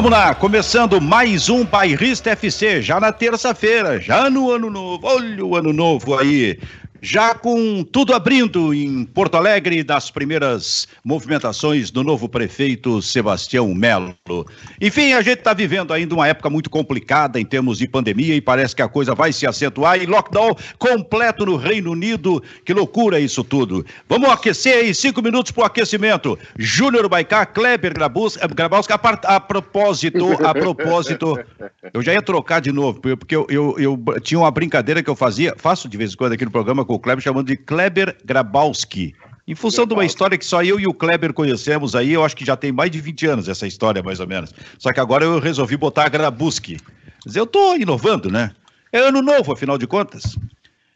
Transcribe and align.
Vamos 0.00 0.12
lá, 0.12 0.34
começando 0.34 0.98
mais 0.98 1.50
um 1.50 1.62
Bairrista 1.62 2.30
FC, 2.30 2.80
já 2.80 2.98
na 2.98 3.12
terça-feira, 3.12 4.00
já 4.00 4.30
no 4.30 4.50
ano 4.50 4.70
novo. 4.70 5.06
Olha 5.06 5.44
o 5.44 5.54
ano 5.54 5.74
novo 5.74 6.18
aí 6.18 6.58
já 7.00 7.34
com 7.34 7.82
tudo 7.82 8.14
abrindo 8.14 8.74
em 8.74 9.04
Porto 9.04 9.36
Alegre 9.36 9.82
das 9.82 10.10
primeiras 10.10 10.86
movimentações 11.04 11.90
do 11.90 12.04
novo 12.04 12.28
prefeito 12.28 13.00
Sebastião 13.00 13.74
Melo. 13.74 14.14
Enfim, 14.80 15.12
a 15.12 15.22
gente 15.22 15.38
está 15.38 15.54
vivendo 15.54 15.92
ainda 15.92 16.14
uma 16.14 16.28
época 16.28 16.50
muito 16.50 16.68
complicada 16.68 17.40
em 17.40 17.44
termos 17.44 17.78
de 17.78 17.88
pandemia 17.88 18.34
e 18.34 18.40
parece 18.40 18.76
que 18.76 18.82
a 18.82 18.88
coisa 18.88 19.14
vai 19.14 19.32
se 19.32 19.46
acentuar 19.46 20.00
e 20.00 20.06
lockdown 20.06 20.54
completo 20.78 21.46
no 21.46 21.56
Reino 21.56 21.92
Unido. 21.92 22.42
Que 22.64 22.74
loucura 22.74 23.18
isso 23.18 23.42
tudo. 23.42 23.84
Vamos 24.08 24.28
aquecer 24.28 24.76
aí, 24.76 24.94
cinco 24.94 25.22
minutos 25.22 25.52
para 25.52 25.62
o 25.62 25.66
aquecimento. 25.66 26.38
Júnior 26.58 27.08
Baicá, 27.08 27.46
Kleber 27.46 27.94
Grabowski, 27.94 28.92
a, 28.92 29.36
a 29.36 29.40
propósito, 29.40 30.32
a 30.44 30.54
propósito, 30.54 31.38
eu 31.94 32.02
já 32.02 32.12
ia 32.12 32.22
trocar 32.22 32.60
de 32.60 32.72
novo, 32.72 33.00
porque 33.00 33.34
eu, 33.34 33.46
eu, 33.48 33.76
eu 33.78 34.20
tinha 34.20 34.38
uma 34.38 34.50
brincadeira 34.50 35.02
que 35.02 35.08
eu 35.08 35.16
fazia, 35.16 35.54
faço 35.56 35.88
de 35.88 35.96
vez 35.96 36.12
em 36.12 36.16
quando 36.16 36.32
aqui 36.32 36.44
no 36.44 36.50
programa 36.50 36.84
com 36.90 36.94
o 36.94 36.98
Kleber, 36.98 37.22
chamando 37.22 37.46
de 37.46 37.56
Kleber 37.56 38.16
Grabowski. 38.24 39.14
Em 39.46 39.54
função 39.54 39.86
de 39.86 39.94
uma 39.94 40.04
história 40.04 40.36
que 40.36 40.44
só 40.44 40.60
eu 40.64 40.80
e 40.80 40.88
o 40.88 40.94
Kleber 40.94 41.32
conhecemos 41.32 41.94
aí, 41.94 42.12
eu 42.12 42.24
acho 42.24 42.36
que 42.36 42.44
já 42.44 42.56
tem 42.56 42.72
mais 42.72 42.90
de 42.90 43.00
20 43.00 43.26
anos 43.26 43.48
essa 43.48 43.64
história, 43.64 44.02
mais 44.02 44.18
ou 44.18 44.26
menos. 44.26 44.52
Só 44.76 44.92
que 44.92 44.98
agora 44.98 45.24
eu 45.24 45.38
resolvi 45.38 45.76
botar 45.76 46.08
Grabuski. 46.08 46.78
Mas 47.24 47.36
eu 47.36 47.46
tô 47.46 47.76
inovando, 47.76 48.28
né? 48.28 48.50
É 48.92 48.98
ano 48.98 49.22
novo, 49.22 49.52
afinal 49.52 49.78
de 49.78 49.86
contas. 49.86 50.36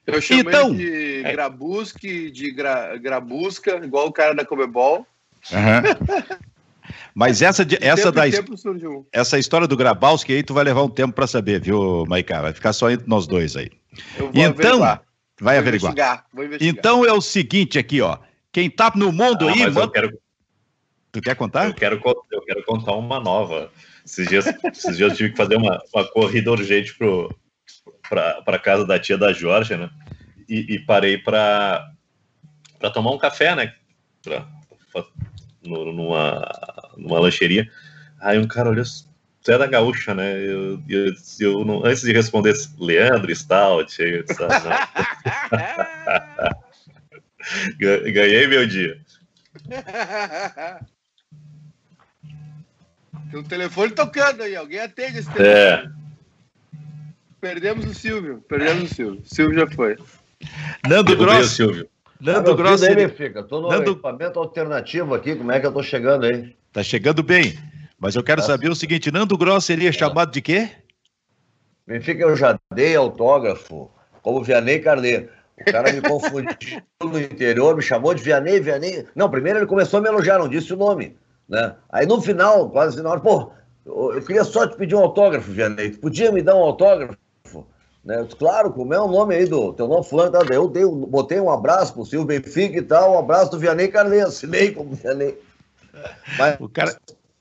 Eu 0.05 0.21
chamo 0.21 0.41
então, 0.41 0.75
de 0.75 1.23
é... 1.25 1.31
Grabuski, 1.31 2.29
de 2.29 2.51
gra, 2.51 2.97
Grabusca, 2.97 3.77
igual 3.85 4.09
o 4.09 4.13
cara 4.13 4.35
da 4.35 4.45
Comebol. 4.45 5.07
Uhum. 5.53 6.37
Mas 7.15 7.41
essa, 7.41 7.65
de, 7.65 7.79
essa, 7.81 8.11
da, 8.11 8.25
essa 9.13 9.39
história 9.39 9.69
do 9.69 9.77
Grabowski 9.77 10.33
aí, 10.33 10.43
tu 10.43 10.53
vai 10.53 10.65
levar 10.65 10.83
um 10.83 10.91
tempo 10.91 11.15
para 11.15 11.27
saber, 11.29 11.61
viu, 11.61 12.05
Maiká? 12.07 12.43
Vai 12.43 12.53
ficar 12.53 12.73
só 12.73 12.91
entre 12.91 13.09
nós 13.09 13.29
dois 13.29 13.57
aí. 13.57 13.71
então, 14.19 14.45
averiguar. 14.47 15.05
Vai 15.45 15.57
vou 15.57 15.61
averiguar. 15.61 15.93
Investigar, 15.93 16.27
vou 16.33 16.45
investigar. 16.45 16.75
Então 16.75 17.05
é 17.05 17.13
o 17.13 17.21
seguinte 17.21 17.79
aqui, 17.79 18.01
ó. 18.01 18.19
Quem 18.51 18.71
tá 18.71 18.91
no 18.97 19.13
mundo 19.13 19.47
ah, 19.47 19.53
aí. 19.53 19.71
Manda... 19.71 19.93
Quero... 19.93 20.19
Tu 21.13 21.21
quer 21.21 21.37
contar? 21.37 21.67
Eu 21.67 21.75
quero, 21.75 22.01
eu 22.33 22.41
quero 22.41 22.65
contar 22.65 22.95
uma 22.95 23.21
nova. 23.21 23.71
Esses 24.05 24.27
dias, 24.27 24.47
esses 24.73 24.97
dias 24.97 25.11
eu 25.11 25.17
tive 25.17 25.31
que 25.31 25.37
fazer 25.37 25.57
uma, 25.57 25.79
uma 25.93 26.09
corrida 26.09 26.51
urgente 26.51 26.97
para 28.09 28.59
casa 28.59 28.87
da 28.87 28.99
tia 28.99 29.19
da 29.19 29.35
Georgia, 29.35 29.77
né? 29.77 29.91
E, 30.49 30.75
e 30.75 30.79
parei 30.79 31.19
para 31.19 31.95
tomar 32.95 33.11
um 33.11 33.19
café, 33.19 33.55
né? 33.55 33.75
Pra, 34.23 34.49
pra, 34.93 35.05
numa, 35.63 36.43
numa 36.97 37.21
lancheria. 37.21 37.71
Aí 38.19 38.39
um 38.39 38.49
cara 38.49 38.71
olhou 38.71 38.85
você 39.45 39.53
é 39.53 39.59
da 39.59 39.67
gaúcha, 39.67 40.15
né? 40.15 40.39
Eu, 40.39 40.83
eu, 40.89 41.13
eu 41.39 41.65
não, 41.67 41.85
antes 41.85 42.03
de 42.03 42.13
responder 42.13 42.55
Leandro 42.81 43.35
Stout, 43.37 44.01
eu 44.01 44.23
disse, 44.23 44.43
ah, 44.43 44.89
ganhei 47.79 48.47
meu 48.47 48.67
dia. 48.67 48.99
Tem 53.31 53.39
um 53.39 53.45
telefone 53.45 53.93
tocando 53.93 54.43
aí, 54.43 54.57
alguém 54.57 54.81
atende 54.81 55.19
esse 55.19 55.31
telefone. 55.31 55.47
É. 55.47 55.87
Perdemos 57.39 57.85
o 57.85 57.93
Silvio, 57.93 58.43
perdemos 58.49 58.91
o 58.91 58.95
Silvio. 58.95 59.23
Silvio 59.27 59.59
já 59.61 59.67
foi. 59.67 59.99
Nando 60.89 61.15
Gross. 61.15 61.51
Silvio. 61.51 61.87
Nando 62.19 62.57
Gross. 62.57 62.83
Aí, 62.83 62.93
ele... 62.93 63.11
fica. 63.11 63.43
Tô 63.43 63.61
no 63.61 63.69
Nando... 63.69 63.91
equipamento 63.91 64.39
alternativo 64.39 65.15
aqui, 65.15 65.37
como 65.37 65.53
é 65.53 65.61
que 65.61 65.67
eu 65.67 65.73
tô 65.73 65.83
chegando 65.83 66.25
aí? 66.25 66.57
Tá 66.73 66.83
chegando 66.83 67.23
bem. 67.23 67.59
Mas 68.05 68.15
eu 68.15 68.23
quero 68.23 68.43
tá. 68.43 68.49
saber 68.49 68.69
o 68.69 68.75
seguinte: 68.75 69.11
Nando 69.11 69.39
Gross 69.39 69.65
seria 69.65 69.91
chamado 69.91 70.31
de 70.31 70.43
quê? 70.43 70.69
Benfica 71.87 72.23
eu 72.23 72.37
já 72.37 72.61
dei 72.71 72.95
autógrafo, 72.95 73.91
como 74.21 74.45
Vianney 74.45 74.81
Carneiro. 74.81 75.31
O 75.59 75.73
cara 75.73 75.91
me 75.91 76.03
confundiu 76.03 76.83
no 77.03 77.19
interior, 77.19 77.75
me 77.75 77.81
chamou 77.81 78.13
de 78.13 78.23
Vianney, 78.23 78.61
Vianney. 78.61 79.07
Não, 79.17 79.31
primeiro 79.31 79.61
ele 79.61 79.67
começou 79.67 80.01
a 80.01 80.03
me 80.03 80.09
elogiar, 80.11 80.39
não 80.39 80.51
disse 80.51 80.75
o 80.75 80.77
nome. 80.77 81.17
Né? 81.49 81.75
Aí 81.89 82.05
no 82.05 82.21
final, 82.21 82.69
quase 82.69 83.03
na 83.03 83.09
hora, 83.09 83.21
pô, 83.21 83.51
eu 83.87 84.21
queria 84.23 84.45
só 84.45 84.67
te 84.67 84.77
pedir 84.77 84.95
um 84.95 85.01
autógrafo, 85.01 85.51
Vianney. 85.51 85.93
Tu 85.93 86.01
podia 86.01 86.31
me 86.31 86.43
dar 86.43 86.57
um 86.57 86.63
autógrafo? 86.63 87.17
Né? 88.05 88.29
Claro, 88.39 88.71
como 88.71 88.93
é 88.93 89.01
o 89.01 89.09
nome 89.09 89.35
aí 89.35 89.47
do 89.47 89.73
teu 89.73 89.89
nome 89.89 90.05
fulano, 90.05 90.31
tá? 90.31 90.41
eu 90.53 90.69
dei, 90.69 90.85
botei 90.85 91.41
um 91.41 91.51
abraço 91.51 91.95
pro 91.95 92.05
Silvio 92.05 92.27
Benfica 92.27 92.77
e 92.77 92.83
tal, 92.83 93.15
um 93.15 93.19
abraço 93.19 93.51
do 93.53 93.59
Vianney 93.59 93.89
Carneiro, 93.89 94.27
assinei 94.27 94.73
como 94.73 94.95
Vianney. 94.95 95.39
Mas, 96.37 96.61
o 96.61 96.69
cara, 96.69 96.95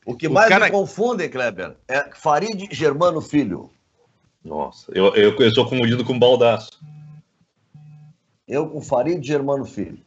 o 0.05 0.15
que 0.15 0.27
o 0.27 0.31
mais 0.31 0.49
cara... 0.49 0.65
me 0.65 0.71
confunde, 0.71 1.27
Kleber, 1.29 1.75
é 1.87 2.09
Farid 2.13 2.67
Germano 2.71 3.21
Filho. 3.21 3.71
Nossa, 4.43 4.91
eu, 4.93 5.15
eu, 5.15 5.37
eu 5.37 5.51
sou 5.51 5.67
confundido 5.67 6.03
com 6.03 6.19
Baldaço. 6.19 6.81
Eu 8.47 8.69
com 8.69 8.81
Farid 8.81 9.25
Germano 9.25 9.65
Filho. 9.65 9.99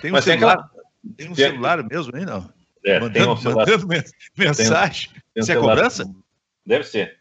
Tem 0.00 0.10
um 0.10 0.14
Mas 0.14 0.24
celular, 0.24 0.56
tem, 0.56 0.64
aquela... 0.64 0.70
tem 1.16 1.30
um 1.30 1.34
tem... 1.34 1.46
celular 1.46 1.82
mesmo 1.82 2.16
aí, 2.16 2.24
não? 2.24 2.52
É, 2.84 3.00
mandando, 3.00 3.12
tem 3.12 3.28
um 3.28 3.36
celular. 3.36 3.66
mandando 3.66 3.86
mensagem. 4.36 5.10
Tem, 5.10 5.22
tem 5.34 5.40
um 5.40 5.42
Isso 5.42 5.52
é 5.52 5.56
cobrança? 5.56 6.14
Deve 6.66 6.84
ser. 6.84 7.18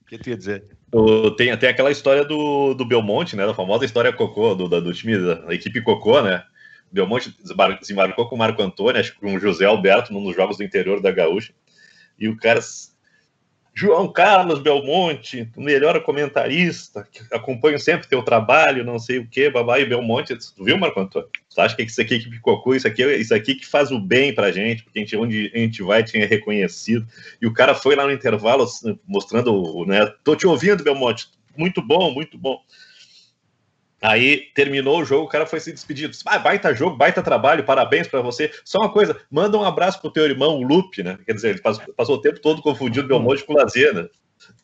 O 0.00 0.06
que 0.06 0.18
tu 0.18 0.30
ia 0.30 0.36
dizer? 0.36 0.64
Tem, 1.36 1.56
tem 1.58 1.68
aquela 1.68 1.90
história 1.90 2.24
do, 2.24 2.72
do 2.72 2.84
Belmonte, 2.86 3.36
né? 3.36 3.44
Da 3.44 3.52
famosa 3.52 3.84
história 3.84 4.12
Cocô, 4.12 4.54
do, 4.54 4.68
do 4.68 4.94
time 4.94 5.18
da 5.18 5.54
equipe 5.54 5.82
Cocô, 5.82 6.22
né? 6.22 6.42
Belmonte 6.90 7.34
desembarcou 7.80 8.28
com 8.28 8.34
o 8.34 8.38
Marco 8.38 8.62
Antônio, 8.62 9.00
acho 9.00 9.14
que 9.14 9.20
com 9.20 9.34
o 9.34 9.40
José 9.40 9.66
Alberto, 9.66 10.12
num 10.12 10.24
dos 10.24 10.34
jogos 10.34 10.56
do 10.56 10.64
interior 10.64 11.00
da 11.00 11.10
Gaúcha. 11.10 11.52
E 12.18 12.28
o 12.28 12.36
cara. 12.36 12.60
João 13.74 14.10
Carlos 14.10 14.58
Belmonte, 14.58 15.48
o 15.56 15.60
melhor 15.60 16.02
comentarista, 16.02 17.06
que 17.12 17.22
acompanho 17.32 17.78
sempre 17.78 18.08
teu 18.08 18.24
trabalho, 18.24 18.84
não 18.84 18.98
sei 18.98 19.18
o 19.18 19.28
que, 19.28 19.48
babá, 19.48 19.78
e 19.78 19.86
Belmonte, 19.86 20.34
tu 20.36 20.64
viu, 20.64 20.76
Marco 20.76 20.98
Antônio? 20.98 21.28
Tu 21.54 21.60
acha 21.60 21.76
que 21.76 21.84
isso 21.84 22.00
aqui 22.00 22.16
é 22.16 22.18
que 22.18 22.28
picocou, 22.28 22.74
isso 22.74 22.88
aqui, 22.88 23.04
isso 23.14 23.32
aqui 23.32 23.54
que 23.54 23.64
faz 23.64 23.92
o 23.92 24.00
bem 24.00 24.34
pra 24.34 24.50
gente, 24.50 24.82
porque 24.82 24.98
a 24.98 25.02
gente, 25.02 25.16
onde 25.16 25.52
a 25.54 25.58
gente 25.58 25.80
vai 25.84 26.02
tinha 26.02 26.26
reconhecido. 26.26 27.06
E 27.40 27.46
o 27.46 27.52
cara 27.52 27.72
foi 27.72 27.94
lá 27.94 28.04
no 28.04 28.10
intervalo 28.10 28.66
mostrando, 29.06 29.86
né? 29.86 30.12
Tô 30.24 30.34
te 30.34 30.44
ouvindo, 30.44 30.82
Belmonte, 30.82 31.28
muito 31.56 31.80
bom, 31.80 32.10
muito 32.10 32.36
bom. 32.36 32.60
Aí 34.00 34.48
terminou 34.54 35.00
o 35.00 35.04
jogo, 35.04 35.24
o 35.24 35.28
cara 35.28 35.44
foi 35.44 35.58
se 35.58 35.72
despedir. 35.72 36.10
Ah, 36.24 36.38
baita 36.38 36.74
jogo, 36.74 36.96
baita 36.96 37.22
trabalho, 37.22 37.64
parabéns 37.64 38.06
para 38.06 38.20
você. 38.20 38.50
Só 38.64 38.78
uma 38.78 38.92
coisa, 38.92 39.16
manda 39.30 39.58
um 39.58 39.64
abraço 39.64 40.00
pro 40.00 40.10
teu 40.10 40.24
irmão, 40.24 40.56
o 40.56 40.62
Lupe, 40.62 41.02
né? 41.02 41.18
Quer 41.26 41.32
dizer, 41.34 41.50
ele 41.50 41.60
passou, 41.60 41.84
passou 41.94 42.14
o 42.16 42.20
tempo 42.20 42.40
todo 42.40 42.62
confundindo 42.62 43.08
Belmonte 43.08 43.44
com 43.44 43.54
o 43.54 43.56
Lazer, 43.56 43.92
né? 43.92 44.08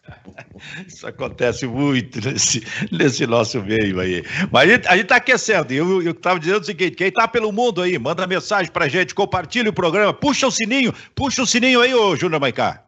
Isso 0.87 1.07
acontece 1.07 1.67
muito 1.67 2.21
nesse, 2.21 2.63
nesse 2.93 3.27
nosso 3.27 3.61
meio 3.63 3.99
aí. 4.01 4.23
Mas 4.53 4.69
a 4.69 4.73
gente, 4.73 4.89
a 4.89 4.97
gente 4.97 5.07
tá 5.07 5.17
aquecendo. 5.17 5.73
E 5.73 5.77
eu, 5.77 6.03
eu 6.03 6.15
tava 6.15 6.39
dizendo 6.39 6.61
o 6.61 6.65
seguinte: 6.65 6.97
quem 6.97 7.11
tá 7.11 7.27
pelo 7.27 7.51
mundo 7.51 7.83
aí, 7.83 7.99
manda 7.99 8.27
mensagem 8.27 8.71
pra 8.71 8.89
gente, 8.89 9.15
compartilha 9.15 9.71
o 9.71 9.75
programa, 9.75 10.13
puxa 10.13 10.47
o 10.47 10.51
sininho, 10.51 10.95
puxa 11.15 11.43
o 11.43 11.47
sininho 11.47 11.81
aí, 11.81 11.95
ô 11.95 12.15
Júnior 12.15 12.41
Maicá. 12.41 12.84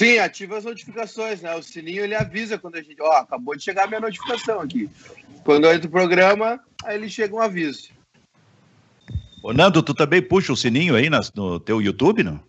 Sim, 0.00 0.16
ativa 0.16 0.56
as 0.56 0.64
notificações, 0.64 1.42
né? 1.42 1.54
O 1.54 1.62
sininho 1.62 2.02
ele 2.02 2.14
avisa 2.14 2.56
quando 2.56 2.76
a 2.76 2.82
gente. 2.82 2.96
Ó, 3.02 3.12
acabou 3.12 3.54
de 3.54 3.62
chegar 3.62 3.84
a 3.84 3.86
minha 3.86 4.00
notificação 4.00 4.58
aqui. 4.58 4.88
Quando 5.44 5.66
eu 5.66 5.74
entro 5.74 5.88
no 5.88 5.92
programa, 5.92 6.58
aí 6.82 6.96
ele 6.96 7.06
chega 7.06 7.36
um 7.36 7.38
aviso. 7.38 7.90
Ô, 9.42 9.52
Nando, 9.52 9.82
tu 9.82 9.92
também 9.92 10.22
puxa 10.22 10.54
o 10.54 10.56
sininho 10.56 10.96
aí 10.96 11.10
no 11.34 11.60
teu 11.60 11.82
YouTube, 11.82 12.22
não? 12.22 12.40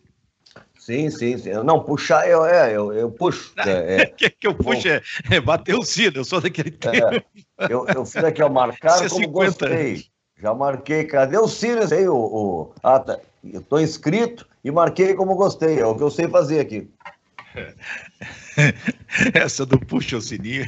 Sim, 0.79 1.09
sim, 1.09 1.37
sim. 1.37 1.49
Não, 1.65 1.83
puxar, 1.83 2.25
eu, 2.25 2.45
é, 2.45 2.73
eu, 2.73 2.93
eu 2.93 3.11
puxo. 3.11 3.51
É, 3.67 3.95
é. 3.95 4.05
que, 4.05 4.29
que 4.29 4.47
eu 4.47 4.55
puxo 4.55 4.87
é, 4.87 5.01
é, 5.29 5.41
bater 5.41 5.75
o 5.75 5.83
sino, 5.83 6.19
eu 6.19 6.23
sou 6.23 6.39
daquele 6.39 6.69
é, 6.69 6.71
tempo. 6.71 7.25
eu, 7.69 7.85
eu 7.93 8.05
fiz 8.05 8.23
aqui, 8.23 8.41
ó, 8.41 8.47
marcar 8.47 9.09
como 9.09 9.27
gostei. 9.27 10.05
Já 10.41 10.53
marquei, 10.53 11.03
cadê 11.03 11.37
o 11.37 11.49
sino 11.49 11.81
aí? 11.81 12.07
O, 12.07 12.15
o... 12.15 12.73
Ah, 12.81 12.97
tá. 12.97 13.19
Eu 13.43 13.61
tô 13.61 13.77
inscrito 13.77 14.47
e 14.63 14.71
marquei 14.71 15.15
como 15.15 15.35
gostei, 15.35 15.79
é 15.79 15.85
o 15.85 15.97
que 15.97 16.03
eu 16.03 16.09
sei 16.09 16.29
fazer 16.29 16.61
aqui. 16.61 16.89
Essa 19.33 19.65
do 19.65 19.79
puxa 19.79 20.17
o 20.17 20.21
sininho. 20.21 20.67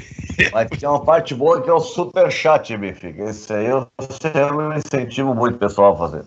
Mas 0.52 0.70
tem 0.70 0.88
uma 0.88 1.04
parte 1.04 1.34
boa 1.34 1.62
que 1.62 1.70
é 1.70 1.74
o 1.74 1.80
super 1.80 2.32
chat, 2.32 2.76
Benfica. 2.78 3.30
Esse 3.30 3.54
aí 3.54 3.66
eu, 3.68 3.88
eu 4.00 4.74
incentivo 4.74 5.34
muito 5.34 5.56
o 5.56 5.60
pessoal 5.60 5.94
a 5.94 5.98
fazer. 5.98 6.26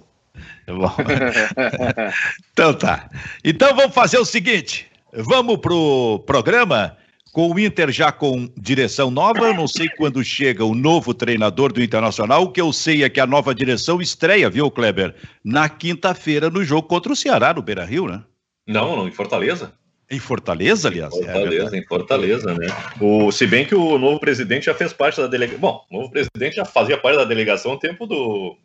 Tá 0.66 0.74
bom. 0.74 0.92
então 2.52 2.74
tá. 2.74 3.08
Então 3.44 3.74
vamos 3.74 3.94
fazer 3.94 4.18
o 4.18 4.24
seguinte: 4.24 4.90
vamos 5.12 5.58
pro 5.58 6.22
programa 6.26 6.96
com 7.32 7.52
o 7.52 7.58
Inter 7.58 7.90
já 7.90 8.10
com 8.10 8.48
direção 8.56 9.10
nova. 9.10 9.40
Eu 9.40 9.54
não 9.54 9.68
sei 9.68 9.88
quando 9.90 10.24
chega 10.24 10.64
o 10.64 10.74
novo 10.74 11.12
treinador 11.12 11.72
do 11.72 11.82
Internacional. 11.82 12.44
O 12.44 12.50
que 12.50 12.60
eu 12.60 12.72
sei 12.72 13.04
é 13.04 13.10
que 13.10 13.20
a 13.20 13.26
nova 13.26 13.54
direção 13.54 14.00
estreia, 14.00 14.48
viu, 14.48 14.70
Kleber? 14.70 15.14
Na 15.44 15.68
quinta-feira 15.68 16.48
no 16.48 16.64
jogo 16.64 16.88
contra 16.88 17.12
o 17.12 17.16
Ceará, 17.16 17.52
no 17.52 17.62
Beira 17.62 17.84
Rio, 17.84 18.06
né? 18.06 18.22
Não, 18.66 18.96
não, 18.96 19.06
em 19.06 19.12
Fortaleza. 19.12 19.72
Em 20.08 20.20
Fortaleza, 20.20 20.88
aliás. 20.88 21.12
Em 21.14 21.24
é 21.24 21.32
Fortaleza, 21.32 21.76
é 21.76 21.78
em 21.78 21.84
Fortaleza, 21.84 22.54
né? 22.54 22.66
O, 23.00 23.32
se 23.32 23.46
bem 23.46 23.66
que 23.66 23.74
o 23.74 23.98
novo 23.98 24.20
presidente 24.20 24.66
já 24.66 24.74
fez 24.74 24.92
parte 24.92 25.20
da 25.20 25.26
delegação. 25.26 25.60
Bom, 25.60 25.84
o 25.90 25.98
novo 25.98 26.10
presidente 26.10 26.56
já 26.56 26.64
fazia 26.64 26.96
parte 26.96 27.16
da 27.16 27.24
delegação 27.24 27.72
no 27.72 27.78
tempo 27.78 28.06
do, 28.06 28.56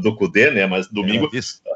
do 0.00 0.16
Cudê, 0.16 0.50
né? 0.50 0.66
Mas 0.66 0.88
domingo, 0.88 1.30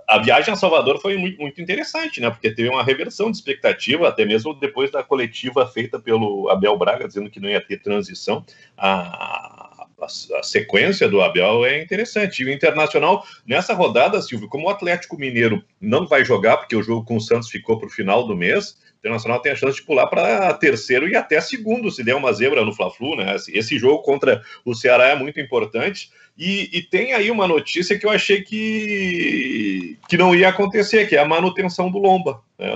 a 0.08 0.18
viagem 0.18 0.52
a 0.52 0.56
Salvador 0.56 1.00
foi 1.00 1.16
muito, 1.16 1.40
muito, 1.40 1.60
interessante, 1.62 2.20
né? 2.20 2.30
Porque 2.30 2.50
teve 2.50 2.68
uma 2.68 2.82
reversão 2.82 3.30
de 3.30 3.36
expectativa, 3.36 4.08
até 4.08 4.24
mesmo 4.24 4.54
depois 4.54 4.90
da 4.90 5.04
coletiva 5.04 5.66
feita 5.68 6.00
pelo 6.00 6.48
Abel 6.50 6.76
Braga, 6.76 7.06
dizendo 7.06 7.30
que 7.30 7.38
não 7.38 7.48
ia 7.48 7.60
ter 7.60 7.80
transição. 7.80 8.44
A, 8.76 9.86
a, 10.00 10.06
a 10.36 10.42
sequência 10.42 11.08
do 11.08 11.20
Abel 11.20 11.64
é 11.64 11.80
interessante. 11.80 12.42
E 12.42 12.46
o 12.46 12.52
Internacional, 12.52 13.24
nessa 13.46 13.72
rodada, 13.72 14.20
Silvio, 14.20 14.48
como 14.48 14.66
o 14.66 14.70
Atlético 14.70 15.16
Mineiro 15.16 15.62
não 15.80 16.08
vai 16.08 16.24
jogar, 16.24 16.56
porque 16.56 16.74
o 16.74 16.82
jogo 16.82 17.04
com 17.04 17.16
o 17.16 17.20
Santos 17.20 17.48
ficou 17.48 17.78
para 17.78 17.86
o 17.86 17.90
final 17.90 18.26
do 18.26 18.34
mês, 18.34 18.81
Internacional 19.02 19.40
tem 19.40 19.50
a 19.50 19.56
chance 19.56 19.76
de 19.76 19.82
pular 19.82 20.06
para 20.06 20.54
terceiro 20.54 21.08
e 21.08 21.16
até 21.16 21.40
segundo, 21.40 21.90
se 21.90 22.04
der 22.04 22.14
uma 22.14 22.32
zebra 22.32 22.64
no 22.64 22.72
Fla-Flu, 22.72 23.16
né? 23.16 23.34
Esse 23.48 23.76
jogo 23.76 24.00
contra 24.02 24.40
o 24.64 24.76
Ceará 24.76 25.08
é 25.08 25.16
muito 25.16 25.40
importante. 25.40 26.08
E, 26.38 26.70
e, 26.72 26.82
tem 26.82 27.12
aí 27.12 27.30
uma 27.30 27.46
notícia 27.46 27.98
que 27.98 28.06
eu 28.06 28.10
achei 28.10 28.40
que, 28.40 29.98
que 30.08 30.16
não 30.16 30.34
ia 30.34 30.48
acontecer, 30.48 31.06
que 31.06 31.14
é 31.14 31.18
a 31.18 31.28
manutenção 31.28 31.90
do 31.90 31.98
Lomba. 31.98 32.40
Né? 32.58 32.72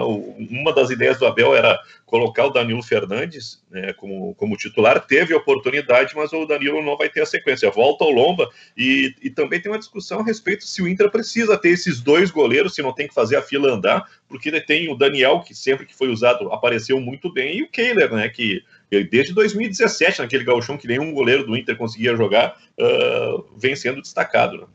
Uma 0.50 0.74
das 0.74 0.90
ideias 0.90 1.18
do 1.18 1.26
Abel 1.26 1.54
era 1.54 1.78
colocar 2.04 2.44
o 2.44 2.50
Danilo 2.50 2.82
Fernandes 2.82 3.64
né, 3.70 3.94
como, 3.94 4.34
como 4.34 4.58
titular, 4.58 5.00
teve 5.06 5.32
oportunidade, 5.32 6.14
mas 6.14 6.32
o 6.34 6.44
Danilo 6.44 6.82
não 6.82 6.98
vai 6.98 7.08
ter 7.08 7.22
a 7.22 7.26
sequência. 7.26 7.70
Volta 7.70 8.04
ao 8.04 8.10
Lomba 8.10 8.46
e, 8.76 9.14
e 9.22 9.30
também 9.30 9.60
tem 9.60 9.72
uma 9.72 9.78
discussão 9.78 10.20
a 10.20 10.24
respeito 10.24 10.64
se 10.64 10.82
o 10.82 10.88
Inter 10.88 11.10
precisa 11.10 11.56
ter 11.56 11.70
esses 11.70 12.00
dois 12.00 12.30
goleiros, 12.30 12.74
se 12.74 12.82
não 12.82 12.92
tem 12.92 13.08
que 13.08 13.14
fazer 13.14 13.36
a 13.36 13.42
fila 13.42 13.72
andar, 13.72 14.06
porque 14.28 14.60
tem 14.60 14.90
o 14.90 14.96
Daniel, 14.96 15.40
que 15.40 15.54
sempre 15.54 15.86
que 15.86 15.94
foi 15.94 16.08
usado 16.08 16.52
apareceu 16.52 17.00
muito 17.00 17.32
bem, 17.32 17.58
e 17.58 17.62
o 17.62 17.70
Kehler, 17.70 18.12
né, 18.12 18.28
que 18.28 18.62
desde 19.10 19.32
2017, 19.32 20.20
naquele 20.20 20.44
gauchão 20.44 20.76
que 20.76 20.88
nenhum 20.88 21.12
goleiro 21.12 21.44
do 21.46 21.56
Inter 21.56 21.76
conseguia 21.76 22.16
jogar, 22.16 22.56
uh, 22.78 23.44
vem 23.56 23.76
sendo 23.76 24.00
destacado. 24.00 24.58
Né? 24.58 24.66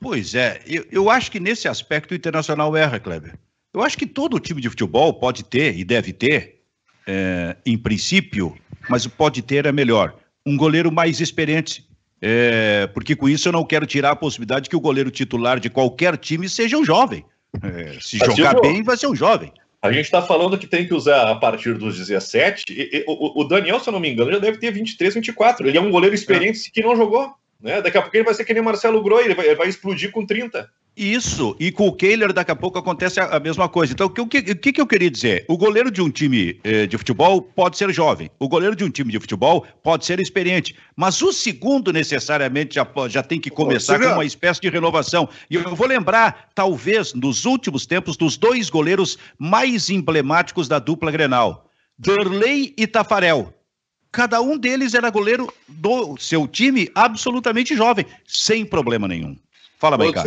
Pois 0.00 0.34
é, 0.34 0.60
eu, 0.66 0.84
eu 0.90 1.10
acho 1.10 1.30
que 1.30 1.38
nesse 1.38 1.68
aspecto 1.68 2.12
o 2.12 2.14
Internacional 2.14 2.76
erra, 2.76 2.98
Kleber. 2.98 3.38
Eu 3.72 3.82
acho 3.82 3.96
que 3.96 4.06
todo 4.06 4.40
time 4.40 4.60
de 4.60 4.68
futebol 4.68 5.14
pode 5.14 5.44
ter 5.44 5.78
e 5.78 5.84
deve 5.84 6.12
ter, 6.12 6.62
é, 7.06 7.56
em 7.64 7.78
princípio, 7.78 8.54
mas 8.88 9.06
pode 9.06 9.40
ter 9.42 9.64
é 9.64 9.72
melhor, 9.72 10.16
um 10.44 10.56
goleiro 10.56 10.92
mais 10.92 11.20
experiente. 11.20 11.86
É, 12.20 12.86
porque 12.88 13.16
com 13.16 13.28
isso 13.28 13.48
eu 13.48 13.52
não 13.52 13.64
quero 13.64 13.86
tirar 13.86 14.10
a 14.10 14.16
possibilidade 14.16 14.68
que 14.68 14.76
o 14.76 14.80
goleiro 14.80 15.10
titular 15.10 15.58
de 15.58 15.70
qualquer 15.70 16.16
time 16.16 16.48
seja 16.48 16.76
um 16.76 16.84
jovem. 16.84 17.24
É, 17.60 18.00
se 18.00 18.18
jogar 18.18 18.60
bem, 18.60 18.82
vai 18.82 18.96
ser 18.96 19.08
um 19.08 19.14
jovem. 19.14 19.52
A 19.82 19.90
gente 19.90 20.04
está 20.04 20.22
falando 20.22 20.56
que 20.56 20.66
tem 20.66 20.86
que 20.86 20.94
usar 20.94 21.28
a 21.28 21.34
partir 21.34 21.74
dos 21.74 21.98
17. 21.98 22.64
E, 22.70 22.98
e, 22.98 23.04
o, 23.06 23.40
o, 23.40 23.44
Daniel, 23.44 23.80
se 23.80 23.88
eu 23.88 23.92
não 23.92 23.98
me 23.98 24.08
engano, 24.08 24.30
já 24.30 24.38
deve 24.38 24.58
ter 24.58 24.70
23, 24.70 25.14
24. 25.14 25.66
Ele 25.66 25.76
é 25.76 25.80
um 25.80 25.90
goleiro 25.90 26.14
experiente 26.14 26.68
é. 26.68 26.70
que 26.70 26.82
não 26.82 26.96
jogou. 26.96 27.34
Né? 27.60 27.82
Daqui 27.82 27.98
a 27.98 28.02
pouco 28.02 28.16
ele 28.16 28.24
vai 28.24 28.34
ser 28.34 28.44
que 28.44 28.54
nem 28.54 28.62
Marcelo 28.62 29.02
Groi, 29.02 29.24
ele 29.24 29.34
vai, 29.34 29.46
ele 29.46 29.56
vai 29.56 29.68
explodir 29.68 30.12
com 30.12 30.24
30. 30.24 30.70
Isso, 30.94 31.56
e 31.58 31.72
com 31.72 31.88
o 31.88 31.92
Kehler 31.92 32.34
daqui 32.34 32.50
a 32.50 32.56
pouco 32.56 32.78
acontece 32.78 33.18
a, 33.18 33.24
a 33.36 33.40
mesma 33.40 33.66
coisa. 33.66 33.94
Então, 33.94 34.08
o 34.08 34.10
que, 34.10 34.20
o 34.20 34.26
que, 34.26 34.72
que, 34.72 34.80
eu 34.80 34.86
queria 34.86 35.10
dizer? 35.10 35.44
O 35.48 35.56
goleiro 35.56 35.90
de 35.90 36.02
um 36.02 36.10
time 36.10 36.60
eh, 36.62 36.86
de 36.86 36.98
futebol 36.98 37.40
pode 37.40 37.78
ser 37.78 37.90
jovem, 37.94 38.30
o 38.38 38.46
goleiro 38.46 38.76
de 38.76 38.84
um 38.84 38.90
time 38.90 39.10
de 39.10 39.18
futebol 39.18 39.66
pode 39.82 40.04
ser 40.04 40.20
experiente, 40.20 40.76
mas 40.94 41.22
o 41.22 41.32
segundo 41.32 41.92
necessariamente 41.94 42.74
já, 42.74 42.86
já 43.08 43.22
tem 43.22 43.40
que 43.40 43.48
começar 43.48 43.98
com 43.98 44.06
uma 44.06 44.24
espécie 44.24 44.60
de 44.60 44.68
renovação. 44.68 45.28
E 45.48 45.54
eu 45.54 45.74
vou 45.74 45.86
lembrar, 45.86 46.50
talvez, 46.54 47.14
nos 47.14 47.46
últimos 47.46 47.86
tempos, 47.86 48.14
dos 48.14 48.36
dois 48.36 48.68
goleiros 48.68 49.16
mais 49.38 49.88
emblemáticos 49.88 50.68
da 50.68 50.78
dupla 50.78 51.10
Grenal, 51.10 51.70
Derlei 51.98 52.74
e 52.76 52.86
Tafarel. 52.86 53.54
Cada 54.10 54.42
um 54.42 54.58
deles 54.58 54.92
era 54.92 55.08
goleiro 55.08 55.50
do 55.66 56.18
seu 56.18 56.46
time 56.46 56.90
absolutamente 56.94 57.74
jovem, 57.74 58.04
sem 58.26 58.62
problema 58.62 59.08
nenhum. 59.08 59.38
Fala, 59.78 59.96
Maicá. 59.96 60.22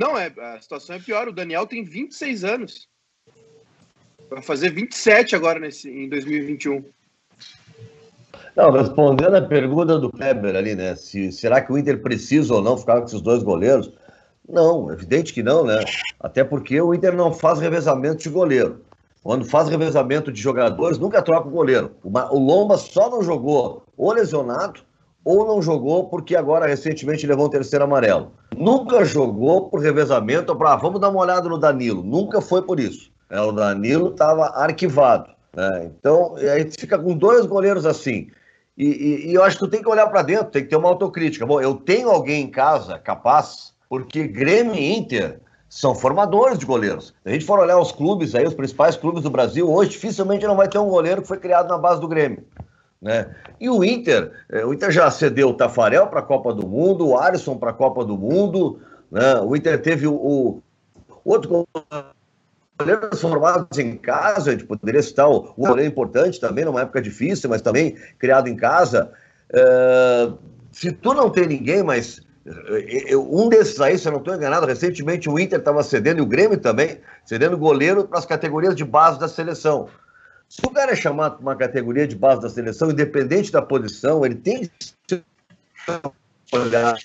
Não, 0.00 0.16
é, 0.16 0.32
a 0.54 0.58
situação 0.58 0.96
é 0.96 0.98
pior. 0.98 1.28
O 1.28 1.32
Daniel 1.32 1.66
tem 1.66 1.84
26 1.84 2.42
anos. 2.42 2.88
Vai 4.30 4.40
fazer 4.40 4.70
27 4.70 5.36
agora 5.36 5.60
nesse, 5.60 5.90
em 5.90 6.08
2021. 6.08 6.82
Não, 8.56 8.70
respondendo 8.70 9.34
a 9.34 9.42
pergunta 9.42 9.98
do 9.98 10.10
Kleber 10.10 10.56
ali, 10.56 10.74
né? 10.74 10.96
Se, 10.96 11.30
será 11.30 11.60
que 11.60 11.70
o 11.70 11.76
Inter 11.76 12.00
precisa 12.00 12.54
ou 12.54 12.62
não 12.62 12.78
ficar 12.78 12.98
com 12.98 13.04
esses 13.04 13.20
dois 13.20 13.42
goleiros? 13.42 13.92
Não, 14.48 14.90
evidente 14.90 15.34
que 15.34 15.42
não, 15.42 15.66
né? 15.66 15.84
Até 16.18 16.42
porque 16.44 16.80
o 16.80 16.94
Inter 16.94 17.14
não 17.14 17.30
faz 17.30 17.60
revezamento 17.60 18.22
de 18.22 18.30
goleiro. 18.30 18.82
Quando 19.22 19.44
faz 19.44 19.68
revezamento 19.68 20.32
de 20.32 20.40
jogadores, 20.40 20.96
nunca 20.96 21.20
troca 21.20 21.46
o 21.46 21.52
goleiro. 21.52 21.94
O 22.02 22.38
Lomba 22.38 22.78
só 22.78 23.10
não 23.10 23.22
jogou 23.22 23.84
ou 23.98 24.14
lesionado 24.14 24.80
ou 25.24 25.46
não 25.46 25.60
jogou 25.60 26.08
porque 26.08 26.34
agora 26.34 26.66
recentemente 26.66 27.26
levou 27.26 27.46
um 27.46 27.50
terceiro 27.50 27.84
amarelo. 27.84 28.32
Nunca 28.56 29.04
jogou 29.04 29.68
por 29.68 29.80
revezamento 29.80 30.54
para 30.56 30.72
ah, 30.72 30.76
vamos 30.76 31.00
dar 31.00 31.10
uma 31.10 31.20
olhada 31.20 31.48
no 31.48 31.58
Danilo. 31.58 32.02
Nunca 32.02 32.40
foi 32.40 32.62
por 32.62 32.80
isso. 32.80 33.10
É, 33.28 33.40
o 33.40 33.52
Danilo 33.52 34.10
estava 34.10 34.46
arquivado. 34.46 35.30
Né? 35.56 35.90
Então, 35.98 36.36
a 36.36 36.58
gente 36.58 36.80
fica 36.80 36.98
com 36.98 37.16
dois 37.16 37.46
goleiros 37.46 37.86
assim. 37.86 38.28
E, 38.76 38.86
e, 38.86 39.30
e 39.30 39.34
eu 39.34 39.44
acho 39.44 39.56
que 39.58 39.64
tu 39.64 39.70
tem 39.70 39.82
que 39.82 39.88
olhar 39.88 40.06
para 40.06 40.22
dentro, 40.22 40.46
tem 40.46 40.62
que 40.62 40.70
ter 40.70 40.76
uma 40.76 40.88
autocrítica. 40.88 41.46
Bom, 41.46 41.60
eu 41.60 41.74
tenho 41.74 42.08
alguém 42.08 42.44
em 42.44 42.50
casa 42.50 42.98
capaz, 42.98 43.74
porque 43.88 44.26
Grêmio 44.26 44.74
e 44.74 44.96
Inter 44.96 45.40
são 45.68 45.94
formadores 45.94 46.58
de 46.58 46.66
goleiros. 46.66 47.14
Se 47.22 47.28
a 47.28 47.30
gente 47.30 47.44
for 47.44 47.58
olhar 47.60 47.78
os 47.78 47.92
clubes 47.92 48.34
aí, 48.34 48.44
os 48.44 48.54
principais 48.54 48.96
clubes 48.96 49.22
do 49.22 49.30
Brasil, 49.30 49.70
hoje 49.70 49.90
dificilmente 49.90 50.46
não 50.46 50.56
vai 50.56 50.68
ter 50.68 50.78
um 50.78 50.88
goleiro 50.88 51.22
que 51.22 51.28
foi 51.28 51.38
criado 51.38 51.68
na 51.68 51.78
base 51.78 52.00
do 52.00 52.08
Grêmio. 52.08 52.44
Né? 53.00 53.34
E 53.58 53.68
o 53.70 53.82
Inter, 53.82 54.30
é, 54.50 54.64
o 54.64 54.74
Inter 54.74 54.90
já 54.90 55.10
cedeu 55.10 55.48
o 55.48 55.54
Tafarel 55.54 56.06
para 56.08 56.20
a 56.20 56.24
Copa 56.24 56.52
do 56.52 56.66
Mundo, 56.66 57.08
o 57.08 57.18
Alisson 57.18 57.56
para 57.56 57.70
a 57.70 57.74
Copa 57.74 58.04
do 58.04 58.16
Mundo, 58.16 58.80
né? 59.10 59.40
o 59.40 59.56
Inter 59.56 59.80
teve 59.80 60.06
o, 60.06 60.12
o 60.14 60.62
outro 61.24 61.66
goleiro 62.78 63.16
formados 63.16 63.78
em 63.78 63.96
casa, 63.96 64.50
a 64.50 64.52
gente 64.52 64.64
poderia 64.64 65.02
citar 65.02 65.30
o, 65.30 65.54
goleiro 65.56 65.90
importante 65.90 66.38
também, 66.38 66.64
numa 66.64 66.82
época 66.82 67.00
difícil, 67.00 67.48
mas 67.48 67.62
também 67.62 67.96
criado 68.18 68.48
em 68.48 68.56
casa. 68.56 69.10
É, 69.52 70.30
se 70.70 70.92
tu 70.92 71.14
não 71.14 71.30
tem 71.30 71.46
ninguém, 71.46 71.82
mas 71.82 72.20
é, 72.46 73.16
um 73.16 73.48
desses 73.48 73.80
aí, 73.80 73.98
se 73.98 74.06
eu 74.06 74.12
não 74.12 74.18
estou 74.18 74.34
enganado, 74.34 74.66
recentemente 74.66 75.28
o 75.28 75.38
Inter 75.38 75.58
estava 75.58 75.82
cedendo, 75.82 76.18
e 76.18 76.22
o 76.22 76.26
Grêmio 76.26 76.58
também, 76.58 76.98
cedendo 77.24 77.56
goleiro 77.56 78.04
para 78.04 78.18
as 78.18 78.26
categorias 78.26 78.74
de 78.74 78.84
base 78.84 79.18
da 79.18 79.28
seleção. 79.28 79.88
Se 80.50 80.66
o 80.66 80.70
cara 80.70 80.90
é 80.90 80.96
chamado 80.96 81.36
para 81.36 81.42
uma 81.42 81.54
categoria 81.54 82.08
de 82.08 82.16
base 82.16 82.42
da 82.42 82.48
seleção, 82.50 82.90
independente 82.90 83.52
da 83.52 83.62
posição, 83.62 84.26
ele 84.26 84.34
tem 84.34 84.68
que 85.06 85.22
olhar 86.52 86.96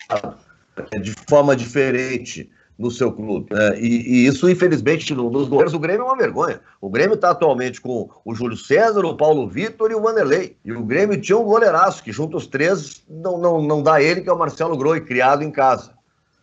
de 1.00 1.14
forma 1.30 1.56
diferente 1.56 2.50
no 2.76 2.90
seu 2.90 3.12
clube. 3.12 3.54
Né? 3.54 3.80
E, 3.80 3.88
e, 3.88 4.26
isso, 4.26 4.50
infelizmente, 4.50 5.14
nos 5.14 5.48
goleiros 5.48 5.74
do 5.74 5.80
Grêmio 5.80 6.02
é 6.02 6.06
uma 6.06 6.18
vergonha. 6.18 6.60
O 6.82 6.90
Grêmio 6.90 7.14
está 7.14 7.30
atualmente 7.30 7.80
com 7.80 8.10
o 8.26 8.34
Júlio 8.34 8.58
César, 8.58 9.06
o 9.06 9.16
Paulo 9.16 9.48
Vitor 9.48 9.92
e 9.92 9.96
o 9.96 10.02
Vanderlei. 10.02 10.58
E 10.66 10.74
o 10.74 10.84
Grêmio 10.84 11.22
tinha 11.22 11.38
um 11.38 11.44
goleiraço, 11.44 12.02
que 12.02 12.12
junto 12.12 12.36
os 12.38 12.48
três 12.48 13.04
não, 13.08 13.38
não, 13.38 13.62
não 13.62 13.84
dá 13.84 14.02
ele, 14.02 14.22
que 14.22 14.30
é 14.30 14.34
o 14.34 14.40
Marcelo 14.40 14.76
Groi, 14.76 15.02
criado 15.02 15.44
em 15.44 15.52
casa. 15.52 15.94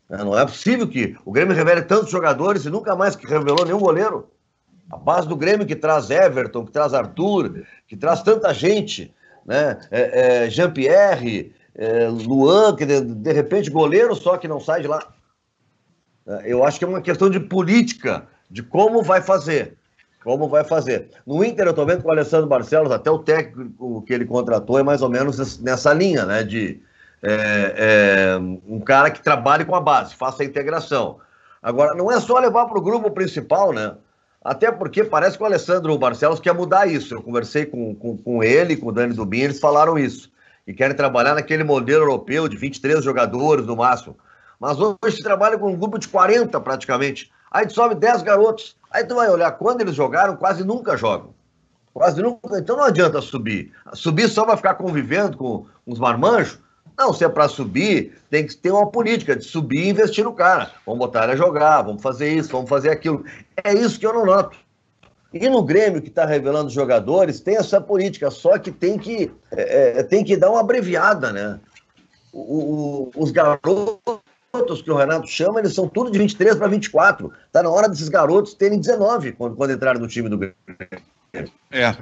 Não 0.09 0.39
é 0.39 0.47
possível 0.47 0.87
que 0.87 1.17
o 1.25 1.33
Grêmio 1.33 1.57
revele 1.57 1.83
tantos 1.83 2.13
jogadores 2.13 2.65
e 2.65 2.71
nunca 2.71 2.95
mais 2.95 3.17
que 3.17 3.27
revelou 3.27 3.65
nenhum 3.65 3.81
goleiro. 3.81 4.29
A 4.93 4.97
base 4.99 5.27
do 5.27 5.35
Grêmio 5.35 5.67
que 5.67 5.75
traz 5.75 6.11
Everton, 6.11 6.67
que 6.67 6.71
traz 6.71 6.93
Arthur, 6.93 7.65
que 7.89 7.97
traz 7.97 8.23
tanta 8.23 8.53
gente, 8.53 9.13
né? 9.47 9.79
É, 9.91 10.45
é, 10.45 10.51
Jean-Pierre, 10.51 11.55
é, 11.75 12.09
Luan, 12.09 12.77
que 12.77 12.85
de, 12.85 13.01
de, 13.01 13.33
repente 13.33 13.71
goleiro 13.71 14.15
só 14.15 14.37
que 14.37 14.47
não 14.47 14.61
sai 14.61 14.83
de 14.83 14.89
lá. 14.89 15.01
É, 16.27 16.53
eu 16.53 16.63
acho 16.63 16.79
que 16.79 16.85
é 16.85 16.89
uma 16.89 17.01
questão 17.01 17.31
de 17.31 17.41
política, 17.41 18.27
de 18.51 18.63
como 18.63 19.03
vai 19.03 19.23
fazer. 19.23 19.79
Como 20.23 20.47
vai 20.47 20.63
fazer. 20.63 21.11
No 21.27 21.43
Inter, 21.43 21.67
eu 21.67 21.71
estou 21.71 21.87
vendo 21.87 22.03
com 22.03 22.09
o 22.09 22.13
Alessandro 22.13 22.47
Barcelos, 22.47 22.93
até 22.93 23.11
o 23.11 23.19
técnico 23.19 24.03
que 24.03 24.13
ele 24.13 24.27
contratou 24.27 24.79
é 24.79 24.83
mais 24.83 25.01
ou 25.01 25.09
menos 25.09 25.59
nessa 25.59 25.93
linha, 25.95 26.27
né? 26.27 26.45
De 26.45 26.81
é, 27.23 27.75
é, 27.77 28.39
um 28.69 28.79
cara 28.79 29.11
que 29.11 29.23
trabalhe 29.23 29.65
com 29.65 29.75
a 29.75 29.81
base, 29.81 30.15
faça 30.15 30.43
a 30.43 30.47
integração. 30.47 31.19
Agora, 31.63 31.95
não 31.95 32.13
é 32.13 32.21
só 32.21 32.39
levar 32.39 32.67
para 32.67 32.79
o 32.79 32.83
grupo 32.83 33.11
principal, 33.11 33.73
né? 33.73 33.95
Até 34.45 34.73
porque 34.73 35.05
parece 35.05 35.37
que 35.37 35.43
o 35.43 35.47
Alessandro 35.47 35.97
Barcelos 35.97 36.41
quer 36.41 36.53
mudar 36.53 36.87
isso. 36.87 37.15
Eu 37.15 37.23
conversei 37.23 37.65
com, 37.65 37.95
com, 37.95 38.17
com 38.17 38.43
ele, 38.43 38.77
com 38.77 38.89
o 38.89 38.93
Dani 38.93 39.15
Dubin, 39.15 39.43
eles 39.43 39.61
falaram 39.61 39.99
isso. 39.99 40.31
E 40.67 40.73
querem 40.73 40.97
trabalhar 40.97 41.35
naquele 41.35 41.65
modelo 41.65 42.03
europeu 42.03 42.49
de 42.49 42.57
23 42.57 43.05
jogadores 43.05 43.67
no 43.67 43.77
máximo. 43.77 44.17
Mas 44.59 44.79
hoje 44.79 45.17
se 45.17 45.23
trabalha 45.23 45.59
com 45.59 45.73
um 45.73 45.77
grupo 45.77 45.99
de 45.99 46.09
40 46.09 46.61
praticamente. 46.61 47.31
Aí 47.51 47.67
tu 47.67 47.73
sobe 47.73 47.95
10 47.95 48.23
garotos. 48.23 48.77
Aí 48.91 49.05
tu 49.05 49.15
vai 49.15 49.29
olhar, 49.29 49.51
quando 49.53 49.81
eles 49.81 49.95
jogaram, 49.95 50.37
quase 50.37 50.65
nunca 50.65 50.97
jogam. 50.97 51.35
Quase 51.93 52.23
nunca. 52.23 52.59
Então 52.59 52.77
não 52.77 52.85
adianta 52.85 53.21
subir. 53.21 53.73
Subir 53.93 54.29
só 54.29 54.45
vai 54.45 54.57
ficar 54.57 54.75
convivendo 54.75 55.37
com 55.37 55.67
uns 55.87 55.99
marmanjos. 55.99 56.59
Não, 56.97 57.13
se 57.13 57.25
é 57.25 57.29
para 57.29 57.49
subir, 57.49 58.19
tem 58.31 58.47
que 58.47 58.57
ter 58.57 58.71
uma 58.71 58.91
política 58.91 59.35
de 59.35 59.45
subir 59.45 59.87
e 59.87 59.89
investir 59.91 60.25
no 60.25 60.33
cara. 60.33 60.71
Vamos 60.87 61.01
botar 61.01 61.25
ele 61.25 61.33
a 61.33 61.37
jogar, 61.37 61.83
vamos 61.83 62.03
fazer 62.03 62.33
isso, 62.33 62.51
vamos 62.51 62.69
fazer 62.69 62.91
aquilo. 62.91 63.25
É 63.65 63.73
isso 63.73 63.99
que 63.99 64.07
eu 64.07 64.13
não 64.13 64.27
noto. 64.27 64.57
E 65.33 65.49
no 65.49 65.63
Grêmio, 65.63 66.03
que 66.03 66.09
está 66.09 66.27
revelando 66.27 66.69
jogadores, 66.69 67.41
tem 67.41 67.57
essa 67.57 67.81
política, 67.81 68.31
só 68.31 68.59
que 68.59 68.71
tem 68.71 68.99
que, 68.99 69.33
é, 69.51 70.01
é 70.01 70.03
tem 70.03 70.23
que 70.23 70.37
dar 70.37 70.51
uma 70.51 70.61
abreviada, 70.61 71.33
né? 71.33 71.59
O, 72.33 73.11
o, 73.17 73.23
os 73.23 73.31
garotos 73.31 74.83
que 74.83 74.91
o 74.91 74.97
Renato 74.97 75.27
chama, 75.27 75.61
eles 75.61 75.75
são 75.75 75.89
tudo 75.89 76.11
de 76.11 76.19
23 76.19 76.57
para 76.57 76.69
24. 76.69 77.33
Está 77.47 77.63
na 77.63 77.71
hora 77.71 77.89
desses 77.89 78.11
garotos 78.11 78.53
terem 78.53 78.79
19 78.79 79.33
quando, 79.33 79.57
quando 79.57 79.73
entrarem 79.73 80.01
no 80.01 80.09
time 80.09 80.29
do 80.29 80.37
Grêmio. 80.37 80.57
É, 81.71 81.97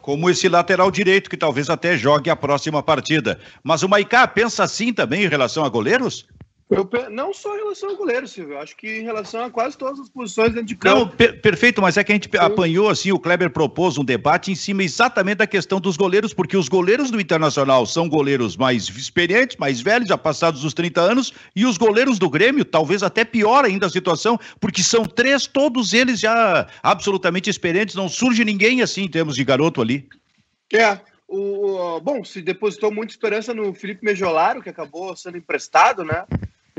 como 0.00 0.30
esse 0.30 0.48
lateral 0.48 0.90
direito, 0.90 1.30
que 1.30 1.36
talvez 1.36 1.68
até 1.70 1.96
jogue 1.96 2.30
a 2.30 2.36
próxima 2.36 2.82
partida. 2.82 3.38
Mas 3.62 3.82
o 3.82 3.88
Maicá 3.88 4.26
pensa 4.26 4.64
assim 4.64 4.92
também 4.92 5.24
em 5.24 5.28
relação 5.28 5.64
a 5.64 5.68
goleiros? 5.68 6.26
Eu, 6.70 6.88
não 7.10 7.34
só 7.34 7.56
em 7.56 7.58
relação 7.58 7.90
ao 7.90 7.96
goleiro, 7.96 8.28
Silvio. 8.28 8.56
Acho 8.56 8.76
que 8.76 9.00
em 9.00 9.02
relação 9.02 9.42
a 9.42 9.50
quase 9.50 9.76
todas 9.76 9.98
as 9.98 10.08
posições 10.08 10.50
dentro 10.50 10.66
de 10.66 10.76
campo. 10.76 11.00
Não, 11.00 11.08
per 11.08 11.40
perfeito, 11.40 11.82
mas 11.82 11.96
é 11.96 12.04
que 12.04 12.12
a 12.12 12.14
gente 12.14 12.30
Sim. 12.30 12.38
apanhou 12.38 12.88
assim, 12.88 13.10
o 13.10 13.18
Kleber 13.18 13.50
propôs 13.50 13.98
um 13.98 14.04
debate 14.04 14.52
em 14.52 14.54
cima 14.54 14.84
exatamente 14.84 15.38
da 15.38 15.48
questão 15.48 15.80
dos 15.80 15.96
goleiros, 15.96 16.32
porque 16.32 16.56
os 16.56 16.68
goleiros 16.68 17.10
do 17.10 17.20
Internacional 17.20 17.84
são 17.86 18.08
goleiros 18.08 18.56
mais 18.56 18.88
experientes, 18.88 19.56
mais 19.56 19.80
velhos, 19.80 20.08
já 20.08 20.16
passados 20.16 20.62
os 20.62 20.72
30 20.72 21.00
anos, 21.00 21.32
e 21.56 21.66
os 21.66 21.76
goleiros 21.76 22.20
do 22.20 22.30
Grêmio, 22.30 22.64
talvez 22.64 23.02
até 23.02 23.24
pior 23.24 23.64
ainda 23.64 23.86
a 23.86 23.90
situação, 23.90 24.38
porque 24.60 24.80
são 24.80 25.04
três, 25.04 25.48
todos 25.48 25.92
eles 25.92 26.20
já 26.20 26.68
absolutamente 26.84 27.50
experientes, 27.50 27.96
não 27.96 28.08
surge 28.08 28.44
ninguém 28.44 28.80
assim 28.80 29.02
em 29.02 29.10
termos 29.10 29.34
de 29.34 29.42
garoto 29.42 29.82
ali. 29.82 30.08
É, 30.72 31.00
o, 31.26 32.00
bom, 32.00 32.22
se 32.24 32.40
depositou 32.40 32.92
muita 32.92 33.12
esperança 33.12 33.52
no 33.52 33.74
Felipe 33.74 34.04
Mejolaro, 34.04 34.62
que 34.62 34.68
acabou 34.68 35.16
sendo 35.16 35.36
emprestado, 35.36 36.04
né? 36.04 36.24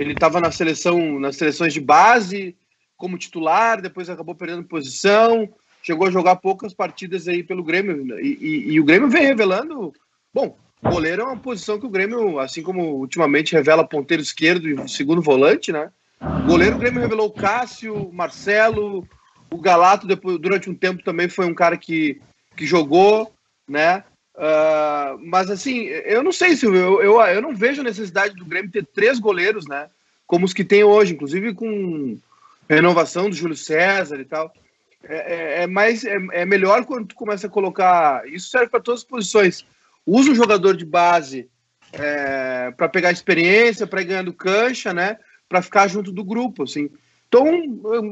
Ele 0.01 0.13
estava 0.13 0.39
na 0.39 0.51
seleção, 0.51 1.20
nas 1.20 1.36
seleções 1.36 1.74
de 1.74 1.79
base, 1.79 2.55
como 2.98 3.17
titular, 3.17 3.81
depois 3.81 4.10
acabou 4.10 4.34
perdendo 4.34 4.63
posição, 4.63 5.48
chegou 5.84 6.08
a 6.08 6.12
jogar 6.12 6.38
poucas 6.38 6.74
partidas 6.74 7.27
aí 7.27 7.43
pelo 7.43 7.63
Grêmio. 7.63 8.20
E, 8.20 8.38
e, 8.41 8.72
e 8.74 8.79
o 8.79 8.84
Grêmio 8.84 9.10
vem 9.10 9.25
revelando. 9.25 9.93
Bom, 10.34 10.58
goleiro 10.84 11.22
é 11.22 11.25
uma 11.25 11.38
posição 11.38 11.79
que 11.79 11.86
o 11.86 11.89
Grêmio, 11.89 12.39
assim 12.39 12.63
como 12.63 12.96
ultimamente 12.96 13.53
revela 13.53 13.88
ponteiro 13.88 14.24
esquerdo 14.24 14.67
e 14.67 14.89
segundo 14.89 15.22
volante, 15.22 15.72
né? 15.72 15.91
goleiro 16.46 16.75
o 16.75 16.79
Grêmio 16.79 17.01
revelou 17.01 17.27
o 17.27 17.34
Cássio, 17.34 18.12
Marcelo, 18.12 19.08
o 19.51 19.58
Galato, 19.58 20.08
depois, 20.08 20.39
durante 20.39 20.70
um 20.70 20.75
tempo 20.75 21.03
também 21.03 21.29
foi 21.29 21.46
um 21.46 21.53
cara 21.53 21.77
que, 21.77 22.22
que 22.55 22.65
jogou, 22.65 23.34
né? 23.67 24.03
Uh, 24.36 25.20
mas 25.20 25.52
assim, 25.52 25.84
eu 25.86 26.24
não 26.24 26.32
sei, 26.32 26.56
Silvio, 26.56 26.80
eu, 26.80 27.02
eu, 27.02 27.22
eu 27.22 27.42
não 27.42 27.56
vejo 27.56 27.82
a 27.82 27.84
necessidade 27.84 28.36
do 28.36 28.46
Grêmio 28.46 28.72
ter 28.72 28.86
três 28.86 29.20
goleiros, 29.20 29.68
né? 29.68 29.90
Como 30.26 30.46
os 30.46 30.54
que 30.54 30.64
tem 30.64 30.84
hoje, 30.84 31.14
inclusive 31.14 31.54
com 31.54 32.18
renovação 32.70 33.30
do 33.30 33.36
Júlio 33.36 33.56
César 33.56 34.20
e 34.20 34.26
tal. 34.26 34.54
É, 35.04 35.16
é, 35.16 35.64
é 35.64 35.68
mais, 35.68 36.06
é, 36.06 36.18
é, 36.32 36.46
melhor 36.46 36.86
quando 36.86 37.08
tu 37.08 37.16
começa 37.16 37.48
a 37.48 37.50
colocar. 37.50 38.28
Isso 38.28 38.50
serve 38.50 38.70
para 38.70 38.80
todas 38.80 39.02
as 39.02 39.08
posições. 39.08 39.66
Usa 40.06 40.32
um 40.32 40.36
jogador 40.36 40.76
de 40.76 40.86
base 40.86 41.50
é, 41.92 42.72
para 42.72 42.88
pegar 42.88 43.12
experiência, 43.12 43.86
para 43.86 44.02
ir 44.02 44.06
ganhando 44.06 44.34
cancha, 44.34 44.94
né? 44.94 45.18
Para 45.50 45.62
ficar 45.62 45.88
junto 45.88 46.12
do 46.12 46.24
grupo, 46.24 46.64
assim. 46.64 46.90
Então, 47.28 47.46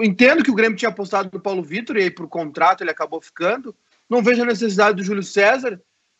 entendo 0.02 0.44
que 0.44 0.52
o 0.52 0.56
Grêmio 0.56 0.78
tinha 0.78 0.90
apostado 0.90 1.30
no 1.32 1.40
Paulo 1.40 1.62
Vitor 1.62 1.98
e 1.98 2.04
aí, 2.04 2.12
por 2.12 2.28
contrato, 2.28 2.82
ele 2.82 2.92
acabou 2.92 3.22
ficando. 3.22 3.76
Não 4.10 4.24
vejo 4.24 4.42
a 4.42 4.46
necessidade 4.46 4.98
do 4.98 5.04
Júlio 5.04 5.24
César. 5.24 5.80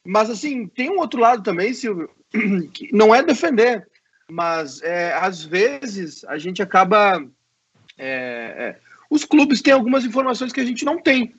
Mas, 0.10 0.28
assim, 0.28 0.66
tem 0.66 0.90
um 0.90 0.98
outro 0.98 1.20
lado 1.20 1.44
também, 1.44 1.72
Silvio, 1.72 2.10
que 2.74 2.90
não 2.92 3.14
é 3.14 3.22
defender, 3.22 3.88
mas 4.28 4.82
é, 4.82 5.14
às 5.14 5.46
vezes 5.46 6.26
a 6.26 6.36
gente 6.40 6.64
acaba. 6.64 7.24
É, 7.96 8.08
é, 8.58 8.80
os 9.08 9.24
clubes 9.24 9.62
têm 9.62 9.72
algumas 9.72 10.04
informações 10.06 10.52
que 10.52 10.62
a 10.62 10.66
gente 10.66 10.84
não 10.84 11.00
tem. 11.00 11.36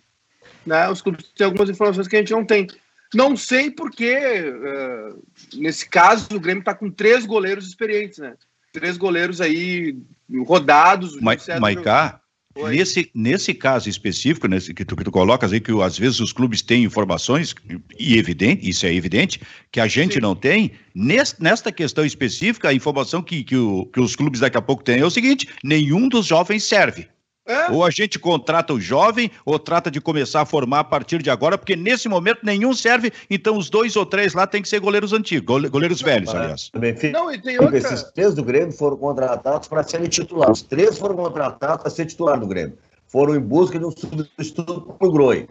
Né? 0.65 0.89
Os 0.89 1.03
clubes 1.03 1.33
têm 1.37 1.47
algumas 1.47 1.69
informações 1.69 2.07
que 2.07 2.15
a 2.15 2.21
gente 2.21 2.31
não 2.31 2.45
tem. 2.45 2.69
Não 3.13 3.37
sei 3.37 3.73
porque, 3.73 4.17
uh, 4.17 5.21
nesse 5.55 5.89
caso, 5.89 6.29
o 6.33 6.39
Grêmio 6.39 6.61
está 6.61 6.73
com 6.73 6.93
três 6.93 7.27
goleiros 7.27 7.67
experientes, 7.67 8.19
né? 8.19 8.37
Três 8.73 8.97
goleiros 8.97 9.41
aí 9.41 9.99
rodados. 10.47 11.21
Ma 11.21 11.33
Maicá, 11.59 12.20
Nesse, 12.57 13.09
nesse 13.15 13.55
caso 13.55 13.89
específico, 13.89 14.49
nesse, 14.49 14.75
que, 14.75 14.85
tu, 14.85 14.97
que 14.97 15.05
tu 15.05 15.13
colocas 15.13 15.53
aí, 15.53 15.61
que 15.61 15.71
às 15.81 15.97
vezes 15.97 16.19
os 16.19 16.33
clubes 16.33 16.61
têm 16.61 16.83
informações, 16.83 17.55
e 17.97 18.19
evidente, 18.19 18.69
isso 18.69 18.85
é 18.85 18.93
evidente, 18.93 19.41
que 19.71 19.79
a 19.79 19.87
gente 19.87 20.15
Sim. 20.15 20.21
não 20.21 20.35
tem, 20.35 20.73
nest, 20.93 21.41
nesta 21.41 21.71
questão 21.71 22.05
específica, 22.05 22.69
a 22.69 22.75
informação 22.75 23.23
que, 23.23 23.45
que, 23.45 23.57
o, 23.57 23.87
que 23.87 24.01
os 24.01 24.17
clubes 24.17 24.41
daqui 24.41 24.57
a 24.57 24.63
pouco 24.63 24.83
têm 24.83 24.99
é 24.99 25.05
o 25.05 25.11
seguinte: 25.11 25.49
nenhum 25.63 26.09
dos 26.09 26.27
jovens 26.27 26.65
serve. 26.65 27.07
É. 27.47 27.73
Ou 27.73 27.85
a 27.85 27.91
gente 27.91 28.19
contrata 28.19 28.73
o 28.73 28.81
jovem, 28.81 29.31
ou 29.45 29.59
trata 29.59 29.91
de 29.91 30.01
começar 30.01 30.43
a 30.43 30.47
formar 30.47 30.81
a 30.81 30.85
partir 30.85 31.23
de 31.23 31.31
agora, 31.31 31.57
porque 31.57 31.75
nesse 31.75 32.09
momento 32.09 32.41
nenhum 32.45 32.73
serve, 32.73 33.13
então 33.29 33.57
os 33.57 33.69
dois 33.69 33.97
ou 33.97 34.07
três 34.07 34.35
lá 34.35 34.47
tem 34.47 34.63
que 34.63 34.69
ser 34.69 34.79
goleiros 34.79 35.13
antigos, 35.13 35.69
goleiros 35.69 36.01
velhos, 36.01 36.35
aliás. 36.35 36.71
Não, 37.13 37.33
e 37.33 37.41
tem 37.41 37.59
outra... 37.59 37.77
Esses 37.77 38.03
três 38.13 38.35
do 38.35 38.45
Grêmio 38.45 38.73
foram 38.73 38.97
contratados 38.97 39.67
para 39.67 39.83
serem 39.83 40.09
titulares. 40.09 40.59
Os 40.59 40.63
três 40.63 40.99
foram 40.99 41.17
contratados 41.17 41.83
para 41.83 41.91
ser 41.91 42.07
titular 42.07 42.39
do 42.39 42.47
Grêmio. 42.47 42.77
Foram 43.09 43.35
em 43.35 43.41
busca 43.41 43.79
de 43.79 43.85
um 43.85 43.91
substituto 43.91 44.95
para 44.99 45.09
o 45.09 45.13
Groi. 45.13 45.49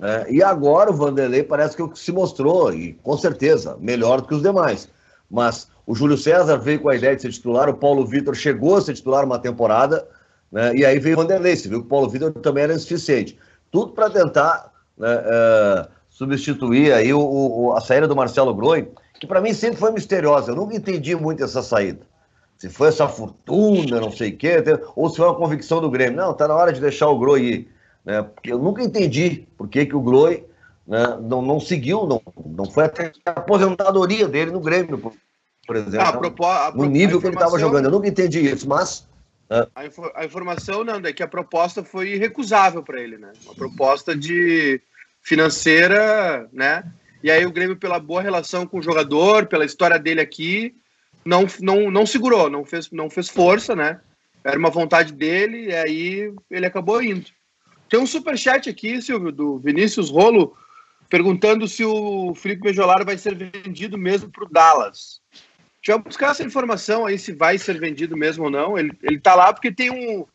É, 0.00 0.26
e 0.30 0.42
agora 0.42 0.90
o 0.90 0.94
Vanderlei 0.94 1.42
parece 1.42 1.76
que 1.76 1.98
se 1.98 2.12
mostrou, 2.12 2.72
e 2.72 2.94
com 3.02 3.16
certeza, 3.18 3.76
melhor 3.80 4.20
do 4.20 4.28
que 4.28 4.34
os 4.34 4.42
demais. 4.42 4.88
Mas 5.30 5.68
o 5.86 5.94
Júlio 5.94 6.16
César 6.16 6.56
veio 6.56 6.80
com 6.80 6.88
a 6.88 6.96
ideia 6.96 7.16
de 7.16 7.22
ser 7.22 7.32
titular, 7.32 7.68
o 7.68 7.74
Paulo 7.74 8.06
Vitor 8.06 8.34
chegou 8.34 8.76
a 8.76 8.80
ser 8.80 8.94
titular 8.94 9.24
uma 9.24 9.38
temporada, 9.38 10.06
né? 10.50 10.74
E 10.74 10.84
aí 10.84 10.98
veio 10.98 11.16
o 11.16 11.22
Vanderlei, 11.22 11.56
você 11.56 11.68
viu 11.68 11.80
que 11.80 11.86
o 11.86 11.88
Paulo 11.88 12.08
Vitor 12.08 12.32
também 12.32 12.64
era 12.64 12.74
insuficiente. 12.74 13.38
Tudo 13.70 13.92
para 13.92 14.10
tentar 14.10 14.72
né, 14.96 15.16
uh, 15.16 15.88
substituir 16.08 16.92
aí 16.92 17.12
o, 17.12 17.20
o, 17.20 17.72
a 17.74 17.80
saída 17.80 18.08
do 18.08 18.16
Marcelo 18.16 18.54
Groi, 18.54 18.88
que 19.20 19.26
para 19.26 19.40
mim 19.40 19.52
sempre 19.52 19.78
foi 19.78 19.90
misteriosa. 19.92 20.52
Eu 20.52 20.56
nunca 20.56 20.76
entendi 20.76 21.14
muito 21.14 21.42
essa 21.42 21.62
saída. 21.62 22.00
Se 22.56 22.70
foi 22.70 22.88
essa 22.88 23.06
fortuna, 23.06 24.00
não 24.00 24.10
sei 24.10 24.30
o 24.30 24.36
quê, 24.36 24.56
ou 24.94 25.10
se 25.10 25.16
foi 25.16 25.26
uma 25.26 25.34
convicção 25.34 25.80
do 25.80 25.90
Grêmio. 25.90 26.16
Não, 26.16 26.32
tá 26.32 26.48
na 26.48 26.54
hora 26.54 26.72
de 26.72 26.80
deixar 26.80 27.08
o 27.08 27.18
Groi 27.18 27.42
ir. 27.42 27.68
Né? 28.04 28.22
Porque 28.22 28.50
eu 28.52 28.58
nunca 28.58 28.82
entendi 28.82 29.46
por 29.58 29.68
que, 29.68 29.84
que 29.84 29.96
o 29.96 30.00
Groi 30.00 30.46
né, 30.86 31.18
não, 31.20 31.42
não 31.42 31.60
seguiu, 31.60 32.06
não, 32.06 32.22
não 32.46 32.64
foi 32.64 32.84
até 32.84 33.12
a 33.26 33.32
aposentadoria 33.32 34.26
dele 34.26 34.52
no 34.52 34.60
Grêmio, 34.60 34.96
por, 34.96 35.12
por 35.66 35.76
exemplo. 35.76 36.00
Ah, 36.00 36.48
a 36.48 36.68
a 36.68 36.72
no 36.72 36.86
nível 36.86 37.20
que 37.20 37.26
ele 37.26 37.34
estava 37.34 37.58
jogando. 37.58 37.86
Eu 37.86 37.90
nunca 37.90 38.08
entendi 38.08 38.40
isso, 38.40 38.66
mas 38.66 39.06
A, 39.74 39.86
infor 39.86 40.12
a, 40.14 40.24
informação, 40.24 40.82
Nando, 40.82 41.06
é 41.06 41.12
que 41.12 41.22
a 41.22 41.28
proposta 41.28 41.84
foi 41.84 42.10
irrecusável 42.10 42.82
para 42.82 43.00
ele, 43.00 43.16
né? 43.16 43.32
Uma 43.44 43.54
proposta 43.54 44.16
de 44.16 44.80
financeira, 45.22 46.48
né? 46.52 46.84
E 47.22 47.30
aí 47.30 47.46
o 47.46 47.52
Grêmio, 47.52 47.76
pela 47.76 47.98
boa 47.98 48.22
relação 48.22 48.66
com 48.66 48.78
o 48.78 48.82
jogador, 48.82 49.46
pela 49.46 49.64
história 49.64 49.98
dele 49.98 50.20
aqui, 50.20 50.74
não, 51.24 51.46
não, 51.60 51.90
não 51.90 52.06
segurou, 52.06 52.48
não 52.50 52.64
fez, 52.64 52.90
não 52.90 53.10
fez 53.10 53.28
força, 53.28 53.74
né? 53.74 54.00
Era 54.44 54.58
uma 54.58 54.70
vontade 54.70 55.12
dele, 55.12 55.66
e 55.66 55.74
aí 55.74 56.34
ele 56.50 56.66
acabou 56.66 57.02
indo. 57.02 57.26
Tem 57.88 57.98
um 57.98 58.06
superchat 58.06 58.68
aqui, 58.68 59.00
Silvio, 59.00 59.32
do 59.32 59.58
Vinícius 59.58 60.10
Rolo, 60.10 60.56
perguntando 61.08 61.66
se 61.68 61.84
o 61.84 62.34
Felipe 62.34 62.64
Mejolaro 62.64 63.04
vai 63.04 63.16
ser 63.18 63.34
vendido 63.34 63.96
mesmo 63.96 64.30
para 64.30 64.44
o 64.44 64.48
Dallas. 64.48 65.20
Deixa 65.86 66.00
eu 66.00 66.02
buscar 66.02 66.32
essa 66.32 66.42
informação 66.42 67.06
aí 67.06 67.16
se 67.16 67.32
vai 67.32 67.56
ser 67.58 67.78
vendido 67.78 68.16
mesmo 68.16 68.46
ou 68.46 68.50
não. 68.50 68.76
Ele, 68.76 68.90
ele 69.04 69.20
tá 69.20 69.36
lá 69.36 69.52
porque 69.52 69.70
tem 69.70 69.88
um. 69.88 70.26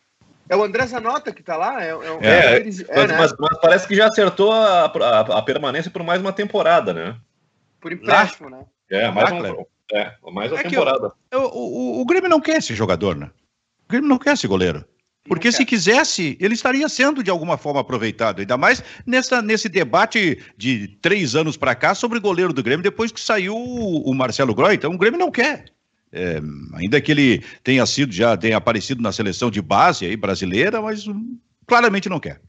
É 0.48 0.56
o 0.56 0.64
André 0.64 0.88
Zanota 0.88 1.34
que 1.34 1.44
tá 1.44 1.58
lá? 1.58 1.84
É, 1.84 1.90
é, 1.90 1.94
é, 2.22 2.58
é 2.58 2.64
mas, 2.64 2.80
é, 2.80 3.08
né? 3.08 3.18
mas, 3.18 3.34
mas, 3.38 3.60
parece 3.60 3.86
que 3.86 3.94
já 3.94 4.08
acertou 4.08 4.54
a, 4.54 4.86
a, 4.86 5.20
a, 5.20 5.42
permanência 5.42 5.92
por 5.92 6.04
mais 6.04 6.22
uma 6.22 6.32
temporada, 6.32 6.94
né? 6.94 7.18
Por 7.82 7.92
empréstimo, 7.92 8.50
né? 8.50 8.64
É, 8.90 9.12
mais, 9.12 9.30
uma, 9.30 9.66
é, 9.92 10.14
mais 10.32 10.52
uma 10.54 10.62
é 10.62 10.64
temporada. 10.64 11.12
O, 11.34 11.38
o, 11.38 12.02
o 12.02 12.06
Grêmio 12.06 12.30
não 12.30 12.40
quer 12.40 12.58
esse 12.58 12.74
jogador, 12.74 13.18
né? 13.18 13.30
O 13.86 13.90
Grêmio 13.90 14.08
não 14.08 14.18
quer 14.18 14.34
esse 14.34 14.48
goleiro. 14.48 14.86
Porque 15.28 15.52
se 15.52 15.64
quisesse, 15.64 16.36
ele 16.40 16.56
estaria 16.56 16.88
sendo 16.90 17.24
de 17.24 17.30
alguma 17.30 17.56
forma 17.56 17.80
aproveitado, 17.80 18.40
ainda 18.40 18.58
mais 18.58 18.84
nessa, 19.06 19.42
nesse 19.42 19.70
debate 19.70 20.40
de 20.58 20.88
três 21.00 21.36
anos 21.36 21.56
para 21.56 21.76
cá 21.76 21.94
sobre 21.94 22.18
o 22.18 22.22
goleiro 22.22 22.52
do 22.52 22.64
Grêmio, 22.64 22.84
depois 22.84 23.12
que 23.12 23.22
saiu 23.22 23.56
o, 23.56 24.14
Marcelo 24.16 24.56
Groy. 24.56 24.74
Então 24.76 24.92
o 24.92 24.98
Grêmio 24.98 25.20
não 25.20 25.30
quer. 25.30 25.66
É, 26.12 26.42
ainda 26.74 27.00
que 27.00 27.12
ele 27.12 27.44
tenha 27.64 27.86
sido, 27.86 28.12
já 28.12 28.36
tenha 28.36 28.58
aparecido 28.58 29.02
na 29.02 29.12
seleção 29.12 29.52
de 29.52 29.62
base 29.62 30.06
aí, 30.06 30.18
brasileira, 30.18 30.82
mas 30.82 31.08
um, 31.08 31.38
claramente 31.68 32.10
não 32.10 32.20
quer. 32.20 32.42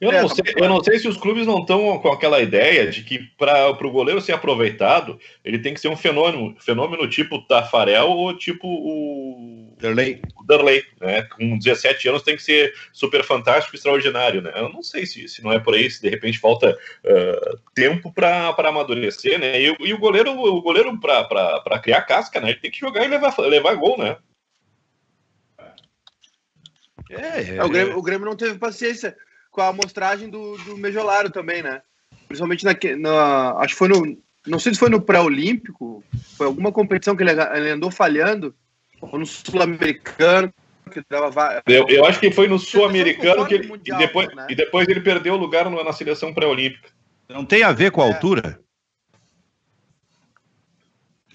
Eu, 0.00 0.12
é, 0.12 0.22
não 0.22 0.28
sei, 0.28 0.44
eu 0.56 0.68
não 0.68 0.82
sei 0.82 0.98
se 0.98 1.08
os 1.08 1.16
clubes 1.16 1.46
não 1.46 1.60
estão 1.60 1.98
com 1.98 2.12
aquela 2.12 2.40
ideia 2.40 2.88
de 2.88 3.02
que 3.02 3.18
para 3.36 3.70
o 3.70 3.90
goleiro 3.90 4.20
ser 4.20 4.32
aproveitado, 4.32 5.18
ele 5.44 5.58
tem 5.58 5.74
que 5.74 5.80
ser 5.80 5.88
um 5.88 5.96
fenômeno, 5.96 6.56
fenômeno 6.60 7.08
tipo 7.08 7.46
Tafarel 7.46 8.10
ou 8.10 8.36
tipo 8.36 8.66
o 8.66 9.74
Derley. 9.78 10.20
O 10.36 10.44
Derley, 10.44 10.84
né? 11.00 11.22
Com 11.22 11.58
17 11.58 12.08
anos 12.08 12.22
tem 12.22 12.36
que 12.36 12.42
ser 12.42 12.74
super 12.92 13.24
fantástico, 13.24 13.74
extraordinário, 13.74 14.42
né? 14.42 14.52
Eu 14.54 14.68
não 14.68 14.82
sei 14.82 15.06
se, 15.06 15.28
se 15.28 15.42
não 15.42 15.52
é 15.52 15.58
por 15.58 15.74
aí, 15.74 15.90
se 15.90 16.02
de 16.02 16.08
repente 16.08 16.38
falta 16.38 16.70
uh, 16.70 17.58
tempo 17.74 18.12
para 18.12 18.54
amadurecer, 18.58 19.38
né? 19.38 19.60
E, 19.60 19.76
e, 19.80 19.94
o 19.94 19.98
goleiro, 19.98 20.32
o 20.32 20.60
goleiro 20.60 20.98
para 21.00 21.80
criar 21.82 22.02
casca, 22.02 22.40
né? 22.40 22.50
Ele 22.50 22.60
tem 22.60 22.70
que 22.70 22.80
jogar 22.80 23.04
e 23.04 23.08
levar, 23.08 23.36
levar 23.38 23.74
gol, 23.74 23.98
né? 23.98 24.16
É, 27.10 27.56
é, 27.56 27.64
o, 27.64 27.68
Grêmio, 27.70 27.98
o 27.98 28.02
Grêmio 28.02 28.26
não 28.26 28.36
teve 28.36 28.58
paciência 28.58 29.16
com 29.58 29.62
a 29.62 29.68
amostragem 29.68 30.30
do, 30.30 30.56
do 30.58 30.76
Mejolaro 30.76 31.30
também, 31.30 31.64
né? 31.64 31.82
Principalmente 32.28 32.64
na, 32.64 32.76
na, 32.96 33.56
acho 33.58 33.74
que 33.74 33.78
foi 33.78 33.88
no, 33.88 34.16
não 34.46 34.56
sei 34.60 34.72
se 34.72 34.78
foi 34.78 34.88
no 34.88 35.00
pré-olímpico, 35.00 36.04
foi 36.36 36.46
alguma 36.46 36.70
competição 36.70 37.16
que 37.16 37.24
ele, 37.24 37.32
ele 37.32 37.70
andou 37.70 37.90
falhando, 37.90 38.54
Ou 39.00 39.18
no 39.18 39.26
Sul-Americano, 39.26 40.54
que 40.92 41.02
dava 41.10 41.60
eu, 41.66 41.88
eu 41.88 42.04
acho 42.04 42.20
que 42.20 42.30
foi 42.30 42.46
no 42.46 42.56
Sul-Americano 42.56 43.44
que 43.46 43.54
ele, 43.54 43.66
mundial, 43.66 44.00
e, 44.00 44.06
depois, 44.06 44.32
né? 44.32 44.46
e 44.48 44.54
depois 44.54 44.86
ele 44.86 45.00
perdeu 45.00 45.34
o 45.34 45.38
lugar 45.38 45.68
na 45.68 45.92
seleção 45.92 46.32
pré-olímpica. 46.32 46.90
Não 47.28 47.44
tem 47.44 47.64
a 47.64 47.72
ver 47.72 47.90
com 47.90 48.00
a 48.00 48.06
é. 48.06 48.12
altura? 48.12 48.60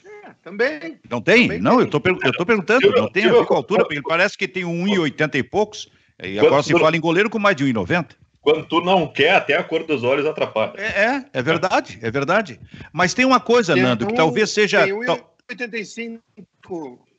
É, 0.06 0.30
também. 0.42 0.98
Não 1.10 1.22
tem? 1.22 1.50
Também 1.50 1.62
não, 1.62 1.76
tem. 1.76 1.86
eu 1.86 1.90
tô, 1.90 2.02
eu 2.24 2.32
tô 2.32 2.46
perguntando. 2.46 2.90
não 2.90 3.12
tem 3.12 3.26
a 3.26 3.34
ver 3.34 3.46
com 3.46 3.54
a 3.54 3.58
altura, 3.58 3.84
porque 3.84 3.96
ele 3.96 4.04
parece 4.08 4.38
que 4.38 4.48
tem 4.48 4.64
1,80 4.64 5.36
e 5.36 5.44
poucos. 5.44 5.92
E 6.22 6.40
agora 6.40 6.64
se 6.64 6.74
fala 6.74 6.96
em 6.96 7.02
goleiro 7.02 7.30
com 7.30 7.40
mais 7.40 7.56
de 7.56 7.66
1,90. 7.66 8.16
Quando 8.44 8.66
tu 8.66 8.82
não 8.82 9.08
quer, 9.08 9.36
até 9.36 9.56
a 9.56 9.64
cor 9.64 9.86
dos 9.86 10.04
olhos 10.04 10.26
atrapalha. 10.26 10.74
É, 10.76 11.06
é, 11.06 11.26
é 11.32 11.42
verdade, 11.42 11.98
é 12.02 12.12
verdade. 12.12 12.60
Mas 12.92 13.14
tem 13.14 13.24
uma 13.24 13.40
coisa, 13.40 13.74
tem 13.74 13.82
Nando, 13.82 14.04
um, 14.04 14.08
que 14.10 14.16
talvez 14.16 14.50
seja. 14.50 14.84
Tem 14.84 14.94
1,85, 14.94 16.20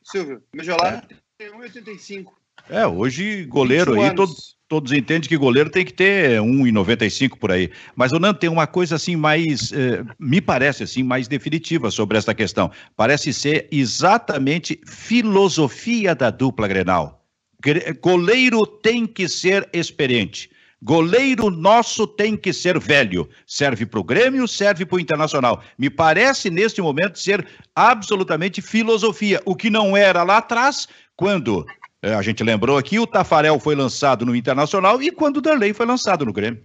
Silvio. 0.03 0.43
Mejolar 0.53 1.03
é. 1.09 1.15
tem 1.37 1.51
1,85. 1.51 2.27
É, 2.69 2.85
hoje 2.85 3.43
goleiro 3.45 3.99
aí, 3.99 4.13
todos, 4.13 4.55
todos 4.67 4.91
entendem 4.91 5.27
que 5.27 5.37
goleiro 5.37 5.69
tem 5.69 5.83
que 5.83 5.93
ter 5.93 6.39
1,95 6.39 7.37
por 7.37 7.51
aí. 7.51 7.71
Mas 7.95 8.11
o 8.11 8.19
Nando 8.19 8.39
tem 8.39 8.49
uma 8.49 8.67
coisa 8.67 8.95
assim 8.95 9.15
mais, 9.15 9.71
eh, 9.71 10.03
me 10.19 10.39
parece 10.39 10.83
assim, 10.83 11.03
mais 11.03 11.27
definitiva 11.27 11.91
sobre 11.91 12.17
essa 12.17 12.33
questão. 12.33 12.71
Parece 12.95 13.33
ser 13.33 13.67
exatamente 13.71 14.79
filosofia 14.85 16.15
da 16.15 16.29
dupla 16.29 16.67
Grenal. 16.67 17.24
Goleiro 18.01 18.65
tem 18.65 19.05
que 19.05 19.27
ser 19.27 19.67
experiente. 19.73 20.49
Goleiro 20.83 21.49
nosso 21.49 22.05
tem 22.05 22.37
que 22.37 22.53
ser 22.53 22.77
velho. 22.77 23.27
Serve 23.47 23.85
para 23.85 23.99
o 23.99 24.03
Grêmio, 24.03 24.47
serve 24.47 24.85
para 24.85 24.97
o 24.97 24.99
Internacional. 24.99 25.61
Me 25.77 25.89
parece, 25.89 26.49
neste 26.51 26.81
momento, 26.81 27.17
ser 27.17 27.47
absolutamente 27.75 28.61
filosofia. 28.61 29.41
O 29.45 29.55
que 29.55 29.69
não 29.69 29.97
era 29.97 30.21
lá 30.21 30.37
atrás, 30.37 30.87
quando 31.15 31.65
é, 32.03 32.13
a 32.13 32.21
gente 32.21 32.43
lembrou 32.43 32.77
aqui, 32.77 32.99
o 32.99 33.07
Tafarel 33.07 33.59
foi 33.59 33.73
lançado 33.73 34.25
no 34.25 34.35
Internacional 34.35 35.01
e 35.01 35.09
quando 35.09 35.37
o 35.37 35.41
Darley 35.41 35.73
foi 35.73 35.87
lançado 35.87 36.23
no 36.23 36.31
Grêmio. 36.31 36.61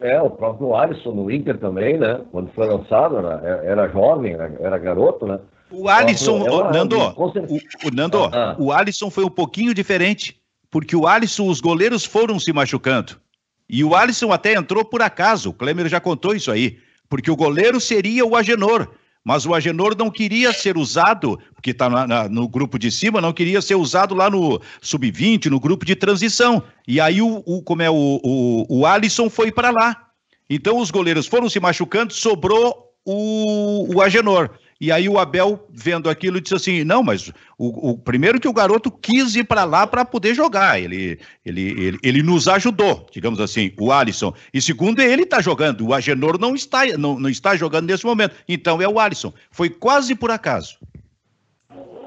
É, 0.00 0.18
o 0.22 0.30
próprio 0.30 0.74
Alisson 0.74 1.12
no 1.12 1.30
Inter 1.30 1.58
também, 1.58 1.98
né? 1.98 2.22
Quando 2.32 2.50
foi 2.52 2.66
lançado, 2.66 3.18
era, 3.18 3.60
era 3.62 3.88
jovem, 3.88 4.32
era, 4.32 4.50
era 4.60 4.78
garoto, 4.78 5.26
né? 5.26 5.38
O 5.70 5.88
Alisson, 5.88 6.46
é 6.46 6.50
uma, 6.50 6.70
Nando, 6.72 6.98
o, 6.98 7.26
o, 7.28 7.90
Nando, 7.92 8.24
ah, 8.24 8.30
ah. 8.32 8.56
o 8.58 8.72
Alisson 8.72 9.10
foi 9.10 9.24
um 9.24 9.30
pouquinho 9.30 9.72
diferente 9.72 10.40
porque 10.70 10.94
o 10.94 11.06
Alisson, 11.06 11.48
os 11.48 11.60
goleiros 11.60 12.04
foram 12.04 12.38
se 12.38 12.52
machucando. 12.52 13.20
E 13.68 13.82
o 13.84 13.94
Alisson 13.94 14.32
até 14.32 14.54
entrou 14.54 14.84
por 14.84 15.02
acaso, 15.02 15.50
o 15.50 15.52
Klemer 15.52 15.88
já 15.88 16.00
contou 16.00 16.34
isso 16.34 16.50
aí, 16.50 16.78
porque 17.08 17.30
o 17.30 17.36
goleiro 17.36 17.80
seria 17.80 18.24
o 18.24 18.36
Agenor, 18.36 18.88
mas 19.24 19.44
o 19.44 19.54
Agenor 19.54 19.96
não 19.96 20.10
queria 20.10 20.52
ser 20.52 20.76
usado, 20.76 21.38
porque 21.54 21.70
está 21.70 21.88
no 22.28 22.48
grupo 22.48 22.78
de 22.78 22.90
cima, 22.90 23.20
não 23.20 23.32
queria 23.32 23.60
ser 23.60 23.74
usado 23.74 24.14
lá 24.14 24.30
no 24.30 24.60
sub-20, 24.80 25.46
no 25.46 25.60
grupo 25.60 25.84
de 25.84 25.94
transição. 25.94 26.62
E 26.86 27.00
aí 27.00 27.20
o, 27.20 27.42
o 27.46 27.62
como 27.62 27.82
é 27.82 27.90
o, 27.90 28.20
o, 28.24 28.66
o 28.80 28.86
Alisson 28.86 29.28
foi 29.28 29.52
para 29.52 29.70
lá. 29.70 30.08
Então 30.48 30.78
os 30.78 30.90
goleiros 30.90 31.26
foram 31.26 31.48
se 31.48 31.60
machucando, 31.60 32.12
sobrou 32.12 32.92
o, 33.04 33.94
o 33.94 34.00
Agenor. 34.00 34.50
E 34.80 34.90
aí 34.90 35.10
o 35.10 35.18
Abel, 35.18 35.66
vendo 35.68 36.08
aquilo, 36.08 36.40
disse 36.40 36.54
assim: 36.54 36.84
não, 36.84 37.02
mas 37.02 37.30
o, 37.58 37.90
o 37.90 37.98
primeiro 37.98 38.40
que 38.40 38.48
o 38.48 38.52
garoto 38.52 38.90
quis 38.90 39.36
ir 39.36 39.44
para 39.44 39.64
lá 39.64 39.86
para 39.86 40.06
poder 40.06 40.34
jogar. 40.34 40.80
Ele, 40.80 41.18
ele, 41.44 41.70
ele, 41.72 41.98
ele 42.02 42.22
nos 42.22 42.48
ajudou, 42.48 43.06
digamos 43.12 43.40
assim, 43.40 43.72
o 43.78 43.92
Alisson. 43.92 44.32
E 44.54 44.62
segundo, 44.62 45.00
ele 45.00 45.24
está 45.24 45.42
jogando. 45.42 45.86
O 45.86 45.92
Agenor 45.92 46.38
não 46.40 46.54
está, 46.54 46.86
não, 46.96 47.20
não 47.20 47.28
está 47.28 47.54
jogando 47.54 47.88
nesse 47.88 48.06
momento. 48.06 48.34
Então 48.48 48.80
é 48.80 48.88
o 48.88 48.98
Alisson. 48.98 49.34
Foi 49.50 49.68
quase 49.68 50.14
por 50.14 50.30
acaso. 50.30 50.78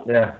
É. 0.07 0.33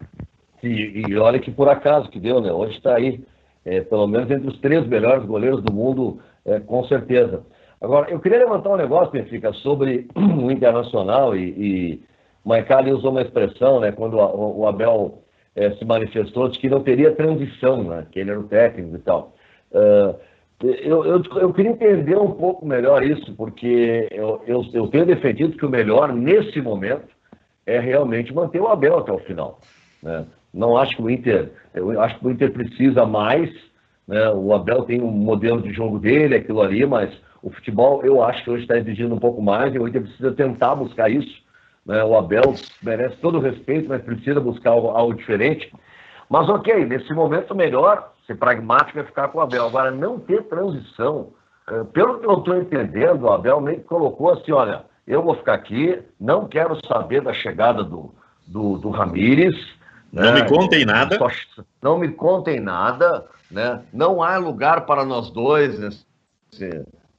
E, 0.64 1.04
e 1.08 1.18
olha 1.18 1.40
que 1.40 1.52
por 1.52 1.70
acaso 1.70 2.10
que 2.10 2.20
deu, 2.20 2.42
né? 2.42 2.52
Hoje 2.52 2.78
está 2.78 2.96
aí, 2.96 3.22
é, 3.64 3.82
pelo 3.82 4.08
menos 4.08 4.32
entre 4.32 4.48
os 4.48 4.58
três 4.60 4.88
melhores 4.88 5.24
goleiros 5.26 5.62
do 5.62 5.72
mundo, 5.72 6.20
é, 6.46 6.60
com 6.60 6.84
certeza. 6.86 7.44
Agora, 7.80 8.10
eu 8.10 8.20
queria 8.20 8.40
levantar 8.40 8.70
um 8.70 8.78
negócio, 8.78 9.12
Benfica, 9.12 9.54
sobre 9.54 10.08
o 10.16 10.50
Internacional 10.50 11.36
e, 11.36 11.50
e 11.50 12.04
Maicali 12.44 12.92
usou 12.92 13.12
uma 13.12 13.22
expressão, 13.22 13.80
né, 13.80 13.92
quando 13.92 14.16
o 14.16 14.68
Abel 14.68 15.24
é, 15.56 15.72
se 15.72 15.86
manifestou, 15.86 16.50
de 16.50 16.60
que 16.60 16.70
não 16.70 16.82
teria 16.82 17.16
transição, 17.16 17.84
né, 17.84 18.06
que 18.12 18.20
ele 18.20 18.32
era 18.32 18.40
o 18.40 18.48
técnico 18.48 18.96
e 18.96 19.00
tal. 19.00 19.34
Uh, 19.72 20.16
eu, 20.64 21.04
eu, 21.06 21.22
eu, 21.36 21.54
queria 21.54 21.72
entender 21.72 22.18
um 22.18 22.32
pouco 22.32 22.66
melhor 22.66 23.04
isso, 23.04 23.34
porque 23.36 24.08
eu, 24.12 24.42
eu, 24.48 24.66
eu, 24.74 24.88
tenho 24.88 25.06
defendido 25.06 25.58
que 25.58 25.66
o 25.66 25.70
melhor 25.70 26.14
nesse 26.14 26.62
momento 26.62 27.08
é 27.66 27.80
realmente 27.80 28.34
manter 28.34 28.62
o 28.62 28.68
Abel 28.68 29.00
até 29.00 29.12
o 29.12 29.20
final. 29.20 29.60
Né? 30.02 30.26
Não 30.54 30.78
acho 30.78 30.96
que 30.96 31.02
o 31.02 31.10
Inter, 31.10 31.52
eu 31.74 32.00
acho 32.00 32.18
que 32.18 32.28
o 32.28 32.32
Inter 32.32 32.52
precisa 32.54 33.06
mais. 33.06 33.50
Né? 34.08 34.30
O 34.30 34.54
Abel 34.54 34.84
tem 34.84 35.02
um 35.02 35.12
modelo 35.12 35.62
de 35.62 35.74
jogo 35.74 36.00
dele, 36.00 36.36
aquilo 36.36 36.62
ali, 36.62 36.86
mas 36.86 37.12
o 37.42 37.50
futebol 37.50 38.02
eu 38.06 38.24
acho 38.24 38.42
que 38.44 38.50
hoje 38.50 38.64
está 38.64 38.78
exigindo 38.78 39.14
um 39.14 39.20
pouco 39.20 39.42
mais 39.42 39.76
e 39.76 39.80
o 39.80 39.88
Inter 39.88 40.04
precisa 40.04 40.32
tentar 40.32 40.76
buscar 40.76 41.12
isso. 41.12 41.43
Né? 41.86 42.04
O 42.04 42.18
Abel 42.18 42.56
merece 42.82 43.18
todo 43.18 43.38
o 43.38 43.42
respeito, 43.42 43.90
mas 43.90 44.02
precisa 44.02 44.40
buscar 44.40 44.72
algo, 44.72 44.90
algo 44.90 45.14
diferente. 45.14 45.72
Mas 46.30 46.48
ok, 46.50 46.86
nesse 46.86 47.14
momento 47.14 47.54
melhor, 47.54 48.12
ser 48.26 48.36
pragmático 48.36 49.00
é 49.00 49.04
ficar 49.04 49.28
com 49.30 49.40
o 49.40 49.42
Abel. 49.42 49.66
Agora, 49.66 49.92
não 49.92 50.20
ter 50.20 50.44
transição, 50.44 51.30
eh, 51.70 51.84
pelo 51.94 52.20
que 52.20 52.26
eu 52.26 52.40
estou 52.40 52.58
entendendo, 52.58 53.24
o 53.24 53.32
Abel 53.32 53.60
meio 53.62 53.80
que 53.80 53.86
colocou 53.86 54.32
assim, 54.32 54.52
olha, 54.52 54.84
eu 55.06 55.22
vou 55.22 55.36
ficar 55.36 55.54
aqui, 55.54 56.02
não 56.20 56.48
quero 56.48 56.78
saber 56.88 57.22
da 57.22 57.34
chegada 57.34 57.84
do, 57.84 58.14
do, 58.48 58.78
do 58.78 58.90
Ramires. 58.90 59.56
Não 60.12 60.24
né? 60.24 60.42
me 60.42 60.50
contem 60.50 60.86
nada. 60.86 61.18
Não 61.82 61.98
me 61.98 62.10
contem 62.10 62.60
nada, 62.60 63.26
né? 63.52 63.82
Não 63.92 64.24
há 64.24 64.38
lugar 64.38 64.86
para 64.86 65.04
nós 65.04 65.30
dois, 65.30 65.78
nesse, 65.80 66.06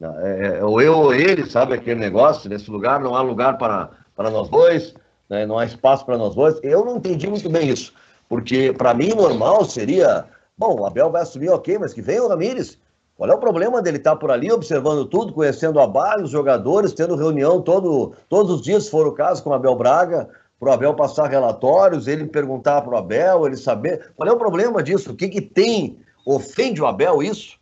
é, 0.00 0.58
é, 0.58 0.64
ou 0.64 0.80
eu 0.80 0.96
ou 0.96 1.14
ele, 1.14 1.46
sabe 1.46 1.74
aquele 1.74 2.00
negócio, 2.00 2.48
nesse 2.50 2.70
lugar 2.70 3.00
não 3.00 3.14
há 3.14 3.22
lugar 3.22 3.58
para 3.58 3.90
para 4.16 4.30
nós 4.30 4.48
dois, 4.48 4.94
né? 5.28 5.46
não 5.46 5.58
há 5.58 5.64
espaço 5.64 6.04
para 6.04 6.18
nós 6.18 6.34
dois. 6.34 6.58
Eu 6.62 6.84
não 6.84 6.96
entendi 6.96 7.28
muito 7.28 7.48
bem 7.48 7.68
isso, 7.68 7.92
porque 8.28 8.72
para 8.72 8.94
mim 8.94 9.14
normal 9.14 9.64
seria, 9.64 10.24
bom, 10.56 10.80
o 10.80 10.86
Abel 10.86 11.10
vai 11.10 11.22
assumir, 11.22 11.50
ok, 11.50 11.78
mas 11.78 11.92
que 11.92 12.02
venha 12.02 12.22
o 12.22 12.28
Ramires. 12.28 12.78
Qual 13.16 13.30
é 13.30 13.34
o 13.34 13.38
problema 13.38 13.80
dele 13.80 13.98
estar 13.98 14.16
por 14.16 14.30
ali 14.30 14.50
observando 14.50 15.06
tudo, 15.06 15.32
conhecendo 15.32 15.78
a 15.78 15.86
base, 15.86 16.24
os 16.24 16.30
jogadores, 16.30 16.92
tendo 16.92 17.14
reunião 17.14 17.62
todo, 17.62 18.12
todos 18.28 18.56
os 18.56 18.62
dias, 18.62 18.84
se 18.84 18.90
for 18.90 19.06
o 19.06 19.12
caso, 19.12 19.42
com 19.42 19.50
o 19.50 19.54
Abel 19.54 19.76
Braga, 19.76 20.28
para 20.58 20.70
o 20.70 20.72
Abel 20.72 20.94
passar 20.94 21.28
relatórios, 21.28 22.08
ele 22.08 22.26
perguntar 22.26 22.82
para 22.82 22.94
o 22.94 22.96
Abel, 22.96 23.46
ele 23.46 23.56
saber. 23.56 24.12
Qual 24.16 24.28
é 24.28 24.32
o 24.32 24.38
problema 24.38 24.82
disso? 24.82 25.12
O 25.12 25.16
que, 25.16 25.28
que 25.28 25.40
tem? 25.40 25.98
Ofende 26.26 26.82
o 26.82 26.86
Abel 26.86 27.22
isso? 27.22 27.56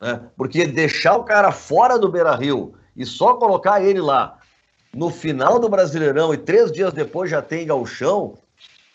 Né? 0.00 0.20
Porque 0.36 0.66
deixar 0.66 1.16
o 1.16 1.24
cara 1.24 1.50
fora 1.52 1.98
do 1.98 2.10
Beira 2.10 2.34
Rio 2.34 2.74
e 2.96 3.06
só 3.06 3.34
colocar 3.34 3.82
ele 3.82 4.00
lá 4.00 4.39
no 4.94 5.10
final 5.10 5.58
do 5.58 5.68
Brasileirão 5.68 6.34
e 6.34 6.38
três 6.38 6.72
dias 6.72 6.92
depois 6.92 7.30
já 7.30 7.40
tem 7.40 7.66
gauchão, 7.66 8.34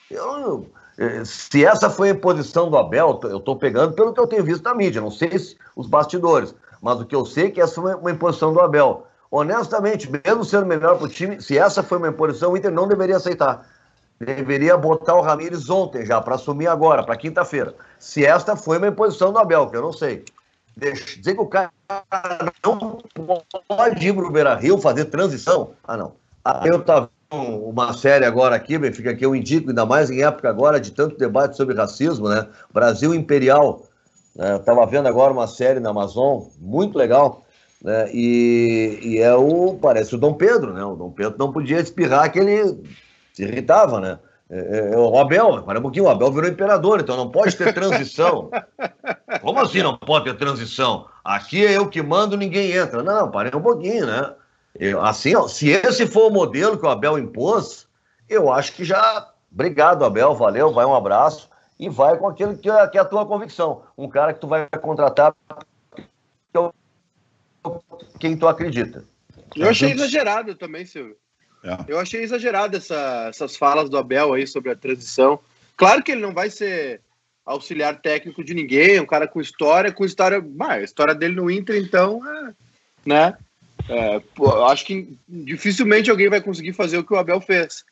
eu, 0.10 0.68
eh, 0.98 1.24
se 1.24 1.66
essa 1.66 1.90
foi 1.90 2.10
a 2.10 2.16
posição 2.16 2.70
do 2.70 2.78
Abel, 2.78 3.20
eu 3.24 3.38
estou 3.38 3.56
pegando 3.56 3.94
pelo 3.94 4.14
que 4.14 4.20
eu 4.20 4.28
tenho 4.28 4.44
visto 4.44 4.64
na 4.64 4.76
mídia, 4.76 5.02
não 5.02 5.12
sei 5.12 5.38
se 5.40 5.58
os 5.76 5.88
bastidores, 5.88 6.54
mas 6.82 7.00
o 7.00 7.06
que 7.06 7.16
eu 7.16 7.26
sei 7.26 7.46
é 7.48 7.52
que 7.52 7.62
essa 7.62 7.82
foi 7.82 7.96
uma 7.96 8.12
imposição 8.12 8.54
do 8.54 8.60
Abel. 8.60 9.08
Honestamente, 9.32 10.10
mesmo 10.10 10.46
sendo 10.46 10.66
melhor 10.66 10.98
para 10.98 11.08
o 11.08 11.10
time, 11.10 11.42
se 11.42 11.58
essa 11.58 11.82
foi 11.82 11.98
uma 11.98 12.10
imposição, 12.10 12.52
o 12.52 12.58
Inter 12.58 12.72
não 12.72 12.88
deveria 12.88 13.18
aceitar. 13.18 13.66
Deveria 14.20 14.78
botar 14.78 15.16
o 15.16 15.22
Ramires 15.22 15.70
ontem 15.70 16.06
já, 16.06 16.22
para 16.22 16.36
assumir 16.36 16.68
agora, 16.68 17.04
para 17.04 17.18
quinta-feira. 17.18 17.76
Se 18.00 18.26
esta 18.26 18.56
foi 18.56 18.78
uma 18.78 18.88
imposição 18.88 19.34
do 19.34 19.40
Abel, 19.40 19.68
que 19.68 19.76
eu 19.76 19.82
não 19.82 19.92
sei 19.92 20.24
dizer 20.78 21.36
que 21.36 21.42
o 21.42 21.48
cara 21.48 21.72
não 22.64 23.02
pode 23.68 24.08
ir 24.08 24.14
para 24.14 24.26
o 24.26 24.32
Beira 24.32 24.56
Rio 24.56 24.78
fazer 24.78 25.06
transição. 25.06 25.72
Ah, 25.84 25.96
não. 25.96 26.14
Ah, 26.44 26.62
eu 26.66 26.80
estava 26.80 27.10
uma 27.32 27.94
série 27.94 28.26
agora 28.26 28.56
aqui, 28.56 28.80
fica 28.92 29.12
aqui, 29.12 29.26
eu 29.26 29.36
indico, 29.36 29.70
ainda 29.70 29.86
mais 29.86 30.10
em 30.10 30.24
época 30.24 30.50
agora 30.50 30.80
de 30.80 30.92
tanto 30.92 31.18
debate 31.18 31.58
sobre 31.58 31.76
racismo, 31.76 32.30
né? 32.30 32.48
Brasil 32.74 33.14
Imperial. 33.14 33.88
Né? 34.36 34.58
Estava 34.58 34.86
vendo 34.86 35.08
agora 35.08 35.34
uma 35.34 35.48
série 35.48 35.80
na 35.80 35.90
Amazon, 35.90 36.44
muito 36.60 36.98
legal. 36.98 37.46
Né? 37.82 38.10
E, 38.14 39.00
e 39.02 39.18
é 39.20 39.34
o. 39.36 39.76
Parece 39.76 40.16
o 40.16 40.18
Dom 40.18 40.34
Pedro, 40.34 40.74
né? 40.74 40.84
O 40.84 40.96
Dom 40.96 41.12
Pedro 41.12 41.36
não 41.38 41.52
podia 41.52 41.80
espirrar 41.80 42.32
que 42.32 42.40
ele 42.40 42.84
se 43.34 43.44
irritava, 43.44 44.00
né? 44.00 44.20
É, 44.50 44.58
é, 44.58 44.94
é, 44.94 44.98
o 44.98 45.18
Abel, 45.18 45.64
para 45.64 45.80
um 45.80 45.82
pouquinho, 45.82 46.06
o 46.06 46.10
Abel 46.10 46.32
virou 46.32 46.50
imperador, 46.50 47.00
então 47.00 47.18
não 47.18 47.32
pode 47.32 47.56
ter 47.56 47.74
transição. 47.74 48.50
Como 49.42 49.60
assim 49.60 49.82
não 49.82 49.98
pode 49.98 50.26
ter 50.26 50.38
transição? 50.38 51.08
Aqui 51.24 51.66
é 51.66 51.78
eu 51.78 51.90
que 51.90 52.02
mando, 52.02 52.38
ninguém 52.38 52.72
entra. 52.72 53.02
Não, 53.02 53.32
parei 53.32 53.52
um 53.56 53.62
pouquinho, 53.62 54.06
né? 54.06 54.36
Eu, 54.78 55.02
assim, 55.02 55.36
ó, 55.36 55.48
se 55.48 55.70
esse 55.70 56.06
for 56.06 56.30
o 56.30 56.34
modelo 56.34 56.78
que 56.78 56.86
o 56.86 56.90
Abel 56.90 57.18
impôs, 57.18 57.88
eu 58.30 58.52
acho 58.52 58.74
que 58.74 58.84
já. 58.84 59.32
Obrigado, 59.52 60.04
Abel, 60.04 60.36
valeu, 60.36 60.72
vai 60.72 60.86
um 60.86 60.94
abraço 60.94 61.50
e 61.80 61.90
vai 61.90 62.18
com 62.18 62.28
aquilo 62.28 62.58
que 62.58 62.70
é, 62.70 62.88
que 62.88 62.98
é 62.98 63.02
a 63.02 63.06
tua 63.06 63.26
convicção. 63.26 63.84
Um 63.98 64.10
cara 64.10 64.34
que 64.34 64.40
tu 64.40 64.48
vai 64.48 64.68
contratar 64.82 65.34
quem 68.20 68.38
tu 68.38 68.48
acredita. 68.48 69.06
Eu 69.56 69.70
achei 69.70 69.92
exagerado 69.92 70.56
também, 70.56 70.86
Silvio. 70.86 71.16
É. 71.66 71.92
Eu 71.92 72.00
achei 72.00 72.22
exagerado 72.22 72.78
essa, 72.78 73.26
essas 73.30 73.58
falas 73.58 73.90
do 73.90 73.98
Abel 73.98 74.34
aí 74.34 74.46
sobre 74.46 74.72
a 74.72 74.76
transição. 74.76 75.40
Claro 75.76 76.04
que 76.04 76.12
ele 76.12 76.22
não 76.22 76.34
vai 76.34 76.50
ser 76.50 77.02
auxiliar 77.44 78.00
técnico 78.00 78.44
de 78.44 78.54
ninguém, 78.54 79.00
um 79.00 79.06
cara 79.06 79.28
com 79.28 79.42
história, 79.42 79.92
com 79.92 80.06
história. 80.06 80.40
Bah, 80.40 80.74
a 80.74 80.84
história 80.84 81.16
dele 81.16 81.36
no 81.36 81.50
Inter, 81.50 81.76
então, 81.78 82.22
é, 82.28 82.54
né? 83.06 83.38
É, 83.90 84.20
pô, 84.36 84.64
acho 84.66 84.86
que 84.86 85.18
dificilmente 85.28 86.10
alguém 86.10 86.30
vai 86.30 86.42
conseguir 86.42 86.74
fazer 86.74 86.98
o 86.98 87.04
que 87.04 87.14
o 87.14 87.18
Abel 87.18 87.42
fez. 87.42 87.84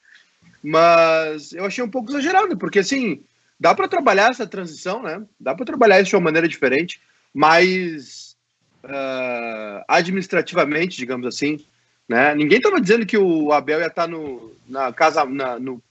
Mas 0.62 1.52
eu 1.52 1.66
achei 1.66 1.84
um 1.84 1.90
pouco 1.90 2.10
exagerado, 2.10 2.58
porque 2.58 2.80
assim, 2.80 3.24
dá 3.60 3.74
para 3.76 3.88
trabalhar 3.88 4.32
essa 4.32 4.48
transição, 4.48 5.02
né? 5.02 5.22
Dá 5.40 5.54
para 5.54 5.66
trabalhar 5.66 6.00
isso 6.00 6.10
de 6.10 6.16
uma 6.16 6.22
maneira 6.22 6.48
diferente, 6.48 7.02
mas 7.34 8.36
uh, 8.84 9.84
administrativamente, 9.88 10.98
digamos 10.98 11.28
assim, 11.28 11.64
né? 12.08 12.36
Ninguém 12.36 12.58
estava 12.58 12.82
dizendo 12.82 13.06
que 13.06 13.18
o 13.18 13.52
Abel 13.52 13.80
ia 13.80 13.88
estar 13.88 14.04
tá 14.04 14.08
no, 14.08 14.56
na 14.68 14.92
casa, 14.92 15.26
na, 15.26 15.60
no 15.60 15.82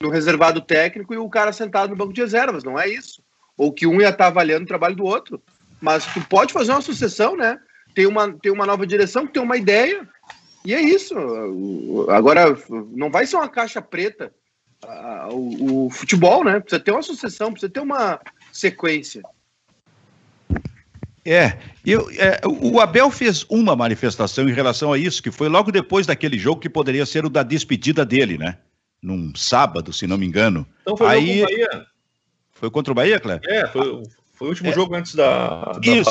no 0.00 0.08
reservado 0.08 0.62
técnico 0.62 1.12
e 1.12 1.18
o 1.18 1.28
cara 1.28 1.52
sentado 1.52 1.90
no 1.90 1.96
banco 1.96 2.12
de 2.12 2.22
reservas, 2.22 2.64
não 2.64 2.80
é 2.80 2.88
isso. 2.88 3.22
Ou 3.56 3.70
que 3.70 3.86
um 3.86 4.00
ia 4.00 4.08
estar 4.08 4.28
avaliando 4.28 4.64
o 4.64 4.68
trabalho 4.68 4.96
do 4.96 5.04
outro. 5.04 5.42
Mas 5.80 6.06
tu 6.06 6.20
pode 6.26 6.52
fazer 6.52 6.72
uma 6.72 6.80
sucessão, 6.80 7.36
né? 7.36 7.58
Tem 7.94 8.06
uma, 8.06 8.32
tem 8.32 8.50
uma 8.50 8.64
nova 8.64 8.86
direção, 8.86 9.26
tem 9.26 9.42
uma 9.42 9.56
ideia, 9.56 10.08
e 10.64 10.74
é 10.74 10.80
isso. 10.80 11.14
Agora, 12.08 12.56
não 12.92 13.10
vai 13.10 13.26
ser 13.26 13.36
uma 13.36 13.48
caixa 13.48 13.82
preta 13.82 14.32
o, 15.30 15.86
o 15.86 15.90
futebol, 15.90 16.44
né? 16.44 16.60
Precisa 16.60 16.82
ter 16.82 16.92
uma 16.92 17.02
sucessão, 17.02 17.52
precisa 17.52 17.72
ter 17.72 17.80
uma 17.80 18.18
sequência. 18.52 19.22
É, 21.24 21.58
eu, 21.84 22.10
é, 22.12 22.40
o 22.46 22.80
Abel 22.80 23.10
fez 23.10 23.44
uma 23.48 23.76
manifestação 23.76 24.48
em 24.48 24.52
relação 24.52 24.92
a 24.92 24.98
isso, 24.98 25.22
que 25.22 25.30
foi 25.30 25.48
logo 25.48 25.70
depois 25.70 26.06
daquele 26.06 26.38
jogo 26.38 26.60
que 26.60 26.68
poderia 26.68 27.04
ser 27.04 27.24
o 27.24 27.30
da 27.30 27.42
despedida 27.42 28.04
dele, 28.04 28.38
né? 28.38 28.56
num 29.02 29.32
sábado, 29.34 29.92
se 29.92 30.06
não 30.06 30.18
me 30.18 30.26
engano. 30.26 30.66
Então 30.82 30.96
foi 30.96 31.06
Aí... 31.08 31.40
contra 31.40 31.42
o 31.42 31.58
Bahia. 31.58 31.86
Foi 32.52 32.70
contra 32.70 32.92
o 32.92 32.94
Bahia, 32.94 33.20
Cleber? 33.20 33.50
É, 33.50 33.66
foi, 33.68 34.02
foi 34.34 34.48
o 34.48 34.50
último 34.50 34.68
é. 34.68 34.72
jogo 34.72 34.94
antes 34.94 35.14
da, 35.14 35.72
da 35.72 35.80
Isso, 35.82 36.10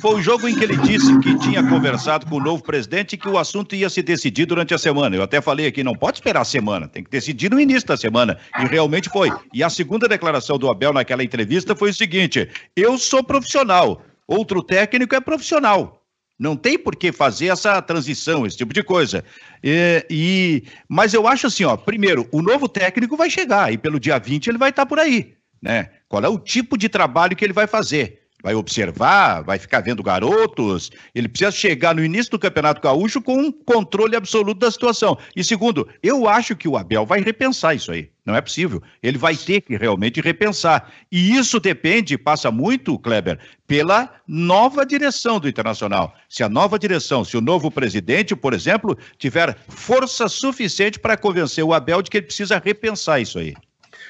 foi 0.00 0.14
o 0.14 0.22
jogo 0.22 0.48
em 0.48 0.56
que 0.56 0.64
ele 0.64 0.76
disse 0.78 1.18
que 1.20 1.38
tinha 1.38 1.62
conversado 1.68 2.24
com 2.26 2.36
o 2.36 2.40
novo 2.40 2.62
presidente 2.62 3.12
e 3.12 3.18
que 3.18 3.28
o 3.28 3.36
assunto 3.36 3.74
ia 3.74 3.90
se 3.90 4.00
decidir 4.00 4.46
durante 4.46 4.72
a 4.72 4.78
semana. 4.78 5.14
Eu 5.14 5.22
até 5.22 5.42
falei 5.42 5.66
aqui, 5.66 5.84
não 5.84 5.94
pode 5.94 6.18
esperar 6.18 6.40
a 6.40 6.46
semana, 6.46 6.88
tem 6.88 7.04
que 7.04 7.10
decidir 7.10 7.50
no 7.50 7.60
início 7.60 7.86
da 7.86 7.96
semana. 7.96 8.38
E 8.58 8.64
realmente 8.64 9.10
foi. 9.10 9.30
E 9.52 9.62
a 9.62 9.68
segunda 9.68 10.08
declaração 10.08 10.58
do 10.58 10.70
Abel 10.70 10.94
naquela 10.94 11.22
entrevista 11.22 11.76
foi 11.76 11.90
o 11.90 11.94
seguinte: 11.94 12.48
eu 12.74 12.96
sou 12.96 13.22
profissional, 13.22 14.00
outro 14.26 14.62
técnico 14.62 15.14
é 15.14 15.20
profissional. 15.20 16.02
Não 16.38 16.56
tem 16.56 16.78
por 16.78 16.96
que 16.96 17.12
fazer 17.12 17.48
essa 17.48 17.80
transição, 17.80 18.44
esse 18.44 18.56
tipo 18.56 18.72
de 18.72 18.82
coisa. 18.82 19.24
E, 19.62 20.04
e, 20.10 20.64
mas 20.88 21.14
eu 21.14 21.28
acho 21.28 21.46
assim, 21.46 21.64
ó, 21.64 21.76
primeiro, 21.76 22.28
o 22.32 22.42
novo 22.42 22.68
técnico 22.68 23.16
vai 23.16 23.30
chegar 23.30 23.72
e 23.72 23.78
pelo 23.78 24.00
dia 24.00 24.18
20 24.18 24.48
ele 24.48 24.58
vai 24.58 24.70
estar 24.70 24.86
por 24.86 24.98
aí, 24.98 25.34
né? 25.60 25.90
Qual 26.08 26.24
é 26.24 26.28
o 26.28 26.38
tipo 26.38 26.76
de 26.76 26.88
trabalho 26.88 27.36
que 27.36 27.44
ele 27.44 27.52
vai 27.52 27.66
fazer? 27.66 28.21
Vai 28.42 28.54
observar, 28.54 29.42
vai 29.42 29.58
ficar 29.58 29.80
vendo 29.80 30.02
garotos. 30.02 30.90
Ele 31.14 31.28
precisa 31.28 31.50
chegar 31.50 31.94
no 31.94 32.04
início 32.04 32.32
do 32.32 32.38
Campeonato 32.38 32.80
Gaúcho 32.80 33.22
com 33.22 33.36
um 33.36 33.52
controle 33.52 34.16
absoluto 34.16 34.58
da 34.58 34.70
situação. 34.70 35.16
E 35.36 35.44
segundo, 35.44 35.88
eu 36.02 36.28
acho 36.28 36.56
que 36.56 36.68
o 36.68 36.76
Abel 36.76 37.06
vai 37.06 37.20
repensar 37.20 37.74
isso 37.74 37.92
aí. 37.92 38.10
Não 38.24 38.36
é 38.36 38.40
possível. 38.40 38.82
Ele 39.02 39.18
vai 39.18 39.36
ter 39.36 39.60
que 39.60 39.76
realmente 39.76 40.20
repensar. 40.20 40.92
E 41.10 41.36
isso 41.36 41.58
depende, 41.58 42.16
passa 42.16 42.50
muito, 42.50 42.98
Kleber, 42.98 43.38
pela 43.66 44.10
nova 44.26 44.86
direção 44.86 45.40
do 45.40 45.48
Internacional. 45.48 46.14
Se 46.28 46.42
a 46.42 46.48
nova 46.48 46.78
direção, 46.78 47.24
se 47.24 47.36
o 47.36 47.40
novo 47.40 47.70
presidente, 47.70 48.36
por 48.36 48.54
exemplo, 48.54 48.96
tiver 49.18 49.56
força 49.68 50.28
suficiente 50.28 51.00
para 51.00 51.16
convencer 51.16 51.64
o 51.64 51.74
Abel 51.74 52.00
de 52.00 52.10
que 52.10 52.18
ele 52.18 52.26
precisa 52.26 52.62
repensar 52.64 53.20
isso 53.20 53.38
aí. 53.38 53.54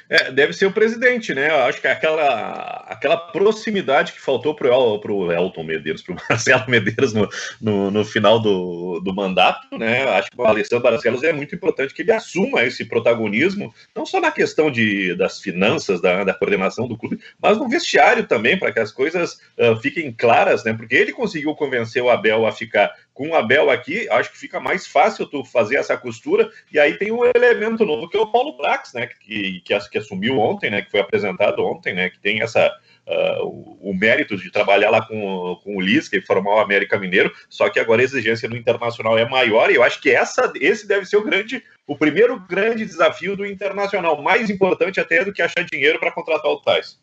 É, 0.08 0.30
deve 0.30 0.52
ser 0.52 0.66
o 0.66 0.72
presidente, 0.72 1.34
né? 1.34 1.50
Eu 1.50 1.64
acho 1.64 1.80
que 1.80 1.88
aquela, 1.88 2.84
aquela 2.88 3.16
proximidade 3.16 4.12
que 4.12 4.20
faltou 4.20 4.54
para 4.54 4.74
o 4.76 5.32
Elton 5.32 5.64
Medeiros, 5.64 6.02
para 6.02 6.14
o 6.14 6.18
Marcelo 6.28 6.64
Medeiros 6.68 7.12
no, 7.12 7.28
no, 7.60 7.90
no, 7.90 8.04
final 8.04 8.40
do, 8.40 9.00
do 9.00 9.14
mandato, 9.14 9.78
né? 9.78 10.04
Acho 10.04 10.30
que 10.30 10.40
o 10.40 10.44
Alessandro 10.44 10.82
Barcelos 10.82 11.22
é 11.22 11.32
muito 11.32 11.54
importante 11.54 11.94
que 11.94 12.02
ele 12.02 12.12
assuma 12.12 12.62
esse 12.62 12.84
protagonismo, 12.84 13.74
não 13.94 14.04
só 14.04 14.20
na 14.20 14.30
questão 14.30 14.70
de, 14.70 15.14
das 15.14 15.40
finanças, 15.40 16.00
da, 16.00 16.24
da 16.24 16.34
coordenação 16.34 16.86
do 16.86 16.96
clube, 16.96 17.18
mas 17.40 17.58
no 17.58 17.68
vestiário 17.68 18.26
também, 18.26 18.58
para 18.58 18.72
que 18.72 18.80
as 18.80 18.92
coisas 18.92 19.40
uh, 19.58 19.76
fiquem 19.80 20.12
claras, 20.12 20.64
né? 20.64 20.72
Porque 20.72 20.94
ele 20.94 21.12
conseguiu 21.12 21.54
convencer 21.54 22.02
o 22.02 22.10
Abel 22.10 22.46
a 22.46 22.52
ficar 22.52 22.92
com 23.22 23.28
o 23.28 23.36
Abel 23.36 23.70
aqui, 23.70 24.08
acho 24.10 24.32
que 24.32 24.38
fica 24.38 24.58
mais 24.58 24.84
fácil 24.84 25.28
tu 25.28 25.44
fazer 25.44 25.76
essa 25.76 25.96
costura. 25.96 26.50
E 26.72 26.78
aí 26.78 26.94
tem 26.94 27.12
um 27.12 27.24
elemento 27.24 27.86
novo 27.86 28.08
que 28.08 28.16
é 28.16 28.20
o 28.20 28.26
Paulo 28.26 28.56
Brax, 28.56 28.92
né? 28.94 29.06
Que, 29.06 29.60
que, 29.60 29.78
que 29.90 29.98
assumiu 29.98 30.40
ontem, 30.40 30.72
né? 30.72 30.82
Que 30.82 30.90
foi 30.90 30.98
apresentado 30.98 31.64
ontem, 31.64 31.94
né? 31.94 32.10
Que 32.10 32.18
tem 32.18 32.42
essa. 32.42 32.68
Uh, 33.04 33.44
o, 33.44 33.90
o, 33.90 33.94
mérito 33.94 34.36
de 34.36 34.48
trabalhar 34.50 34.88
lá 34.88 35.04
com, 35.04 35.58
com 35.64 35.76
o 35.76 35.80
Liz, 35.80 36.08
que 36.08 36.20
formou 36.20 36.54
o 36.54 36.60
América 36.60 36.96
Mineiro, 36.96 37.32
só 37.50 37.68
que 37.68 37.80
agora 37.80 38.00
a 38.00 38.04
exigência 38.04 38.48
no 38.48 38.56
internacional 38.56 39.18
é 39.18 39.28
maior, 39.28 39.72
e 39.72 39.74
eu 39.74 39.82
acho 39.82 40.00
que 40.00 40.08
essa, 40.08 40.52
esse 40.60 40.86
deve 40.86 41.04
ser 41.04 41.16
o 41.16 41.24
grande, 41.24 41.64
o 41.84 41.98
primeiro 41.98 42.38
grande 42.38 42.86
desafio 42.86 43.36
do 43.36 43.44
internacional, 43.44 44.22
mais 44.22 44.48
importante 44.48 45.00
até 45.00 45.24
do 45.24 45.32
que 45.32 45.42
achar 45.42 45.64
dinheiro 45.64 45.98
para 45.98 46.12
contratar 46.12 46.48
o 46.48 46.60
Tais. 46.62 46.96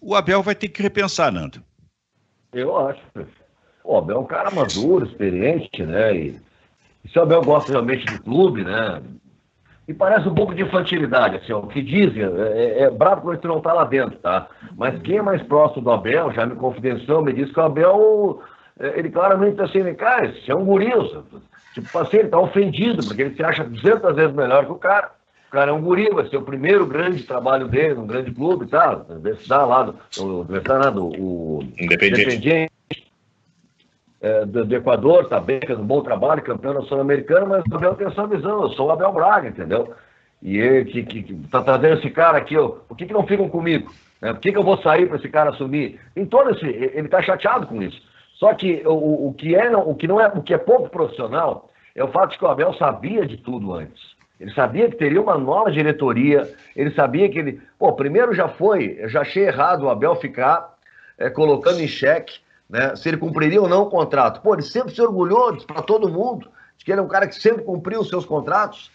O 0.00 0.14
Abel 0.14 0.44
vai 0.44 0.54
ter 0.54 0.68
que 0.68 0.80
repensar, 0.80 1.32
Nando. 1.32 1.60
Eu 2.52 2.78
acho. 2.78 3.02
O 3.86 3.96
Abel 3.96 4.16
é 4.16 4.20
um 4.20 4.24
cara 4.24 4.50
maduro, 4.50 5.06
experiente, 5.06 5.84
né? 5.84 6.14
E, 6.14 6.40
e 7.04 7.08
se 7.08 7.18
o 7.18 7.22
Abel 7.22 7.42
gosta 7.42 7.70
realmente 7.72 8.04
do 8.04 8.22
clube, 8.22 8.64
né? 8.64 9.00
E 9.86 9.94
parece 9.94 10.28
um 10.28 10.34
pouco 10.34 10.52
de 10.52 10.62
infantilidade, 10.62 11.36
assim, 11.36 11.52
ó, 11.52 11.60
o 11.60 11.68
que 11.68 11.80
dizem, 11.80 12.24
é, 12.24 12.26
é, 12.26 12.82
é 12.82 12.90
bravo 12.90 13.22
quando 13.22 13.38
tu 13.38 13.46
não 13.46 13.60
tá 13.60 13.72
lá 13.72 13.84
dentro, 13.84 14.18
tá? 14.18 14.48
Mas 14.76 15.00
quem 15.02 15.18
é 15.18 15.22
mais 15.22 15.40
próximo 15.42 15.84
do 15.84 15.92
Abel, 15.92 16.32
já 16.32 16.44
me 16.44 16.56
confidenciou, 16.56 17.22
me 17.22 17.32
disse 17.32 17.52
que 17.52 17.60
o 17.60 17.62
Abel, 17.62 18.42
é, 18.80 18.98
ele 18.98 19.10
claramente 19.10 19.56
tá 19.56 19.64
assim, 19.64 19.94
cara, 19.94 20.26
esse 20.26 20.50
é 20.50 20.54
um 20.56 20.64
guri, 20.64 20.90
tipo 21.72 21.98
assim, 21.98 22.16
ele 22.16 22.28
tá 22.28 22.40
ofendido, 22.40 23.06
porque 23.06 23.22
ele 23.22 23.36
se 23.36 23.44
acha 23.44 23.62
200 23.62 24.16
vezes 24.16 24.34
melhor 24.34 24.66
que 24.66 24.72
o 24.72 24.76
cara. 24.76 25.12
O 25.48 25.52
cara 25.52 25.70
é 25.70 25.74
um 25.74 25.80
guri, 25.80 26.10
vai 26.10 26.28
ser 26.28 26.38
o 26.38 26.42
primeiro 26.42 26.84
grande 26.84 27.22
trabalho 27.22 27.68
dele, 27.68 27.94
num 27.94 28.06
grande 28.08 28.32
clube, 28.32 28.66
tá? 28.66 29.04
Universidade 29.08 29.68
lá, 29.68 29.82
do, 29.84 29.92
do, 30.16 30.44
do, 30.44 30.90
do, 30.90 31.06
o 31.22 31.62
Independiente 31.78 32.75
é, 34.26 34.44
do, 34.44 34.64
do, 34.64 34.74
Equador, 34.74 35.28
tá 35.28 35.38
bem, 35.38 35.60
fez 35.64 35.78
um 35.78 35.86
bom 35.86 36.02
trabalho, 36.02 36.42
campeão 36.42 36.74
nacional-americano, 36.74 37.46
mas 37.46 37.64
o 37.70 37.76
Abel 37.76 37.94
tem 37.94 38.08
essa 38.08 38.26
visão, 38.26 38.62
eu 38.62 38.70
sou 38.70 38.88
o 38.88 38.90
Abel 38.90 39.12
Braga, 39.12 39.48
entendeu? 39.48 39.94
E 40.42 40.58
ele 40.58 40.84
que, 40.84 41.02
que, 41.04 41.22
que 41.22 41.34
tá 41.48 41.62
trazendo 41.62 41.98
esse 41.98 42.10
cara 42.10 42.38
aqui, 42.38 42.56
ó, 42.56 42.68
por 42.68 42.96
que, 42.96 43.06
que 43.06 43.12
não 43.12 43.26
ficam 43.26 43.48
comigo? 43.48 43.92
É, 44.20 44.32
por 44.32 44.40
que, 44.40 44.50
que 44.50 44.58
eu 44.58 44.64
vou 44.64 44.78
sair 44.82 45.06
para 45.06 45.16
esse 45.16 45.28
cara 45.28 45.50
assumir? 45.50 46.00
Em 46.16 46.28
esse, 46.50 46.66
ele 46.66 47.08
tá 47.08 47.22
chateado 47.22 47.68
com 47.68 47.80
isso. 47.80 48.00
Só 48.34 48.52
que 48.52 48.82
o, 48.84 49.28
o, 49.28 49.34
que 49.34 49.54
é, 49.54 49.74
o 49.76 49.94
que 49.94 50.08
não 50.08 50.20
é, 50.20 50.26
o 50.28 50.42
que 50.42 50.52
é 50.52 50.58
pouco 50.58 50.90
profissional 50.90 51.70
é 51.94 52.02
o 52.02 52.08
fato 52.08 52.32
de 52.32 52.38
que 52.38 52.44
o 52.44 52.48
Abel 52.48 52.74
sabia 52.74 53.24
de 53.24 53.36
tudo 53.36 53.72
antes. 53.72 54.16
Ele 54.40 54.52
sabia 54.52 54.90
que 54.90 54.96
teria 54.96 55.22
uma 55.22 55.38
nova 55.38 55.70
diretoria, 55.70 56.52
ele 56.74 56.90
sabia 56.90 57.28
que 57.28 57.38
ele. 57.38 57.60
Pô, 57.78 57.92
primeiro 57.94 58.34
já 58.34 58.48
foi, 58.48 58.96
eu 58.98 59.08
já 59.08 59.22
achei 59.22 59.46
errado 59.46 59.84
o 59.84 59.88
Abel 59.88 60.16
ficar 60.16 60.74
é, 61.16 61.30
colocando 61.30 61.80
em 61.80 61.88
xeque 61.88 62.40
né, 62.68 62.94
se 62.96 63.08
ele 63.08 63.16
cumpriria 63.16 63.60
ou 63.60 63.68
não 63.68 63.82
o 63.82 63.90
contrato. 63.90 64.40
Pô, 64.40 64.54
ele 64.54 64.62
sempre 64.62 64.94
se 64.94 65.00
orgulhou 65.00 65.56
para 65.64 65.82
todo 65.82 66.08
mundo 66.08 66.50
de 66.76 66.84
que 66.84 66.92
ele 66.92 67.00
é 67.00 67.02
um 67.02 67.08
cara 67.08 67.26
que 67.26 67.34
sempre 67.34 67.64
cumpriu 67.64 68.00
os 68.00 68.08
seus 68.08 68.24
contratos. 68.24 68.90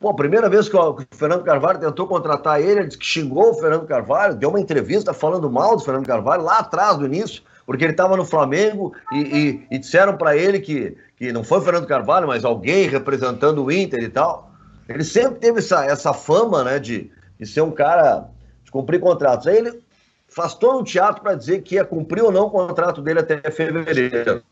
Pô, 0.00 0.10
a 0.10 0.14
primeira 0.14 0.48
vez 0.48 0.68
que 0.68 0.76
o 0.76 0.96
Fernando 1.10 1.42
Carvalho 1.42 1.80
tentou 1.80 2.06
contratar 2.06 2.60
ele, 2.60 2.80
ele 2.80 2.86
disse 2.86 2.98
que 2.98 3.04
xingou 3.04 3.50
o 3.50 3.54
Fernando 3.54 3.86
Carvalho, 3.86 4.36
deu 4.36 4.50
uma 4.50 4.60
entrevista 4.60 5.12
falando 5.12 5.50
mal 5.50 5.76
do 5.76 5.82
Fernando 5.82 6.06
Carvalho 6.06 6.44
lá 6.44 6.58
atrás 6.58 6.96
do 6.96 7.06
início, 7.06 7.42
porque 7.66 7.84
ele 7.84 7.92
estava 7.92 8.16
no 8.16 8.24
Flamengo 8.24 8.94
e, 9.10 9.18
e, 9.18 9.66
e 9.72 9.78
disseram 9.78 10.16
para 10.16 10.36
ele 10.36 10.60
que, 10.60 10.96
que 11.16 11.32
não 11.32 11.42
foi 11.42 11.58
o 11.58 11.62
Fernando 11.62 11.86
Carvalho, 11.86 12.28
mas 12.28 12.44
alguém 12.44 12.88
representando 12.88 13.64
o 13.64 13.72
Inter 13.72 14.02
e 14.02 14.08
tal. 14.08 14.52
Ele 14.88 15.04
sempre 15.04 15.40
teve 15.40 15.58
essa, 15.58 15.84
essa 15.84 16.14
fama 16.14 16.64
né, 16.64 16.78
de, 16.78 17.10
de 17.38 17.44
ser 17.44 17.60
um 17.60 17.72
cara 17.72 18.28
de 18.64 18.70
cumprir 18.70 19.00
contratos. 19.00 19.48
Aí 19.48 19.58
ele 19.58 19.82
faz 20.28 20.54
todo 20.54 20.78
um 20.78 20.84
teatro 20.84 21.22
para 21.22 21.34
dizer 21.34 21.62
que 21.62 21.76
ia 21.76 21.84
cumprir 21.84 22.22
ou 22.22 22.30
não 22.30 22.46
o 22.46 22.50
contrato 22.50 23.00
dele 23.00 23.20
até 23.20 23.50
fevereiro. 23.50 24.42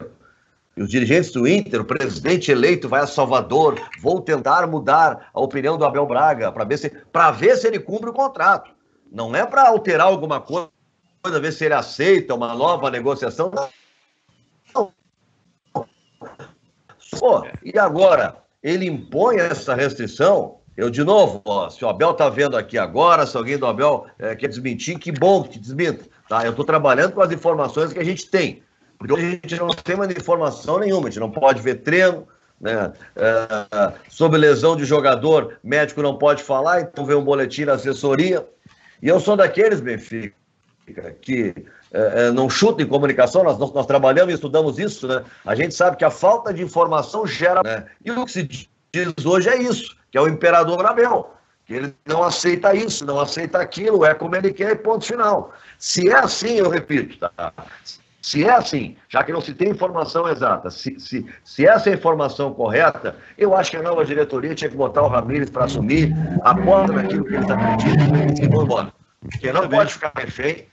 E 0.76 0.82
os 0.82 0.90
dirigentes 0.90 1.30
do 1.30 1.46
Inter, 1.48 1.80
o 1.80 1.84
presidente 1.84 2.50
eleito 2.50 2.88
vai 2.88 3.00
a 3.00 3.06
Salvador, 3.06 3.80
vou 4.00 4.20
tentar 4.20 4.66
mudar 4.66 5.30
a 5.32 5.40
opinião 5.40 5.78
do 5.78 5.84
Abel 5.84 6.06
Braga 6.06 6.52
para 6.52 6.64
ver 6.64 6.76
se 6.76 6.90
para 6.90 7.30
ver 7.30 7.56
se 7.56 7.66
ele 7.66 7.78
cumpre 7.78 8.10
o 8.10 8.12
contrato. 8.12 8.70
Não 9.10 9.34
é 9.34 9.46
para 9.46 9.68
alterar 9.68 10.06
alguma 10.08 10.40
coisa, 10.40 10.68
ver 11.40 11.52
se 11.52 11.64
ele 11.64 11.74
aceita 11.74 12.34
uma 12.34 12.54
nova 12.54 12.90
negociação. 12.90 13.50
Não. 13.54 13.70
Pô, 17.18 17.46
e 17.64 17.78
agora 17.78 18.36
ele 18.62 18.86
impõe 18.86 19.36
essa 19.36 19.74
restrição 19.74 20.58
eu, 20.76 20.90
de 20.90 21.02
novo, 21.02 21.40
ó, 21.44 21.70
se 21.70 21.84
o 21.84 21.88
Abel 21.88 22.10
está 22.10 22.28
vendo 22.28 22.56
aqui 22.56 22.76
agora, 22.76 23.26
se 23.26 23.36
alguém 23.36 23.56
do 23.56 23.66
Abel 23.66 24.06
é, 24.18 24.36
quer 24.36 24.48
desmentir, 24.48 24.98
que 24.98 25.10
bom 25.10 25.42
que 25.42 25.58
desminta. 25.58 26.04
Tá? 26.28 26.44
Eu 26.44 26.50
estou 26.50 26.64
trabalhando 26.64 27.12
com 27.12 27.22
as 27.22 27.32
informações 27.32 27.92
que 27.92 27.98
a 27.98 28.04
gente 28.04 28.28
tem. 28.28 28.62
Porque 28.98 29.12
hoje 29.12 29.40
a 29.42 29.48
gente 29.48 29.60
não 29.60 29.68
tem 29.68 29.96
mais 29.96 30.10
informação 30.10 30.78
nenhuma, 30.78 31.08
a 31.08 31.10
gente 31.10 31.20
não 31.20 31.30
pode 31.30 31.62
ver 31.62 31.76
treino, 31.76 32.26
né? 32.60 32.92
É, 33.14 33.92
sobre 34.08 34.38
lesão 34.38 34.76
de 34.76 34.84
jogador, 34.84 35.58
médico 35.62 36.02
não 36.02 36.16
pode 36.16 36.42
falar, 36.42 36.80
então 36.80 37.04
vem 37.04 37.16
um 37.16 37.24
boletim 37.24 37.64
na 37.64 37.74
assessoria. 37.74 38.46
E 39.02 39.08
eu 39.08 39.20
sou 39.20 39.36
daqueles, 39.36 39.80
Benfica, 39.80 40.34
que 41.20 41.54
é, 41.92 42.30
não 42.30 42.48
chuta 42.48 42.82
em 42.82 42.86
comunicação, 42.86 43.44
nós, 43.44 43.58
nós, 43.58 43.72
nós, 43.72 43.86
trabalhamos 43.86 44.32
e 44.32 44.34
estudamos 44.34 44.78
isso, 44.78 45.06
né? 45.06 45.22
A 45.44 45.54
gente 45.54 45.74
sabe 45.74 45.96
que 45.96 46.04
a 46.04 46.10
falta 46.10 46.52
de 46.52 46.62
informação 46.62 47.26
gera. 47.26 47.62
Né? 47.62 47.84
E 48.04 48.10
o 48.10 48.24
que 48.24 48.32
se 48.32 48.68
diz 49.04 49.26
hoje 49.26 49.48
é 49.48 49.56
isso, 49.56 49.96
que 50.10 50.18
é 50.18 50.20
o 50.20 50.28
imperador 50.28 50.84
Abel, 50.86 51.34
que 51.64 51.74
ele 51.74 51.94
não 52.06 52.22
aceita 52.22 52.74
isso, 52.74 53.04
não 53.04 53.20
aceita 53.20 53.58
aquilo, 53.58 54.04
é 54.04 54.14
como 54.14 54.36
ele 54.36 54.52
quer 54.52 54.72
e 54.72 54.76
ponto 54.76 55.04
final. 55.04 55.52
Se 55.78 56.08
é 56.08 56.16
assim, 56.16 56.54
eu 56.54 56.68
repito, 56.68 57.18
tá? 57.18 57.52
Se 58.22 58.44
é 58.44 58.50
assim, 58.50 58.96
já 59.08 59.22
que 59.22 59.32
não 59.32 59.40
se 59.40 59.54
tem 59.54 59.68
informação 59.68 60.28
exata, 60.28 60.68
se, 60.68 60.98
se, 60.98 61.24
se 61.44 61.66
essa 61.66 61.88
é 61.88 61.92
a 61.92 61.96
informação 61.96 62.52
correta, 62.52 63.16
eu 63.38 63.54
acho 63.54 63.70
que 63.70 63.76
a 63.76 63.82
nova 63.82 64.04
diretoria 64.04 64.54
tinha 64.54 64.68
que 64.68 64.76
botar 64.76 65.02
o 65.02 65.08
Ramírez 65.08 65.48
para 65.48 65.64
assumir, 65.64 66.12
aposta 66.42 66.92
naquilo 66.92 67.24
que 67.24 67.34
eles 67.34 67.48
acreditam 67.48 68.44
e 68.44 68.48
vão 68.48 68.64
embora. 68.64 68.92
Porque 69.20 69.52
não 69.52 69.68
pode 69.68 69.92
ficar 69.92 70.12
refém 70.16 70.66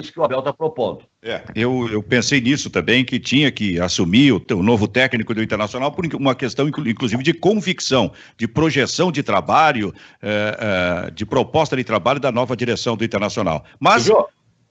disso 0.00 0.12
que 0.12 0.20
o 0.20 0.24
Abel 0.24 0.40
está 0.40 0.52
propondo. 0.52 1.04
É, 1.22 1.42
eu, 1.54 1.88
eu 1.90 2.02
pensei 2.02 2.40
nisso 2.40 2.68
também, 2.68 3.04
que 3.04 3.18
tinha 3.18 3.50
que 3.50 3.80
assumir 3.80 4.32
o, 4.32 4.44
o 4.52 4.62
novo 4.62 4.86
técnico 4.86 5.34
do 5.34 5.42
Internacional 5.42 5.92
por 5.92 6.06
uma 6.14 6.34
questão, 6.34 6.68
inclusive, 6.68 7.22
de 7.22 7.32
convicção, 7.32 8.12
de 8.36 8.46
projeção 8.46 9.10
de 9.10 9.22
trabalho, 9.22 9.94
é, 10.22 11.06
é, 11.06 11.10
de 11.10 11.24
proposta 11.24 11.76
de 11.76 11.84
trabalho 11.84 12.20
da 12.20 12.32
nova 12.32 12.56
direção 12.56 12.96
do 12.96 13.04
Internacional. 13.04 13.64
Mas. 13.78 14.10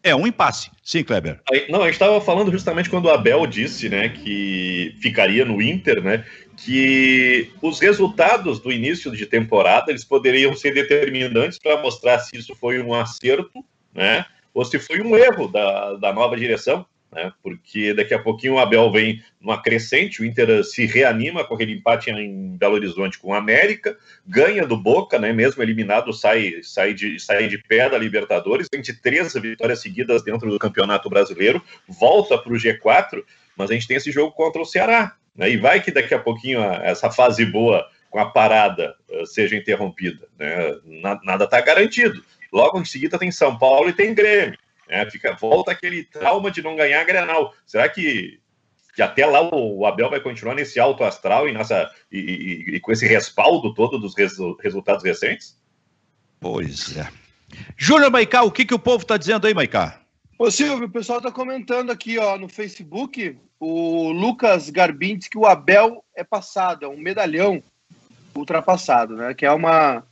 É 0.05 0.13
um 0.13 0.27
impasse. 0.27 0.69
Sim, 0.83 1.01
Kleber. 1.01 1.39
Não, 1.69 1.79
a 1.79 1.85
gente 1.85 1.93
estava 1.93 2.19
falando 2.19 2.51
justamente 2.51 2.89
quando 2.89 3.05
o 3.05 3.09
Abel 3.09 3.47
disse, 3.47 3.87
né, 3.87 4.09
que 4.09 4.93
ficaria 5.01 5.45
no 5.45 5.61
Inter, 5.61 6.03
né, 6.03 6.25
que 6.57 7.49
os 7.61 7.79
resultados 7.79 8.59
do 8.59 8.69
início 8.69 9.09
de 9.11 9.25
temporada 9.25 9.91
eles 9.91 10.03
poderiam 10.03 10.53
ser 10.57 10.73
determinantes 10.73 11.57
para 11.57 11.81
mostrar 11.81 12.19
se 12.19 12.35
isso 12.35 12.53
foi 12.53 12.81
um 12.81 12.93
acerto, 12.93 13.63
né, 13.93 14.25
ou 14.53 14.63
se 14.63 14.79
foi 14.79 15.01
um 15.01 15.15
erro 15.15 15.47
da, 15.47 15.93
da 15.95 16.13
nova 16.13 16.35
direção 16.37 16.85
né? 17.13 17.31
Porque 17.41 17.93
daqui 17.93 18.13
a 18.13 18.19
pouquinho 18.19 18.55
o 18.55 18.59
Abel 18.59 18.91
vem 18.91 19.23
numa 19.39 19.61
crescente, 19.61 20.21
o 20.21 20.25
Inter 20.25 20.63
se 20.63 20.85
reanima 20.85 21.43
com 21.43 21.53
aquele 21.53 21.73
empate 21.73 22.09
em 22.09 22.57
Belo 22.57 22.73
Horizonte 22.73 23.19
com 23.19 23.29
o 23.29 23.33
América, 23.33 23.95
ganha 24.25 24.65
do 24.65 24.75
Boca, 24.75 25.19
né? 25.19 25.31
Mesmo 25.31 25.61
eliminado, 25.61 26.11
sai, 26.11 26.59
sai, 26.63 26.93
de, 26.93 27.19
sai 27.19 27.47
de 27.47 27.57
pé 27.59 27.89
da 27.89 27.97
Libertadores, 27.97 28.67
tem 28.67 28.81
três 28.81 29.33
vitórias 29.33 29.79
seguidas 29.79 30.23
dentro 30.23 30.49
do 30.49 30.59
Campeonato 30.59 31.09
Brasileiro, 31.09 31.61
volta 31.87 32.37
para 32.37 32.51
o 32.51 32.57
G4, 32.57 33.23
mas 33.55 33.69
a 33.69 33.73
gente 33.73 33.87
tem 33.87 33.97
esse 33.97 34.11
jogo 34.11 34.31
contra 34.31 34.61
o 34.61 34.65
Ceará. 34.65 35.15
Né? 35.35 35.51
E 35.51 35.57
vai 35.57 35.81
que 35.81 35.91
daqui 35.91 36.13
a 36.13 36.19
pouquinho 36.19 36.61
essa 36.63 37.11
fase 37.11 37.45
boa 37.45 37.87
com 38.09 38.19
a 38.19 38.29
parada 38.29 38.95
uh, 39.09 39.25
seja 39.25 39.55
interrompida. 39.55 40.27
Né? 40.37 40.77
Nada 41.23 41.45
está 41.45 41.61
garantido. 41.61 42.23
Logo 42.53 42.79
em 42.79 42.85
seguida 42.85 43.17
tem 43.17 43.31
São 43.31 43.57
Paulo 43.57 43.89
e 43.89 43.93
tem 43.93 44.13
Grêmio. 44.13 44.57
Né? 44.87 45.09
Fica, 45.09 45.33
volta 45.33 45.71
aquele 45.71 46.03
trauma 46.03 46.51
de 46.51 46.61
não 46.61 46.75
ganhar 46.75 47.01
a 47.01 47.03
Grenal. 47.03 47.53
Será 47.65 47.89
que, 47.89 48.39
que 48.95 49.01
até 49.01 49.25
lá 49.25 49.41
o 49.53 49.85
Abel 49.85 50.09
vai 50.09 50.19
continuar 50.19 50.53
nesse 50.53 50.79
alto 50.79 51.03
astral 51.03 51.49
e, 51.49 51.51
nessa, 51.51 51.89
e, 52.11 52.19
e, 52.19 52.75
e 52.75 52.79
com 52.79 52.91
esse 52.91 53.07
respaldo 53.07 53.73
todo 53.73 53.97
dos 53.97 54.15
resu, 54.15 54.55
resultados 54.61 55.03
recentes? 55.03 55.59
Pois 56.39 56.95
é. 56.95 57.09
Júnior 57.75 58.11
Maicá, 58.11 58.43
o 58.43 58.51
que, 58.51 58.65
que 58.65 58.73
o 58.73 58.79
povo 58.79 59.01
está 59.01 59.17
dizendo 59.17 59.47
aí, 59.47 59.53
Maicá? 59.53 59.99
Ô 60.37 60.51
Silvio, 60.51 60.87
o 60.87 60.91
pessoal 60.91 61.19
está 61.19 61.31
comentando 61.31 61.91
aqui 61.91 62.17
ó, 62.17 62.37
no 62.37 62.49
Facebook, 62.49 63.37
o 63.59 64.11
Lucas 64.11 64.69
Garbin 64.69 65.17
diz 65.17 65.27
que 65.27 65.37
o 65.37 65.45
Abel 65.45 66.03
é 66.15 66.23
passado, 66.23 66.85
é 66.85 66.87
um 66.87 66.97
medalhão 66.97 67.63
ultrapassado, 68.35 69.15
né? 69.15 69.33
Que 69.33 69.45
é 69.45 69.51
uma. 69.51 70.05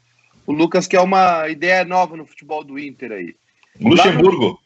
O 0.45 0.51
Lucas 0.53 0.87
que 0.87 0.95
é 0.95 1.01
uma 1.01 1.47
ideia 1.49 1.83
nova 1.83 2.17
no 2.17 2.25
futebol 2.25 2.63
do 2.63 2.79
Inter 2.79 3.11
aí. 3.11 3.35
Luxemburgo. 3.79 4.59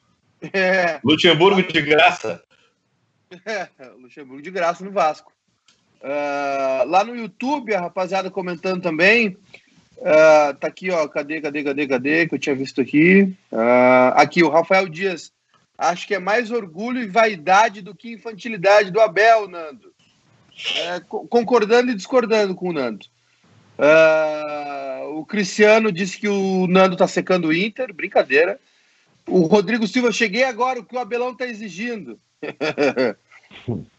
É. 0.53 0.99
Luxemburgo 1.03 1.61
de 1.63 1.81
graça. 1.81 2.41
É, 3.45 3.67
Luxemburgo 3.99 4.41
de 4.41 4.51
graça 4.51 4.83
no 4.83 4.91
Vasco. 4.91 5.31
Uh, 6.01 6.87
lá 6.87 7.03
no 7.03 7.15
YouTube, 7.15 7.73
a 7.73 7.81
rapaziada 7.81 8.29
comentando 8.29 8.81
também. 8.81 9.37
Uh, 9.97 10.53
tá 10.59 10.67
aqui, 10.67 10.91
ó. 10.91 11.07
Cadê, 11.07 11.41
cadê, 11.41 11.63
cadê, 11.63 11.87
cadê? 11.87 12.27
Que 12.27 12.35
eu 12.35 12.39
tinha 12.39 12.55
visto 12.55 12.79
aqui. 12.79 13.35
Uh, 13.51 14.13
aqui, 14.15 14.43
o 14.43 14.49
Rafael 14.49 14.87
Dias. 14.87 15.31
Acho 15.77 16.07
que 16.07 16.15
é 16.15 16.19
mais 16.19 16.51
orgulho 16.51 17.01
e 17.01 17.07
vaidade 17.07 17.81
do 17.81 17.95
que 17.95 18.13
infantilidade 18.13 18.91
do 18.91 19.01
Abel, 19.01 19.47
Nando. 19.47 19.93
É, 20.77 21.01
concordando 21.01 21.91
e 21.91 21.95
discordando 21.95 22.55
com 22.55 22.69
o 22.69 22.73
Nando. 22.73 23.05
Uh, 23.77 25.19
o 25.19 25.25
Cristiano 25.25 25.91
disse 25.91 26.17
que 26.17 26.27
o 26.27 26.67
Nando 26.67 26.95
tá 26.95 27.07
secando 27.07 27.49
o 27.49 27.53
Inter. 27.53 27.93
Brincadeira. 27.93 28.59
O 29.27 29.41
Rodrigo 29.41 29.87
Silva, 29.87 30.11
cheguei 30.11 30.43
agora, 30.43 30.79
o 30.79 30.85
que 30.85 30.95
o 30.95 30.99
Abelão 30.99 31.31
está 31.31 31.47
exigindo. 31.47 32.19
uh, 32.43 33.15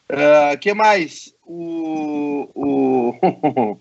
que 0.61 0.73
mais? 0.73 1.35
O, 1.45 2.49
o, 2.55 3.79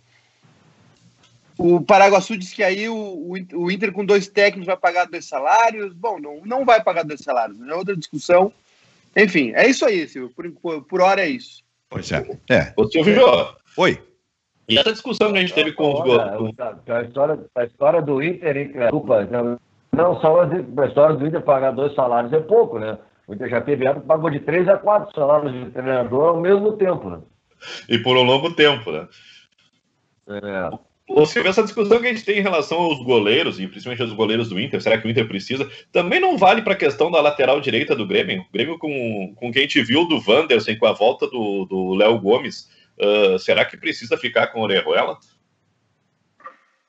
o 1.57 1.81
Paraguaçu 1.81 2.35
disse 2.35 2.55
que 2.55 2.63
aí 2.63 2.89
o, 2.89 3.37
o 3.53 3.71
Inter 3.71 3.91
com 3.91 4.03
dois 4.03 4.27
técnicos 4.27 4.65
vai 4.65 4.77
pagar 4.77 5.05
dois 5.05 5.25
salários. 5.25 5.93
Bom, 5.93 6.19
não, 6.19 6.41
não 6.45 6.65
vai 6.65 6.83
pagar 6.83 7.03
dois 7.03 7.21
salários, 7.21 7.61
é 7.61 7.73
outra 7.75 7.95
discussão. 7.95 8.51
Enfim, 9.15 9.53
é 9.55 9.67
isso 9.67 9.85
aí, 9.85 10.07
Silvio. 10.07 10.33
Por, 10.35 10.51
por, 10.51 10.83
por 10.83 11.01
hora 11.01 11.21
é 11.21 11.29
isso. 11.29 11.63
Pois 11.89 12.11
é. 12.11 12.27
é. 12.49 12.73
Ô, 12.75 12.89
Silvio, 12.89 13.55
Oi. 13.77 14.01
E 14.67 14.77
essa 14.77 14.91
discussão 14.91 15.31
que 15.31 15.37
a 15.37 15.41
gente 15.41 15.53
teve 15.53 15.71
com 15.73 15.93
os 15.93 16.01
gols. 16.01 16.53
A 16.87 17.01
história, 17.01 17.39
a 17.55 17.63
história 17.63 18.01
do 18.01 18.21
Inter, 18.21 18.57
hein, 18.57 18.71
desculpa, 18.73 19.27
não, 19.91 20.19
só 20.19 20.41
a 20.41 20.85
história 20.85 21.15
do 21.15 21.27
Inter 21.27 21.41
pagar 21.41 21.71
dois 21.71 21.93
salários 21.93 22.33
é 22.33 22.39
pouco, 22.39 22.79
né? 22.79 22.97
O 23.27 23.33
Inter 23.33 23.49
já 23.49 23.61
teve 23.61 23.85
época 23.85 24.01
que 24.01 24.07
pagou 24.07 24.29
de 24.29 24.39
três 24.39 24.67
a 24.67 24.77
quatro 24.77 25.13
salários 25.13 25.53
de 25.53 25.71
treinador 25.71 26.29
ao 26.29 26.41
mesmo 26.41 26.73
tempo, 26.73 27.09
né? 27.09 27.19
E 27.87 27.97
por 27.99 28.17
um 28.17 28.23
longo 28.23 28.53
tempo, 28.53 28.91
né? 28.91 29.07
É. 30.27 30.69
Você 31.07 31.41
vê 31.43 31.49
essa 31.49 31.63
discussão 31.63 31.99
que 31.99 32.07
a 32.07 32.09
gente 32.09 32.25
tem 32.25 32.39
em 32.39 32.43
relação 32.43 32.79
aos 32.79 33.03
goleiros, 33.03 33.59
e 33.59 33.67
principalmente 33.67 34.01
aos 34.01 34.13
goleiros 34.13 34.49
do 34.49 34.59
Inter, 34.59 34.81
será 34.81 34.97
que 34.97 35.07
o 35.07 35.09
Inter 35.09 35.27
precisa? 35.27 35.69
Também 35.91 36.19
não 36.19 36.35
vale 36.35 36.63
para 36.63 36.73
a 36.73 36.77
questão 36.77 37.11
da 37.11 37.21
lateral 37.21 37.61
direita 37.61 37.95
do 37.95 38.07
Grêmio. 38.07 38.41
O 38.41 38.51
Grêmio, 38.51 38.79
com, 38.79 39.33
com 39.35 39.51
quem 39.51 39.61
a 39.61 39.65
gente 39.65 39.83
viu 39.83 40.07
do 40.07 40.19
Wanderson, 40.27 40.75
com 40.77 40.87
a 40.87 40.93
volta 40.93 41.27
do 41.27 41.93
Léo 41.93 42.19
Gomes, 42.19 42.67
uh, 42.99 43.39
será 43.39 43.65
que 43.65 43.77
precisa 43.77 44.17
ficar 44.17 44.47
com 44.47 44.59
o 44.59 44.63
Orejuela? 44.63 45.17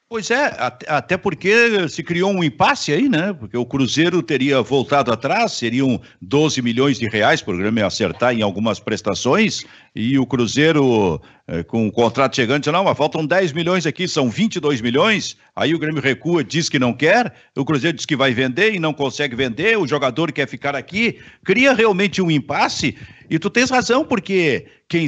Pois 0.08 0.30
é, 0.30 0.52
até 0.86 1.16
porque 1.16 1.88
se 1.88 2.00
criou 2.00 2.30
um 2.30 2.44
impasse 2.44 2.92
aí, 2.92 3.08
né? 3.08 3.32
Porque 3.32 3.56
o 3.56 3.66
Cruzeiro 3.66 4.22
teria 4.22 4.62
voltado 4.62 5.10
atrás, 5.10 5.54
seriam 5.54 6.00
12 6.22 6.62
milhões 6.62 6.96
de 6.96 7.08
reais 7.08 7.42
o 7.44 7.56
Grêmio 7.56 7.84
acertar 7.84 8.32
em 8.32 8.40
algumas 8.40 8.78
prestações, 8.78 9.64
e 9.96 10.16
o 10.16 10.24
Cruzeiro, 10.24 11.20
eh, 11.48 11.64
com 11.64 11.88
o 11.88 11.90
contrato 11.90 12.36
chegando, 12.36 12.60
disse, 12.60 12.70
não, 12.70 12.84
mas 12.84 12.96
faltam 12.96 13.26
10 13.26 13.52
milhões 13.52 13.84
aqui, 13.84 14.06
são 14.06 14.30
22 14.30 14.80
milhões, 14.80 15.36
aí 15.56 15.74
o 15.74 15.78
Grêmio 15.78 16.00
recua, 16.00 16.44
diz 16.44 16.68
que 16.68 16.78
não 16.78 16.92
quer, 16.92 17.34
o 17.56 17.64
Cruzeiro 17.64 17.96
diz 17.96 18.06
que 18.06 18.14
vai 18.14 18.32
vender 18.32 18.74
e 18.74 18.78
não 18.78 18.94
consegue 18.94 19.34
vender, 19.34 19.76
o 19.76 19.88
jogador 19.88 20.30
quer 20.30 20.46
ficar 20.46 20.76
aqui, 20.76 21.18
cria 21.42 21.72
realmente 21.72 22.22
um 22.22 22.30
impasse, 22.30 22.96
e 23.28 23.40
tu 23.40 23.50
tens 23.50 23.70
razão, 23.70 24.04
porque 24.04 24.66
quem, 24.88 25.07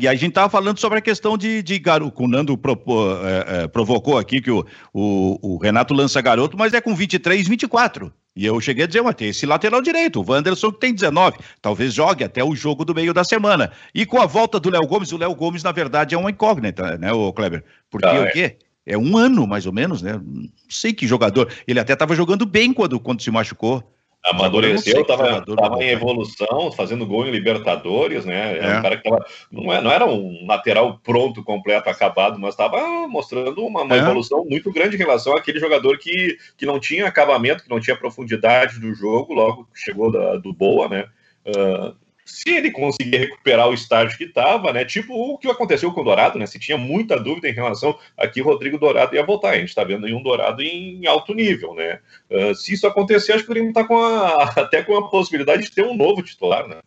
e 0.00 0.08
a 0.08 0.14
gente 0.14 0.30
estava 0.30 0.48
falando 0.50 0.78
sobre 0.78 0.98
a 0.98 1.00
questão 1.00 1.38
de, 1.38 1.62
de 1.62 1.78
garoto. 1.78 2.24
O 2.24 2.28
Nando 2.28 2.58
propo, 2.58 3.06
é, 3.22 3.62
é, 3.62 3.68
provocou 3.68 4.18
aqui 4.18 4.40
que 4.40 4.50
o, 4.50 4.66
o, 4.92 5.54
o, 5.54 5.58
Renato 5.58 5.94
lança 5.94 6.20
garoto, 6.20 6.56
mas 6.58 6.74
é 6.74 6.80
com 6.80 6.94
23, 6.94 7.46
24. 7.46 8.12
E 8.34 8.44
eu 8.44 8.60
cheguei 8.60 8.84
a 8.84 8.86
dizer, 8.86 9.02
mas 9.02 9.14
tem 9.14 9.28
esse 9.28 9.46
lateral 9.46 9.80
direito, 9.80 10.20
o 10.20 10.24
Wanderson 10.28 10.72
que 10.72 10.80
tem 10.80 10.94
19, 10.94 11.38
talvez 11.60 11.94
jogue 11.94 12.24
até 12.24 12.42
o 12.42 12.54
jogo 12.54 12.84
do 12.84 12.94
meio 12.94 13.14
da 13.14 13.22
semana. 13.22 13.70
E 13.94 14.04
com 14.04 14.20
a 14.20 14.26
volta 14.26 14.58
do 14.58 14.70
Léo 14.70 14.86
Gomes, 14.86 15.12
o 15.12 15.18
Léo 15.18 15.34
Gomes, 15.34 15.62
na 15.62 15.72
verdade, 15.72 16.14
é 16.14 16.18
uma 16.18 16.30
incógnita, 16.30 16.96
né, 16.98 17.12
o 17.12 17.32
Kleber? 17.32 17.64
Porque 17.88 18.08
ah, 18.08 18.14
é. 18.14 18.22
o 18.22 18.32
quê? 18.32 18.56
É 18.86 18.98
um 18.98 19.16
ano, 19.16 19.46
mais 19.46 19.66
ou 19.66 19.72
menos, 19.72 20.02
né? 20.02 20.14
Não 20.14 20.48
sei 20.68 20.92
que 20.92 21.06
jogador. 21.06 21.52
Ele 21.66 21.78
até 21.78 21.92
estava 21.92 22.14
jogando 22.14 22.44
bem 22.44 22.72
quando, 22.72 22.98
quando 22.98 23.22
se 23.22 23.30
machucou. 23.30 23.84
Amadureceu, 24.22 25.00
estava 25.00 25.42
em 25.82 25.88
evolução, 25.88 26.70
fazendo 26.70 27.06
gol 27.06 27.26
em 27.26 27.30
Libertadores, 27.30 28.26
né? 28.26 28.58
Era 28.58 28.66
é. 28.66 28.78
um 28.78 28.82
cara 28.82 28.96
que 28.98 29.08
tava, 29.08 29.24
não, 29.50 29.72
é, 29.72 29.80
não 29.80 29.90
era 29.90 30.04
um 30.04 30.46
lateral 30.46 30.98
pronto, 30.98 31.42
completo, 31.42 31.88
acabado, 31.88 32.38
mas 32.38 32.50
estava 32.50 33.08
mostrando 33.08 33.64
uma, 33.64 33.82
uma 33.82 33.96
é. 33.96 33.98
evolução 33.98 34.44
muito 34.44 34.70
grande 34.70 34.96
em 34.96 34.98
relação 34.98 35.34
àquele 35.34 35.58
jogador 35.58 35.96
que, 35.98 36.36
que 36.56 36.66
não 36.66 36.78
tinha 36.78 37.06
acabamento, 37.06 37.64
que 37.64 37.70
não 37.70 37.80
tinha 37.80 37.96
profundidade 37.96 38.78
do 38.78 38.92
jogo, 38.94 39.32
logo 39.32 39.66
chegou 39.74 40.12
da, 40.12 40.36
do 40.36 40.52
Boa, 40.52 40.86
né? 40.86 41.06
Uh, 41.46 41.96
se 42.30 42.48
ele 42.50 42.70
conseguir 42.70 43.16
recuperar 43.16 43.68
o 43.68 43.74
estágio 43.74 44.16
que 44.16 44.24
estava, 44.24 44.72
né? 44.72 44.84
Tipo 44.84 45.14
o 45.14 45.36
que 45.36 45.50
aconteceu 45.50 45.92
com 45.92 46.00
o 46.00 46.04
Dourado, 46.04 46.38
né? 46.38 46.46
Se 46.46 46.58
tinha 46.58 46.78
muita 46.78 47.18
dúvida 47.18 47.48
em 47.48 47.54
relação 47.54 47.98
a 48.16 48.26
que 48.26 48.40
Rodrigo 48.40 48.78
Dourado 48.78 49.14
ia 49.14 49.24
voltar. 49.24 49.50
A 49.50 49.58
gente 49.58 49.68
está 49.68 49.84
vendo 49.84 50.06
aí 50.06 50.14
um 50.14 50.22
Dourado 50.22 50.62
em 50.62 51.06
alto 51.06 51.34
nível, 51.34 51.74
né? 51.74 52.00
Uh, 52.30 52.54
se 52.54 52.74
isso 52.74 52.86
acontecer, 52.86 53.32
acho 53.32 53.44
que 53.44 53.50
o 53.50 53.54
Grêmio 53.54 53.70
está 53.70 53.84
com 53.84 53.98
a, 53.98 54.44
até 54.56 54.82
com 54.82 54.96
a 54.96 55.08
possibilidade 55.08 55.64
de 55.64 55.72
ter 55.72 55.84
um 55.84 55.96
novo 55.96 56.22
titular, 56.22 56.66
né? 56.68 56.78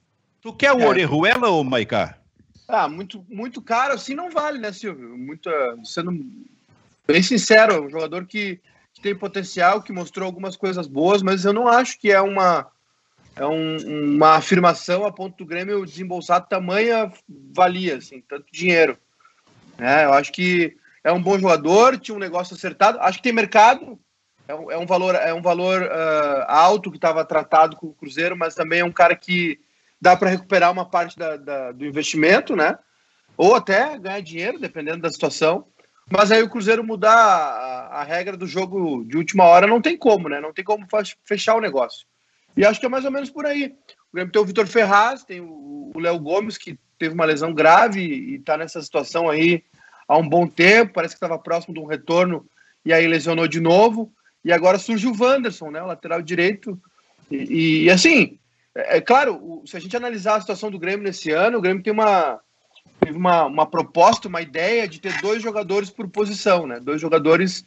Tu 0.42 0.54
quer 0.54 0.74
o 0.74 0.80
é. 0.80 0.88
Orejuela 0.88 1.50
ou 1.50 1.64
Maicá? 1.64 2.18
Ah, 2.68 2.88
muito, 2.88 3.26
muito 3.30 3.62
caro 3.62 3.94
assim 3.94 4.14
não 4.14 4.30
vale, 4.30 4.58
né, 4.60 4.72
Silvio? 4.72 5.18
Muito, 5.18 5.50
sendo 5.84 6.12
bem 7.06 7.22
sincero, 7.22 7.74
é 7.74 7.82
um 7.82 7.90
jogador 7.90 8.26
que, 8.26 8.60
que, 8.94 9.02
tem 9.02 9.16
potencial, 9.16 9.82
que 9.82 9.92
mostrou 9.92 10.26
algumas 10.26 10.56
coisas 10.56 10.88
boas, 10.88 11.22
mas 11.22 11.46
eu 11.46 11.54
não 11.54 11.68
acho 11.68 12.00
que 12.00 12.12
é 12.12 12.22
uma, 12.22 12.68
é 13.36 13.46
um, 13.46 14.16
uma 14.16 14.36
afirmação 14.36 15.06
a 15.06 15.12
ponto 15.12 15.38
do 15.38 15.46
Grêmio 15.46 15.86
desembolsar 15.86 16.48
tamanha 16.48 17.12
valia, 17.56 17.98
assim, 17.98 18.22
tanto 18.22 18.46
dinheiro. 18.52 18.98
É, 19.78 20.06
eu 20.06 20.14
acho 20.14 20.32
que 20.32 20.78
é 21.04 21.12
um 21.12 21.22
bom 21.22 21.38
jogador, 21.38 21.98
tinha 21.98 22.16
um 22.16 22.20
negócio 22.20 22.56
acertado, 22.56 23.00
acho 23.00 23.18
que 23.18 23.24
tem 23.24 23.34
mercado, 23.34 24.00
é 24.48 24.54
um, 24.54 24.72
é 24.72 24.78
um 24.78 24.86
valor, 24.86 25.16
é 25.16 25.34
um 25.34 25.42
valor 25.42 25.82
uh, 25.82 26.46
alto 26.48 26.92
que 26.92 26.98
estava 26.98 27.26
tratado 27.26 27.76
com 27.76 27.88
o 27.88 27.94
Cruzeiro, 27.94 28.38
mas 28.38 28.56
também 28.56 28.82
é 28.82 28.86
um 28.86 28.92
cara 28.92 29.16
que 29.16 29.60
dá 30.00 30.16
para 30.16 30.30
recuperar 30.30 30.72
uma 30.72 30.86
parte 30.86 31.18
da, 31.18 31.38
da, 31.38 31.72
do 31.72 31.86
investimento, 31.86 32.56
né? 32.56 32.78
Ou 33.38 33.56
até 33.56 33.98
ganhar 33.98 34.22
dinheiro, 34.22 34.60
dependendo 34.60 35.02
da 35.02 35.10
situação. 35.10 35.66
Mas 36.12 36.32
aí 36.32 36.44
o 36.44 36.50
Cruzeiro 36.50 36.84
mudar 36.84 37.16
a, 37.16 38.02
a, 38.02 38.04
regra 38.04 38.36
do 38.36 38.46
jogo 38.46 39.06
de 39.06 39.18
última 39.18 39.46
hora 39.46 39.66
não 39.66 39.82
tem 39.82 39.98
como, 39.98 40.28
né? 40.28 40.40
Não 40.42 40.54
tem 40.54 40.64
como 40.64 40.86
fechar 41.24 41.56
o 41.56 41.62
negócio. 41.62 42.06
E 42.56 42.66
acho 42.66 42.80
que 42.80 42.86
é 42.86 42.90
mais 42.90 43.06
ou 43.06 43.12
menos 43.12 43.30
por 43.30 43.46
aí. 43.46 43.76
O 44.12 44.16
Grêmio 44.16 44.32
tem 44.32 44.42
o 44.42 44.46
Vitor 44.46 44.68
Ferraz, 44.68 45.24
tem 45.24 45.42
o 45.42 45.92
Léo 45.96 46.20
Gomes, 46.20 46.58
que 46.58 46.78
teve 47.00 47.14
uma 47.14 47.26
lesão 47.26 47.54
grave 47.54 48.02
e 48.02 48.36
está 48.36 48.58
nessa 48.58 48.82
situação 48.82 49.30
aí 49.30 49.64
há 50.08 50.18
um 50.18 50.28
bom 50.28 50.48
tempo, 50.48 50.94
parece 50.94 51.16
que 51.16 51.18
estava 51.18 51.40
próximo 51.40 51.74
de 51.74 51.80
um 51.80 51.86
retorno 51.86 52.46
e 52.86 52.94
aí 52.94 53.08
lesionou 53.08 53.48
de 53.48 53.60
novo. 53.60 54.12
E 54.46 54.52
agora 54.52 54.78
surge 54.78 55.08
o 55.08 55.16
Wanderson, 55.18 55.72
né? 55.72 55.82
O 55.82 55.88
lateral 55.88 56.22
direito. 56.22 56.80
E, 57.32 57.84
e 57.86 57.90
assim, 57.90 58.38
é, 58.76 58.98
é 58.98 59.02
claro, 59.02 59.64
se 59.66 59.78
a 59.78 59.80
gente 59.80 59.96
analisar 59.96 60.36
a 60.36 60.42
situação 60.42 60.70
do 60.70 60.80
Grêmio 60.80 61.04
nesse 61.04 61.32
ano, 61.32 61.58
o 61.58 61.62
Grêmio 61.62 61.82
tem 61.82 61.94
uma, 61.94 62.40
teve 63.00 63.18
uma, 63.18 63.46
uma 63.46 63.66
proposta, 63.66 64.28
uma 64.28 64.42
ideia 64.42 64.88
de 64.88 65.00
ter 65.00 65.20
dois 65.22 65.42
jogadores 65.42 65.90
por 65.90 66.08
posição, 66.10 66.68
né? 66.68 66.80
Dois 66.80 67.00
jogadores 67.00 67.66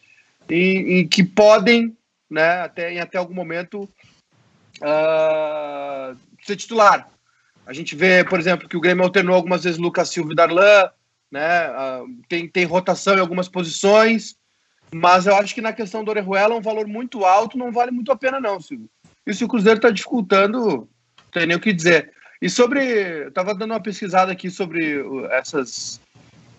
em, 0.49 0.99
em 0.99 1.09
que 1.09 1.25
podem, 1.25 1.97
né, 2.31 2.61
até, 2.61 2.93
em 2.93 3.01
até 3.01 3.19
algum 3.19 3.35
momento, 3.35 3.89
uh, 4.83 6.17
ser 6.45 6.57
titular. 6.57 7.09
A 7.67 7.73
gente 7.73 7.97
vê, 7.97 8.25
por 8.25 8.39
exemplo, 8.39 8.69
que 8.69 8.77
o 8.77 8.81
Grêmio 8.81 9.05
alternou 9.05 9.35
algumas 9.35 9.65
vezes 9.65 9.79
Lucas 9.79 10.09
Silva 10.09 10.33
e 10.33 10.37
Darlan, 10.37 10.91
né? 11.31 11.71
Uh, 11.71 12.23
tem, 12.29 12.49
tem 12.49 12.65
rotação 12.65 13.17
em 13.17 13.21
algumas 13.21 13.49
posições, 13.49 14.37
mas 14.95 15.27
eu 15.27 15.35
acho 15.37 15.55
que 15.55 15.61
na 15.61 15.73
questão 15.73 16.05
do 16.05 16.11
Orejuela 16.11 16.55
um 16.55 16.61
valor 16.61 16.87
muito 16.87 17.25
alto 17.25 17.59
não 17.59 17.73
vale 17.73 17.91
muito 17.91 18.13
a 18.13 18.17
pena, 18.17 18.41
não, 18.41 18.61
Silvio. 18.61 18.89
E 19.27 19.35
se 19.35 19.45
o 19.45 19.49
Cruzeiro 19.49 19.79
está 19.79 19.91
dificultando 19.91 20.89
tem 21.37 21.47
nem 21.47 21.57
o 21.57 21.61
que 21.61 21.73
dizer. 21.73 22.13
E 22.41 22.49
sobre. 22.49 22.81
Eu 22.81 23.29
estava 23.29 23.55
dando 23.55 23.73
uma 23.73 23.83
pesquisada 23.83 24.33
aqui 24.33 24.51
sobre 24.51 25.05
essas. 25.31 26.01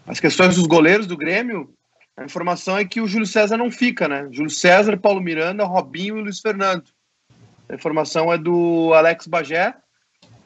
As 0.05 0.19
questões 0.19 0.55
dos 0.55 0.67
goleiros 0.67 1.07
do 1.07 1.17
Grêmio. 1.17 1.73
A 2.15 2.23
informação 2.23 2.77
é 2.77 2.85
que 2.85 3.01
o 3.01 3.07
Júlio 3.07 3.27
César 3.27 3.57
não 3.57 3.69
fica, 3.69 4.07
né? 4.07 4.27
Júlio 4.31 4.49
César, 4.49 4.97
Paulo 4.97 5.21
Miranda, 5.21 5.65
Robinho 5.65 6.17
e 6.17 6.21
Luiz 6.21 6.39
Fernando. 6.39 6.85
A 7.69 7.75
informação 7.75 8.31
é 8.31 8.37
do 8.37 8.93
Alex 8.93 9.27
Bagé. 9.27 9.75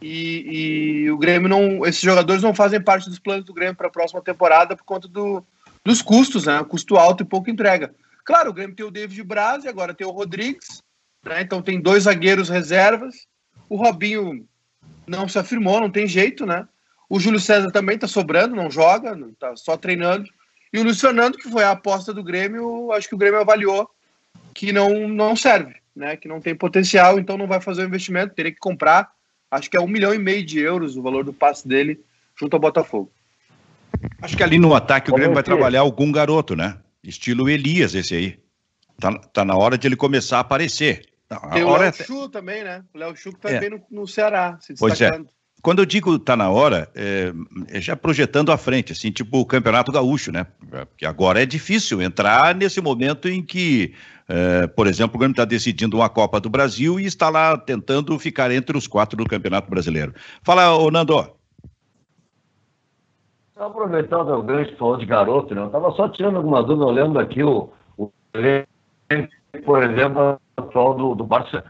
E, 0.02 1.04
e, 1.04 1.12
o 1.12 1.18
Grêmio 1.18 1.48
não. 1.48 1.86
Esses 1.86 2.02
jogadores 2.02 2.42
não 2.42 2.56
fazem 2.56 2.82
parte 2.82 3.08
dos 3.08 3.20
planos 3.20 3.46
do 3.46 3.54
Grêmio 3.54 3.76
para 3.76 3.88
a 3.88 3.92
próxima 3.92 4.22
temporada 4.22 4.76
por 4.76 4.84
conta 4.84 5.08
do, 5.08 5.46
dos 5.86 6.02
custos, 6.02 6.46
né? 6.46 6.64
Custo 6.64 6.98
alto 6.98 7.22
e 7.22 7.26
pouca 7.26 7.52
entrega. 7.52 7.94
Claro, 8.26 8.50
o 8.50 8.54
Grêmio 8.54 8.76
tem 8.76 8.86
o 8.86 8.92
David 8.92 9.24
Braz 9.24 9.64
e 9.64 9.68
agora 9.68 9.94
tem 9.94 10.08
o 10.08 10.12
Rodrigues, 10.12 10.82
né? 11.24 11.42
Então 11.42 11.62
tem 11.62 11.80
dois 11.80 12.04
zagueiros 12.04 12.50
reservas. 12.50 13.28
O 13.70 13.76
Robinho 13.76 14.48
não 15.06 15.28
se 15.28 15.38
afirmou, 15.38 15.80
não 15.80 15.90
tem 15.90 16.08
jeito, 16.08 16.46
né? 16.46 16.68
O 17.08 17.20
Júlio 17.20 17.40
César 17.40 17.70
também 17.72 17.98
tá 17.98 18.08
sobrando, 18.08 18.56
não 18.56 18.72
joga, 18.72 19.18
tá 19.38 19.56
só 19.56 19.78
treinando. 19.78 20.28
E 20.74 20.80
o 20.80 20.96
Fernando, 20.96 21.38
que 21.38 21.50
foi 21.50 21.64
a 21.64 21.72
aposta 21.72 22.14
do 22.14 22.24
Grêmio, 22.24 22.92
acho 22.94 23.10
que 23.10 23.16
o 23.16 23.18
Grêmio 23.18 23.42
avaliou 23.42 23.90
que 24.54 24.72
não, 24.72 25.08
não 25.08 25.36
serve, 25.36 25.76
né? 25.96 26.16
Que 26.16 26.28
não 26.28 26.42
tem 26.42 26.56
potencial, 26.56 27.20
então 27.20 27.38
não 27.38 27.48
vai 27.48 27.62
fazer 27.62 27.84
o 27.84 27.88
investimento, 27.88 28.36
teria 28.36 28.52
que 28.52 28.60
comprar. 28.60 29.12
Acho 29.50 29.70
que 29.70 29.78
é 29.78 29.82
um 29.82 29.88
milhão 29.88 30.14
e 30.14 30.20
meio 30.20 30.46
de 30.46 30.60
euros 30.60 30.96
o 30.96 31.02
valor 31.02 31.24
do 31.24 31.34
passe 31.34 31.68
dele 31.68 32.00
junto 32.40 32.54
ao 32.54 32.60
Botafogo. 32.60 33.12
Acho 34.22 34.38
que 34.38 34.44
ali 34.44 34.58
no 34.58 34.74
ataque 34.74 35.12
o 35.12 35.14
Grêmio 35.14 35.34
vai 35.34 35.44
trabalhar 35.44 35.82
algum 35.82 36.12
garoto, 36.12 36.56
né? 36.56 36.78
Estilo 37.04 37.50
Elias, 37.50 37.94
esse 37.94 38.16
aí. 38.16 38.40
Tá, 39.00 39.12
tá 39.18 39.46
na 39.46 39.56
hora 39.56 39.78
de 39.78 39.88
ele 39.88 39.96
começar 39.96 40.38
a 40.38 40.42
aparecer. 40.42 41.12
Tem 41.54 41.64
o 41.64 41.76
Léo 41.76 41.90
é... 41.90 41.92
Chu 41.92 42.30
também, 42.30 42.64
né? 42.64 42.84
O 42.94 42.98
Léo 42.98 43.16
Chu 43.16 43.32
que 43.32 43.40
tá 43.40 43.50
é. 43.50 43.60
bem 43.60 43.70
no, 43.70 43.82
no, 43.90 44.08
Ceará, 44.08 44.58
se 44.60 44.74
Pois 44.76 45.00
é. 45.02 45.10
Quando 45.62 45.80
eu 45.80 45.86
digo 45.86 46.18
tá 46.18 46.36
na 46.36 46.50
hora, 46.50 46.90
é, 46.96 47.32
é, 47.70 47.80
já 47.80 47.96
projetando 47.96 48.52
à 48.52 48.58
frente, 48.58 48.92
assim, 48.92 49.12
tipo 49.12 49.40
o 49.40 49.46
Campeonato 49.46 49.92
Gaúcho, 49.92 50.32
né? 50.32 50.48
Porque 50.90 51.06
agora 51.06 51.42
é 51.42 51.46
difícil 51.46 52.02
entrar 52.02 52.56
nesse 52.56 52.82
momento 52.82 53.30
em 53.30 53.44
que, 53.44 53.94
é, 54.28 54.66
por 54.68 54.88
exemplo, 54.88 55.16
o 55.16 55.20
Grêmio 55.20 55.34
está 55.34 55.46
decidindo 55.46 55.98
uma 55.98 56.10
Copa 56.10 56.40
do 56.40 56.50
Brasil 56.50 57.00
e 57.00 57.06
está 57.06 57.30
lá 57.30 57.56
tentando 57.58 58.18
ficar 58.18 58.50
entre 58.52 58.76
os 58.76 58.88
quatro 58.88 59.16
do 59.16 59.30
Campeonato 59.30 59.70
Brasileiro. 59.70 60.14
Fala, 60.42 60.76
ô 60.76 60.90
Nando. 60.90 61.32
Aproveitando 63.56 64.30
o 64.30 64.42
gancho 64.42 64.76
falou 64.78 64.98
de 64.98 65.06
garoto, 65.06 65.54
né? 65.54 65.62
Eu 65.62 65.68
estava 65.68 65.92
só 65.92 66.10
tirando 66.10 66.38
alguma 66.38 66.64
dúvida, 66.64 66.86
olhando 66.86 67.20
aqui 67.20 67.44
o, 67.44 67.70
o 67.96 68.12
por 69.64 69.84
exemplo, 69.84 70.40
atual 70.72 70.94
do, 70.96 71.16
do 71.16 71.24
Barça. 71.24 71.64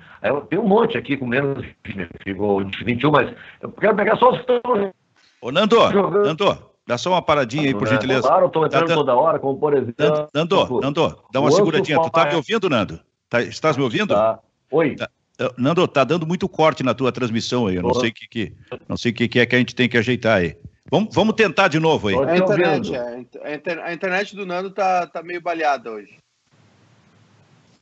Tem 0.50 0.60
um 0.60 0.68
monte 0.68 0.98
aqui 0.98 1.18
com 1.18 1.26
menos 1.26 1.66
de 1.84 2.84
21, 2.86 3.12
mas 3.12 3.36
eu 3.62 3.72
quero 3.72 3.96
pegar 3.96 4.16
só 4.18 4.32
os 4.32 4.42
que 4.42 4.52
estão. 4.52 4.94
Ô, 5.42 5.52
Nando, 5.52 5.76
jogando. 5.92 6.26
Nando, 6.26 6.58
dá 6.88 6.98
só 6.98 7.10
uma 7.10 7.22
paradinha 7.22 7.64
aí, 7.64 7.74
por 7.74 7.84
né? 7.84 7.94
gentileza. 7.94 8.28
Claro, 8.28 8.46
estou 8.48 8.66
entrando 8.66 8.88
tá, 8.88 8.94
toda 8.94 9.16
hora, 9.16 9.40
como 9.40 9.60
por 9.60 9.74
exemplo. 9.74 10.30
Nando, 10.34 10.80
Nando, 10.80 11.24
dá 11.34 11.42
uma 11.42 11.52
seguradinha. 11.52 12.02
Tu 12.02 12.10
tá 12.10 12.26
me 12.28 12.36
ouvindo, 12.36 12.70
Nando? 12.70 13.00
Tá, 13.28 13.42
estás 13.42 13.76
me 13.76 13.84
ouvindo? 13.84 14.14
Tá. 14.14 14.40
Oi. 14.72 14.96
Tá. 14.96 15.10
Nando, 15.58 15.88
tá 15.88 16.04
dando 16.04 16.28
muito 16.28 16.48
corte 16.48 16.84
na 16.84 16.94
tua 16.94 17.12
transmissão 17.12 17.68
aí. 17.68 17.76
Eu 17.76 17.84
não 17.84 17.94
sei 17.96 18.10
o 18.10 18.14
que, 18.14 18.28
que, 18.28 18.54
não 18.88 18.96
sei 18.96 19.12
que, 19.12 19.28
que 19.28 19.40
é 19.40 19.46
que 19.46 19.56
a 19.56 19.60
gente 19.60 19.74
tem 19.74 19.90
que 19.90 19.98
ajeitar 19.98 20.38
aí. 20.38 20.56
Vamos, 20.92 21.16
vamos 21.16 21.36
tentar 21.36 21.68
de 21.68 21.80
novo 21.80 22.10
aí. 22.10 22.16
A 22.16 22.38
internet, 22.38 22.94
é, 22.94 23.82
a 23.84 23.94
internet 23.94 24.36
do 24.36 24.46
Nando 24.46 24.70
tá, 24.70 25.08
tá 25.08 25.24
meio 25.24 25.42
baleada 25.42 25.90
hoje. 25.90 26.21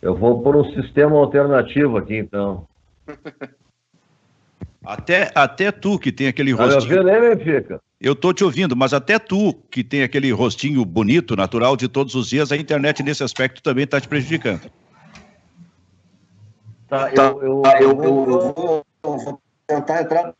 Eu 0.01 0.15
vou 0.15 0.41
por 0.41 0.55
um 0.55 0.63
sistema 0.73 1.17
alternativo 1.17 1.97
aqui, 1.97 2.17
então. 2.17 2.67
Até, 4.81 5.29
até 5.35 5.71
tu 5.71 5.99
que 5.99 6.11
tem 6.11 6.27
aquele 6.27 6.55
tá 6.55 6.63
rostinho. 6.63 7.03
Tá 7.03 7.37
fica. 7.37 7.81
Eu 7.99 8.15
tô 8.15 8.33
te 8.33 8.43
ouvindo, 8.43 8.75
mas 8.75 8.93
até 8.93 9.19
tu 9.19 9.53
que 9.69 9.83
tem 9.83 10.03
aquele 10.03 10.31
rostinho 10.31 10.83
bonito, 10.85 11.35
natural 11.35 11.75
de 11.75 11.87
todos 11.87 12.15
os 12.15 12.29
dias, 12.29 12.51
a 12.51 12.57
internet 12.57 13.03
nesse 13.03 13.21
aspecto 13.23 13.61
também 13.61 13.83
está 13.83 13.99
te 13.99 14.07
prejudicando. 14.07 14.71
Tá, 16.87 17.11
tá 17.11 17.23
eu, 17.23 17.41
eu, 17.41 17.61
eu, 17.81 18.03
eu, 18.03 18.53
vou, 18.53 18.85
eu 19.03 19.17
vou 19.17 19.41
tentar 19.67 20.01
entrar 20.01 20.33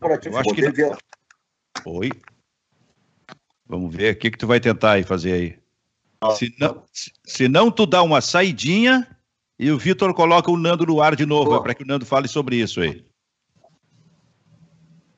por 0.00 0.12
aqui. 0.12 0.28
Eu 0.28 0.36
acho 0.36 0.52
que... 0.52 0.62
Oi. 1.86 2.10
Vamos 3.66 3.94
ver 3.94 4.14
o 4.14 4.18
que, 4.18 4.30
que 4.30 4.38
tu 4.38 4.46
vai 4.46 4.60
tentar 4.60 4.92
aí 4.92 5.04
fazer 5.04 5.32
aí. 5.32 5.58
Se 6.36 6.54
não, 6.58 6.82
se 7.24 7.48
não, 7.48 7.70
tu 7.70 7.86
dá 7.86 8.02
uma 8.02 8.20
saidinha 8.20 9.06
e 9.58 9.70
o 9.70 9.78
Vitor 9.78 10.12
coloca 10.14 10.50
o 10.50 10.56
Nando 10.56 10.86
no 10.86 11.00
ar 11.00 11.16
de 11.16 11.26
novo, 11.26 11.54
é 11.54 11.62
para 11.62 11.74
que 11.74 11.82
o 11.82 11.86
Nando 11.86 12.04
fale 12.04 12.28
sobre 12.28 12.56
isso 12.56 12.80
aí. 12.80 13.04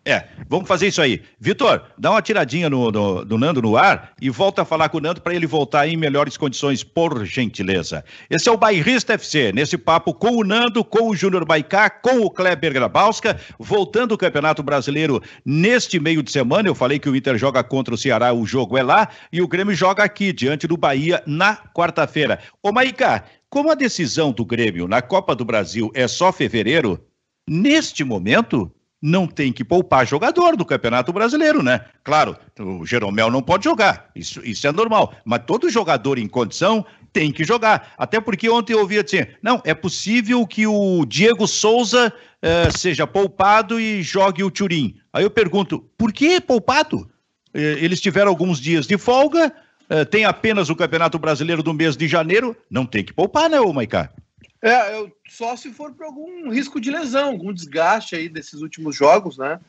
É, 0.09 0.25
vamos 0.49 0.67
fazer 0.67 0.87
isso 0.87 1.03
aí. 1.03 1.21
Vitor, 1.39 1.83
dá 1.99 2.13
uma 2.13 2.23
tiradinha 2.23 2.71
no, 2.71 2.91
no, 2.91 3.27
do 3.27 3.37
Nando 3.37 3.61
no 3.61 3.77
ar 3.77 4.13
e 4.19 4.31
volta 4.31 4.63
a 4.63 4.65
falar 4.65 4.89
com 4.89 4.97
o 4.97 5.01
Nando 5.03 5.21
para 5.21 5.35
ele 5.35 5.47
voltar 5.47 5.87
em 5.87 5.99
melhores 5.99 6.35
condições, 6.35 6.83
por 6.83 7.27
gentileza. 7.27 8.03
Esse 8.31 8.49
é 8.49 8.53
o 8.53 8.57
Bairrista 8.57 9.13
FC, 9.13 9.53
nesse 9.53 9.77
papo 9.77 10.15
com 10.15 10.39
o 10.39 10.45
Nando, 10.45 10.83
com 10.83 11.11
o 11.11 11.15
Júnior 11.15 11.45
Baicá, 11.45 11.91
com 11.91 12.21
o 12.21 12.31
Kleber 12.31 12.73
Grabowska, 12.73 13.39
voltando 13.59 14.13
o 14.13 14.17
Campeonato 14.17 14.63
Brasileiro 14.63 15.23
neste 15.45 16.01
meio 16.01 16.23
de 16.23 16.33
semana. 16.33 16.71
Eu 16.71 16.75
falei 16.75 16.99
que 16.99 17.11
o 17.11 17.15
Inter 17.15 17.37
joga 17.37 17.63
contra 17.63 17.95
o 17.95 17.99
Ceará, 17.99 18.33
o 18.33 18.47
jogo 18.47 18.79
é 18.79 18.83
lá, 18.83 19.11
e 19.31 19.43
o 19.43 19.49
Grêmio 19.49 19.75
joga 19.75 20.03
aqui, 20.03 20.33
diante 20.33 20.67
do 20.67 20.79
Bahia, 20.79 21.23
na 21.27 21.55
quarta-feira. 21.55 22.39
Ô 22.63 22.73
Maicá, 22.73 23.25
como 23.51 23.71
a 23.71 23.75
decisão 23.75 24.33
do 24.33 24.47
Grêmio 24.47 24.89
na 24.89 25.03
Copa 25.03 25.35
do 25.35 25.45
Brasil 25.45 25.91
é 25.93 26.09
só 26.09 26.33
fevereiro, 26.33 26.99
neste 27.47 28.03
momento 28.05 28.73
não 29.01 29.27
tem 29.27 29.53
que 29.53 29.65
poupar 29.65 30.07
jogador 30.07 30.57
do 30.57 30.65
Campeonato 30.65 31.13
Brasileiro, 31.13 31.63
né? 31.63 31.85
Claro, 32.03 32.37
o 32.59 32.85
Jeromel 32.85 33.31
não 33.31 33.43
pode 33.43 33.65
jogar, 33.65 34.11
isso, 34.15 34.41
isso 34.45 34.67
é 34.67 34.73
normal, 34.73 35.15
mas 35.25 35.43
todo 35.47 35.71
jogador 35.71 36.19
em 36.19 36.27
condição 36.27 36.85
tem 37.13 37.33
que 37.33 37.45
jogar. 37.45 37.95
Até 37.97 38.21
porque 38.21 38.49
ontem 38.49 38.73
eu 38.73 38.81
ouvi 38.81 38.99
assim: 38.99 39.25
não, 39.43 39.63
é 39.65 39.75
possível 39.75 40.47
que 40.47 40.67
o 40.67 41.05
Diego 41.07 41.47
Souza 41.47 42.13
eh, 42.43 42.71
seja 42.71 43.07
poupado 43.07 43.81
e 43.81 44.03
jogue 44.03 44.43
o 44.43 44.51
Turim. 44.51 44.97
Aí 45.13 45.25
eu 45.25 45.31
pergunto: 45.31 45.85
por 45.97 46.13
que 46.13 46.41
poupado? 46.41 47.09
Eh, 47.55 47.79
eles 47.81 48.01
tiveram 48.01 48.31
alguns 48.31 48.61
dias 48.61 48.87
de 48.87 48.99
folga, 48.99 49.53
eh, 49.89 50.05
tem 50.05 50.25
apenas 50.25 50.69
o 50.69 50.77
Campeonato 50.77 51.19
Brasileiro 51.19 51.63
do 51.63 51.73
mês 51.73 51.97
de 51.97 52.07
janeiro, 52.07 52.57
não 52.71 52.85
tem 52.85 53.05
que 53.05 53.13
poupar, 53.13 53.49
né, 53.49 53.61
ô 53.61 53.73
Maicá? 53.73 54.11
É, 54.61 54.95
eu, 54.95 55.13
só 55.29 55.57
se 55.57 55.73
for 55.73 55.93
por 55.95 56.07
algum 56.07 56.51
risco 56.51 56.81
de 56.81 56.91
lesão, 56.91 57.31
algum 57.31 57.53
desgaste 57.53 58.17
aí 58.17 58.29
desses 58.29 58.61
últimos 58.61 58.97
jogos, 58.97 59.39
né? 59.39 59.61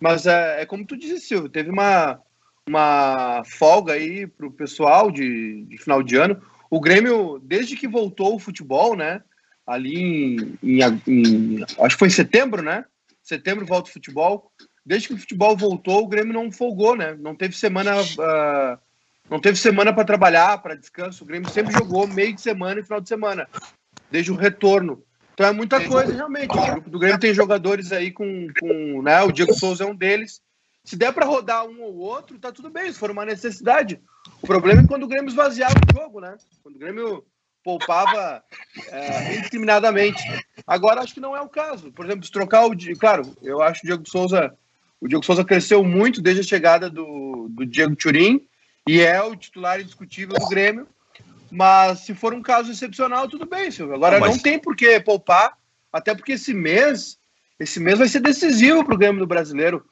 Mas 0.00 0.26
é, 0.26 0.62
é 0.62 0.66
como 0.66 0.86
tu 0.86 0.96
disse, 0.96 1.20
Silvio, 1.20 1.48
teve 1.48 1.70
uma, 1.70 2.20
uma 2.66 3.42
folga 3.44 3.94
aí 3.94 4.26
pro 4.26 4.50
pessoal 4.50 5.10
de, 5.10 5.64
de 5.64 5.78
final 5.78 6.02
de 6.02 6.16
ano. 6.16 6.40
O 6.70 6.80
Grêmio, 6.80 7.40
desde 7.42 7.76
que 7.76 7.88
voltou 7.88 8.34
o 8.34 8.38
futebol, 8.38 8.96
né? 8.96 9.22
Ali 9.66 9.96
em, 9.96 10.58
em, 10.62 10.80
em, 11.06 11.62
Acho 11.80 11.96
que 11.96 11.98
foi 11.98 12.08
em 12.08 12.12
setembro, 12.12 12.62
né? 12.62 12.84
Setembro 13.22 13.66
volta 13.66 13.90
o 13.90 13.92
futebol. 13.92 14.50
Desde 14.84 15.08
que 15.08 15.14
o 15.14 15.18
futebol 15.18 15.54
voltou, 15.56 16.04
o 16.04 16.08
Grêmio 16.08 16.32
não 16.32 16.50
folgou, 16.50 16.96
né? 16.96 17.14
Não 17.18 17.34
teve 17.34 17.54
semana. 17.54 18.00
Uh, 18.00 18.78
não 19.28 19.38
teve 19.38 19.58
semana 19.58 19.92
para 19.92 20.04
trabalhar, 20.04 20.56
para 20.58 20.74
descanso. 20.74 21.22
O 21.22 21.26
Grêmio 21.26 21.50
sempre 21.50 21.72
jogou 21.74 22.06
meio 22.06 22.34
de 22.34 22.40
semana 22.40 22.80
e 22.80 22.82
final 22.82 23.00
de 23.00 23.08
semana, 23.08 23.46
desde 24.10 24.32
o 24.32 24.36
retorno. 24.36 25.02
Então 25.34 25.46
é 25.46 25.52
muita 25.52 25.86
coisa, 25.86 26.12
realmente. 26.12 26.50
O 26.50 26.66
grupo 26.66 26.90
do 26.90 26.98
Grêmio 26.98 27.20
tem 27.20 27.32
jogadores 27.32 27.92
aí 27.92 28.10
com. 28.10 28.48
com 28.58 29.02
né? 29.02 29.22
O 29.22 29.30
Diego 29.30 29.54
Souza 29.54 29.84
é 29.84 29.86
um 29.86 29.94
deles. 29.94 30.40
Se 30.84 30.96
der 30.96 31.12
para 31.12 31.26
rodar 31.26 31.66
um 31.66 31.82
ou 31.82 31.96
outro, 31.98 32.38
tá 32.38 32.50
tudo 32.50 32.70
bem, 32.70 32.90
se 32.90 32.98
for 32.98 33.10
uma 33.10 33.24
necessidade. 33.24 34.00
O 34.42 34.46
problema 34.46 34.82
é 34.82 34.86
quando 34.86 35.02
o 35.04 35.08
Grêmio 35.08 35.28
esvaziava 35.28 35.74
o 35.74 35.94
jogo, 35.94 36.20
né? 36.20 36.36
Quando 36.62 36.76
o 36.76 36.78
Grêmio 36.78 37.24
poupava 37.62 38.42
é, 38.88 39.36
indiscriminadamente. 39.36 40.22
Agora 40.66 41.02
acho 41.02 41.14
que 41.14 41.20
não 41.20 41.36
é 41.36 41.40
o 41.40 41.48
caso. 41.48 41.92
Por 41.92 42.06
exemplo, 42.06 42.24
se 42.24 42.32
trocar 42.32 42.66
o. 42.66 42.72
Claro, 42.98 43.36
eu 43.42 43.60
acho 43.62 43.80
que 43.80 43.86
o 43.86 43.90
Diego 43.90 44.08
Souza. 44.08 44.56
O 45.00 45.06
Diego 45.06 45.24
Souza 45.24 45.44
cresceu 45.44 45.84
muito 45.84 46.20
desde 46.20 46.40
a 46.40 46.44
chegada 46.44 46.90
do, 46.90 47.46
do 47.50 47.64
Diego 47.64 47.94
Turim 47.94 48.44
e 48.88 49.00
é 49.00 49.22
o 49.22 49.36
titular 49.36 49.80
indiscutível 49.80 50.34
do 50.36 50.48
Grêmio. 50.48 50.88
Mas 51.50 52.00
se 52.00 52.14
for 52.14 52.34
um 52.34 52.42
caso 52.42 52.70
excepcional, 52.70 53.28
tudo 53.28 53.46
bem, 53.46 53.70
Silvio. 53.70 53.94
Agora 53.94 54.20
mas... 54.20 54.30
não 54.30 54.38
tem 54.38 54.58
por 54.58 54.76
que 54.76 55.00
poupar, 55.00 55.56
até 55.92 56.14
porque 56.14 56.32
esse 56.32 56.52
mês, 56.52 57.18
esse 57.58 57.80
mês 57.80 57.98
vai 57.98 58.08
ser 58.08 58.20
decisivo 58.20 58.84
para 58.84 58.94
o 58.94 58.98
Grêmio 58.98 59.20
do 59.20 59.26
Brasileiro. 59.26 59.84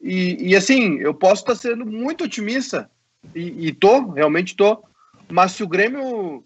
E, 0.00 0.50
e, 0.50 0.56
assim, 0.56 0.98
eu 0.98 1.14
posso 1.14 1.42
estar 1.42 1.54
sendo 1.54 1.86
muito 1.86 2.24
otimista, 2.24 2.90
e, 3.34 3.68
e 3.68 3.72
tô, 3.72 4.10
realmente 4.10 4.54
tô, 4.54 4.84
mas 5.30 5.52
se 5.52 5.62
o 5.62 5.68
Grêmio 5.68 6.44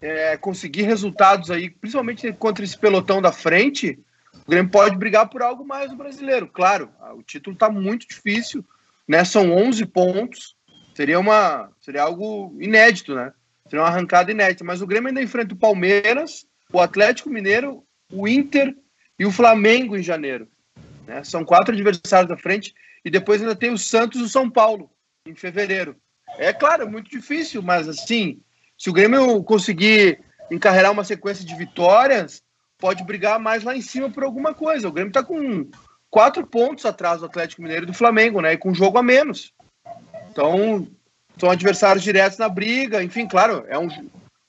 é, 0.00 0.36
conseguir 0.36 0.82
resultados 0.82 1.50
aí, 1.50 1.70
principalmente 1.70 2.32
contra 2.32 2.64
esse 2.64 2.76
pelotão 2.76 3.22
da 3.22 3.32
frente, 3.32 3.98
o 4.46 4.50
Grêmio 4.50 4.70
pode 4.70 4.96
brigar 4.96 5.28
por 5.28 5.42
algo 5.42 5.64
mais 5.64 5.90
no 5.90 5.96
brasileiro. 5.96 6.46
Claro, 6.48 6.90
o 7.14 7.22
título 7.22 7.54
está 7.54 7.70
muito 7.70 8.06
difícil, 8.06 8.64
né? 9.06 9.24
São 9.24 9.52
11 9.52 9.86
pontos, 9.86 10.56
seria, 10.94 11.18
uma, 11.18 11.70
seria 11.80 12.02
algo 12.02 12.54
inédito, 12.60 13.14
né? 13.14 13.32
Seria 13.68 13.82
uma 13.82 13.88
arrancada 13.88 14.30
inédita. 14.30 14.64
Mas 14.64 14.80
o 14.80 14.86
Grêmio 14.86 15.08
ainda 15.08 15.22
enfrenta 15.22 15.54
o 15.54 15.58
Palmeiras, 15.58 16.46
o 16.72 16.80
Atlético 16.80 17.30
Mineiro, 17.30 17.84
o 18.12 18.26
Inter 18.26 18.74
e 19.18 19.26
o 19.26 19.32
Flamengo 19.32 19.96
em 19.96 20.02
janeiro. 20.02 20.48
Né? 21.06 21.22
São 21.24 21.44
quatro 21.44 21.74
adversários 21.74 22.28
da 22.28 22.36
frente. 22.36 22.74
E 23.04 23.10
depois 23.10 23.40
ainda 23.40 23.56
tem 23.56 23.70
o 23.70 23.78
Santos 23.78 24.20
e 24.20 24.24
o 24.24 24.28
São 24.28 24.50
Paulo 24.50 24.90
em 25.26 25.34
fevereiro. 25.34 25.96
É 26.36 26.52
claro, 26.52 26.82
é 26.82 26.86
muito 26.86 27.10
difícil, 27.10 27.62
mas 27.62 27.88
assim, 27.88 28.40
se 28.76 28.90
o 28.90 28.92
Grêmio 28.92 29.42
conseguir 29.44 30.20
encarregar 30.50 30.92
uma 30.92 31.04
sequência 31.04 31.44
de 31.44 31.54
vitórias, 31.54 32.42
pode 32.78 33.02
brigar 33.04 33.38
mais 33.38 33.62
lá 33.62 33.76
em 33.76 33.80
cima 33.82 34.10
por 34.10 34.24
alguma 34.24 34.54
coisa. 34.54 34.88
O 34.88 34.92
Grêmio 34.92 35.10
está 35.10 35.22
com 35.22 35.68
quatro 36.10 36.46
pontos 36.46 36.86
atrás 36.86 37.20
do 37.20 37.26
Atlético 37.26 37.62
Mineiro 37.62 37.84
e 37.84 37.86
do 37.86 37.94
Flamengo, 37.94 38.40
né? 38.40 38.52
E 38.52 38.58
com 38.58 38.70
um 38.70 38.74
jogo 38.74 38.98
a 38.98 39.02
menos. 39.02 39.52
Então, 40.30 40.86
são 41.38 41.50
adversários 41.50 42.02
diretos 42.02 42.38
na 42.38 42.48
briga. 42.48 43.02
Enfim, 43.02 43.26
claro, 43.26 43.64
é 43.68 43.78
um, 43.78 43.88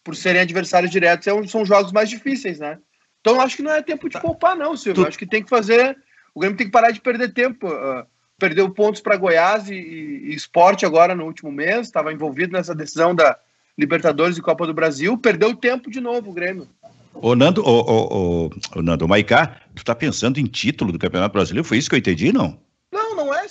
por 0.03 0.15
serem 0.15 0.41
adversários 0.41 0.91
diretos, 0.91 1.27
é 1.27 1.33
um, 1.33 1.47
são 1.47 1.65
jogos 1.65 1.91
mais 1.91 2.09
difíceis, 2.09 2.59
né? 2.59 2.77
Então, 3.21 3.39
acho 3.41 3.57
que 3.57 3.63
não 3.63 3.71
é 3.71 3.81
tempo 3.81 4.07
de 4.07 4.13
tá. 4.13 4.21
poupar, 4.21 4.55
não, 4.55 4.75
Silvio. 4.77 5.03
Tu... 5.03 5.07
Acho 5.07 5.19
que 5.19 5.25
tem 5.25 5.43
que 5.43 5.49
fazer. 5.49 5.97
O 6.33 6.39
Grêmio 6.39 6.57
tem 6.57 6.67
que 6.67 6.71
parar 6.71 6.91
de 6.91 7.01
perder 7.01 7.33
tempo. 7.33 7.67
Uh, 7.67 8.05
perdeu 8.39 8.69
pontos 8.69 9.01
para 9.01 9.17
Goiás 9.17 9.69
e, 9.69 9.75
e, 9.75 10.29
e 10.29 10.33
esporte 10.33 10.85
agora 10.85 11.13
no 11.13 11.25
último 11.25 11.51
mês, 11.51 11.87
estava 11.87 12.13
envolvido 12.13 12.53
nessa 12.53 12.73
decisão 12.73 13.13
da 13.13 13.37
Libertadores 13.77 14.37
e 14.37 14.41
Copa 14.41 14.65
do 14.65 14.73
Brasil, 14.73 15.17
perdeu 15.17 15.55
tempo 15.55 15.91
de 15.91 15.99
novo 15.99 16.31
o 16.31 16.33
Grêmio. 16.33 16.67
Ô 17.13 17.35
Nando, 17.35 17.61
ô, 17.65 17.81
ô, 17.81 18.47
ô, 18.47 18.49
ô 18.75 18.81
Nando, 18.81 19.07
Maicá, 19.07 19.57
tu 19.75 19.83
tá 19.83 19.93
pensando 19.93 20.39
em 20.39 20.45
título 20.45 20.91
do 20.91 20.99
Campeonato 20.99 21.33
Brasileiro? 21.33 21.67
Foi 21.67 21.77
isso 21.77 21.89
que 21.89 21.95
eu 21.95 21.99
entendi, 21.99 22.31
não? 22.31 22.57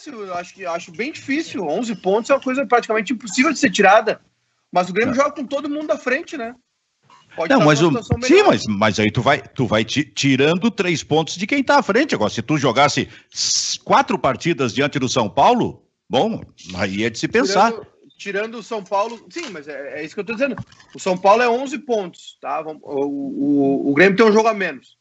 É, 0.08 0.14
Eu 0.14 0.34
acho 0.34 0.54
que 0.54 0.66
acho 0.66 0.92
bem 0.92 1.12
difícil. 1.12 1.66
11 1.66 1.96
pontos 1.96 2.30
é 2.30 2.34
uma 2.34 2.40
coisa 2.40 2.66
praticamente 2.66 3.12
impossível 3.12 3.52
de 3.52 3.58
ser 3.58 3.70
tirada. 3.70 4.20
Mas 4.70 4.88
o 4.88 4.92
Grêmio 4.92 5.14
tá. 5.14 5.22
joga 5.22 5.34
com 5.34 5.46
todo 5.46 5.68
mundo 5.68 5.86
da 5.86 5.96
frente, 5.96 6.36
né? 6.36 6.54
Pode 7.34 7.52
não, 7.52 7.64
mas 7.64 7.80
o, 7.80 7.90
sim, 8.24 8.42
mas, 8.42 8.66
mas 8.66 8.98
aí 8.98 9.12
tu 9.12 9.22
vai, 9.22 9.40
tu 9.40 9.64
vai 9.64 9.84
tirando 9.84 10.70
três 10.70 11.04
pontos 11.04 11.36
de 11.36 11.46
quem 11.46 11.62
tá 11.62 11.78
à 11.78 11.82
frente. 11.82 12.14
Agora, 12.14 12.30
se 12.30 12.42
tu 12.42 12.58
jogasse 12.58 13.08
quatro 13.84 14.18
partidas 14.18 14.74
diante 14.74 14.98
do 14.98 15.08
São 15.08 15.30
Paulo, 15.30 15.84
bom, 16.10 16.42
aí 16.74 17.04
é 17.04 17.10
de 17.10 17.18
se 17.18 17.28
pensar. 17.28 17.70
Tirando, 17.70 17.86
tirando 18.18 18.54
o 18.56 18.62
São 18.62 18.82
Paulo, 18.82 19.24
sim, 19.30 19.50
mas 19.50 19.68
é, 19.68 20.00
é, 20.00 20.04
isso 20.04 20.14
que 20.14 20.20
eu 20.20 20.24
tô 20.24 20.32
dizendo. 20.32 20.56
O 20.92 20.98
São 20.98 21.16
Paulo 21.16 21.42
é 21.42 21.48
11 21.48 21.78
pontos, 21.78 22.36
tá? 22.40 22.60
O, 22.60 22.80
o, 22.82 23.90
o 23.90 23.94
Grêmio 23.94 24.16
tem 24.16 24.26
um 24.26 24.32
jogo 24.32 24.48
a 24.48 24.54
menos. 24.54 24.96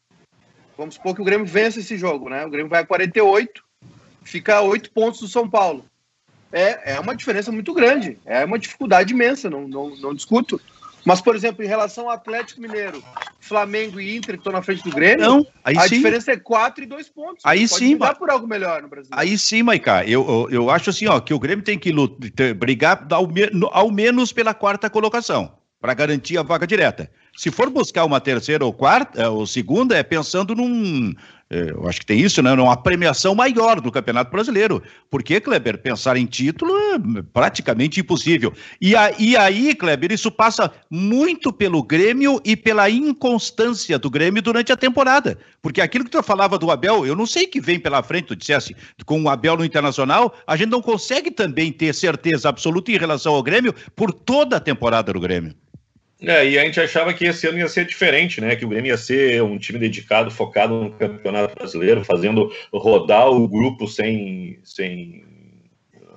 Vamos 0.78 0.94
supor 0.94 1.16
que 1.16 1.22
o 1.22 1.26
Grêmio 1.26 1.48
vence 1.48 1.80
esse 1.80 1.98
jogo, 1.98 2.30
né? 2.30 2.46
O 2.46 2.52
Grêmio 2.52 2.70
vai 2.70 2.84
a 2.84 2.86
48, 2.86 3.64
fica 4.28 4.58
a 4.58 4.62
8 4.62 4.92
pontos 4.92 5.20
do 5.22 5.28
São 5.28 5.50
Paulo. 5.50 5.86
É, 6.52 6.94
é 6.94 7.00
uma 7.00 7.16
diferença 7.16 7.52
muito 7.52 7.74
grande, 7.74 8.18
é 8.26 8.46
uma 8.46 8.58
dificuldade 8.58 9.14
imensa, 9.14 9.50
não, 9.50 9.68
não, 9.68 9.96
não 9.98 10.14
discuto. 10.14 10.62
Mas, 11.06 11.22
por 11.22 11.36
exemplo, 11.36 11.64
em 11.64 11.68
relação 11.68 12.06
ao 12.06 12.12
Atlético 12.12 12.60
Mineiro, 12.60 13.02
Flamengo 13.40 14.00
e 14.00 14.18
Inter, 14.18 14.36
que 14.36 14.40
estão 14.40 14.52
na 14.52 14.62
frente 14.62 14.84
do 14.84 14.92
Grêmio, 14.92 15.26
não, 15.26 15.48
aí 15.64 15.78
a 15.78 15.82
sim. 15.82 15.96
diferença 15.96 16.34
é 16.34 16.38
4 16.38 16.84
e 16.84 16.88
2 16.88 17.10
pontos. 17.10 17.46
Aí 17.46 17.68
Pode 17.68 17.80
sim. 17.80 17.98
Pode 17.98 18.20
por 18.20 18.30
algo 18.30 18.46
melhor 18.46 18.82
no 18.82 18.90
Brasil. 18.90 19.10
Aí 19.12 19.38
sim, 19.38 19.64
Maiká. 19.64 20.04
Eu, 20.04 20.28
eu, 20.28 20.50
eu, 20.50 20.70
acho 20.70 20.90
assim, 20.90 21.08
ó, 21.08 21.20
que 21.22 21.34
o 21.34 21.40
Grêmio 21.40 21.64
tem 21.64 21.80
que 21.80 21.94
lutar, 21.94 22.54
brigar 22.54 23.08
ao, 23.10 23.28
ao 23.72 23.90
menos 23.90 24.34
pela 24.34 24.54
quarta 24.54 24.90
colocação, 24.90 25.54
para 25.80 25.94
garantir 25.94 26.38
a 26.38 26.44
vaga 26.44 26.68
direta. 26.68 27.10
Se 27.38 27.52
for 27.52 27.70
buscar 27.70 28.04
uma 28.04 28.20
terceira 28.20 28.66
ou 28.66 28.74
quarta, 28.74 29.30
ou 29.30 29.48
segunda, 29.48 29.96
é 29.96 30.04
pensando 30.04 30.56
num, 30.56 31.14
eu 31.50 31.88
acho 31.88 32.02
que 32.02 32.06
tem 32.06 32.20
isso, 32.20 32.42
né? 32.42 32.52
Uma 32.52 32.76
premiação 32.76 33.34
maior 33.34 33.80
do 33.80 33.92
Campeonato 33.92 34.30
Brasileiro. 34.30 34.84
Porque, 35.10 35.40
Kleber, 35.40 35.78
pensar 35.82 36.18
em 36.18 36.26
título 36.26 36.74
é 36.76 37.22
praticamente 37.32 38.02
impossível. 38.02 38.54
E, 38.82 38.94
e 39.18 39.38
aí, 39.38 39.74
Kleber, 39.74 40.12
isso 40.12 40.30
passa 40.30 40.72
muito 40.90 41.54
pelo 41.54 41.82
Grêmio 41.82 42.42
e 42.44 42.56
pela 42.56 42.90
inconstância 42.90 43.98
do 43.98 44.10
Grêmio 44.10 44.42
durante 44.42 44.74
a 44.74 44.78
temporada. 44.78 45.38
Porque 45.62 45.80
aquilo 45.80 46.04
que 46.04 46.12
tu 46.12 46.22
falava 46.22 46.58
do 46.58 46.70
Abel, 46.70 47.06
eu 47.06 47.16
não 47.16 47.26
sei 47.26 47.48
que 47.48 47.62
vem 47.62 47.80
pela 47.80 48.04
frente, 48.04 48.28
tu 48.28 48.36
dissesse, 48.36 48.76
com 49.06 49.22
o 49.22 49.30
Abel 49.30 49.56
no 49.56 49.66
Internacional, 49.66 50.36
a 50.46 50.58
gente 50.58 50.70
não 50.70 50.82
consegue 50.82 51.32
também 51.32 51.72
ter 51.72 51.94
certeza 51.94 52.50
absoluta 52.50 52.92
em 52.92 52.98
relação 52.98 53.34
ao 53.34 53.44
Grêmio 53.44 53.74
por 53.96 54.12
toda 54.12 54.58
a 54.58 54.60
temporada 54.60 55.14
do 55.14 55.20
Grêmio. 55.20 55.56
É, 56.20 56.50
e 56.50 56.58
a 56.58 56.64
gente 56.64 56.80
achava 56.80 57.14
que 57.14 57.26
esse 57.26 57.48
ano 57.48 57.60
ia 57.60 57.68
ser 57.68 57.86
diferente, 57.86 58.42
né? 58.42 58.56
Que 58.56 58.66
o 58.66 58.70
Grêmio 58.70 58.90
ia 58.90 58.98
ser 58.98 59.42
um 59.44 59.58
time 59.58 59.78
dedicado, 59.78 60.32
focado 60.32 60.74
no 60.74 60.92
Campeonato 60.92 61.54
Brasileiro, 61.54 62.04
fazendo 62.04 62.52
rodar 62.74 63.30
o 63.30 63.48
grupo 63.48 63.88
sem, 63.88 64.60
sem 64.64 65.24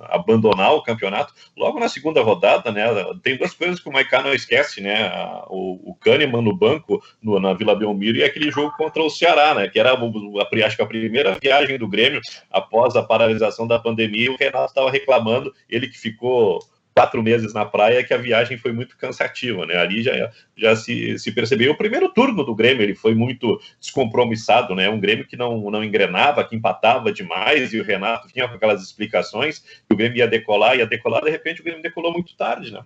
abandonar 0.01 0.73
o 0.73 0.81
campeonato. 0.81 1.33
Logo 1.55 1.79
na 1.79 1.87
segunda 1.87 2.21
rodada, 2.21 2.71
né? 2.71 2.83
Tem 3.21 3.37
duas 3.37 3.53
coisas 3.53 3.79
que 3.79 3.87
o 3.87 3.93
Maicá 3.93 4.23
não 4.23 4.33
esquece, 4.33 4.81
né? 4.81 5.11
O, 5.47 5.91
o 5.91 5.95
Kahneman 5.95 6.41
no 6.41 6.55
banco, 6.55 7.03
no, 7.21 7.39
na 7.39 7.53
Vila 7.53 7.75
Belmiro, 7.75 8.17
e 8.17 8.23
aquele 8.23 8.49
jogo 8.49 8.75
contra 8.75 9.03
o 9.03 9.09
Ceará, 9.09 9.53
né? 9.53 9.67
Que 9.67 9.79
era, 9.79 9.93
acho 9.93 10.75
que 10.75 10.81
a 10.81 10.87
primeira 10.87 11.37
viagem 11.39 11.77
do 11.77 11.87
Grêmio 11.87 12.21
após 12.49 12.95
a 12.95 13.03
paralisação 13.03 13.67
da 13.67 13.77
pandemia. 13.77 14.31
O 14.31 14.37
Renato 14.37 14.71
estava 14.71 14.89
reclamando, 14.89 15.53
ele 15.69 15.87
que 15.87 15.97
ficou 15.97 16.59
quatro 17.01 17.23
meses 17.23 17.51
na 17.51 17.65
praia 17.65 18.03
que 18.03 18.13
a 18.13 18.17
viagem 18.17 18.59
foi 18.59 18.71
muito 18.71 18.95
cansativa, 18.95 19.65
né? 19.65 19.75
Ali 19.75 20.03
já, 20.03 20.31
já 20.55 20.75
se, 20.75 21.17
se 21.17 21.31
percebeu. 21.31 21.71
O 21.71 21.77
primeiro 21.77 22.09
turno 22.09 22.43
do 22.43 22.53
Grêmio 22.53 22.83
ele 22.83 22.93
foi 22.93 23.15
muito 23.15 23.59
descompromissado, 23.79 24.75
né? 24.75 24.87
Um 24.87 24.99
Grêmio 24.99 25.25
que 25.25 25.35
não, 25.35 25.71
não 25.71 25.83
engrenava, 25.83 26.43
que 26.43 26.55
empatava 26.55 27.11
demais, 27.11 27.73
e 27.73 27.79
o 27.79 27.83
Renato 27.83 28.27
vinha 28.31 28.47
com 28.47 28.53
aquelas 28.53 28.83
explicações 28.83 29.59
que 29.59 29.93
o 29.93 29.95
Grêmio 29.95 30.19
ia 30.19 30.27
decolar, 30.27 30.77
ia 30.77 30.85
decolar, 30.85 31.23
de 31.23 31.31
repente 31.31 31.61
o 31.61 31.63
Grêmio 31.63 31.81
decolou 31.81 32.13
muito 32.13 32.35
tarde, 32.37 32.71
né? 32.71 32.83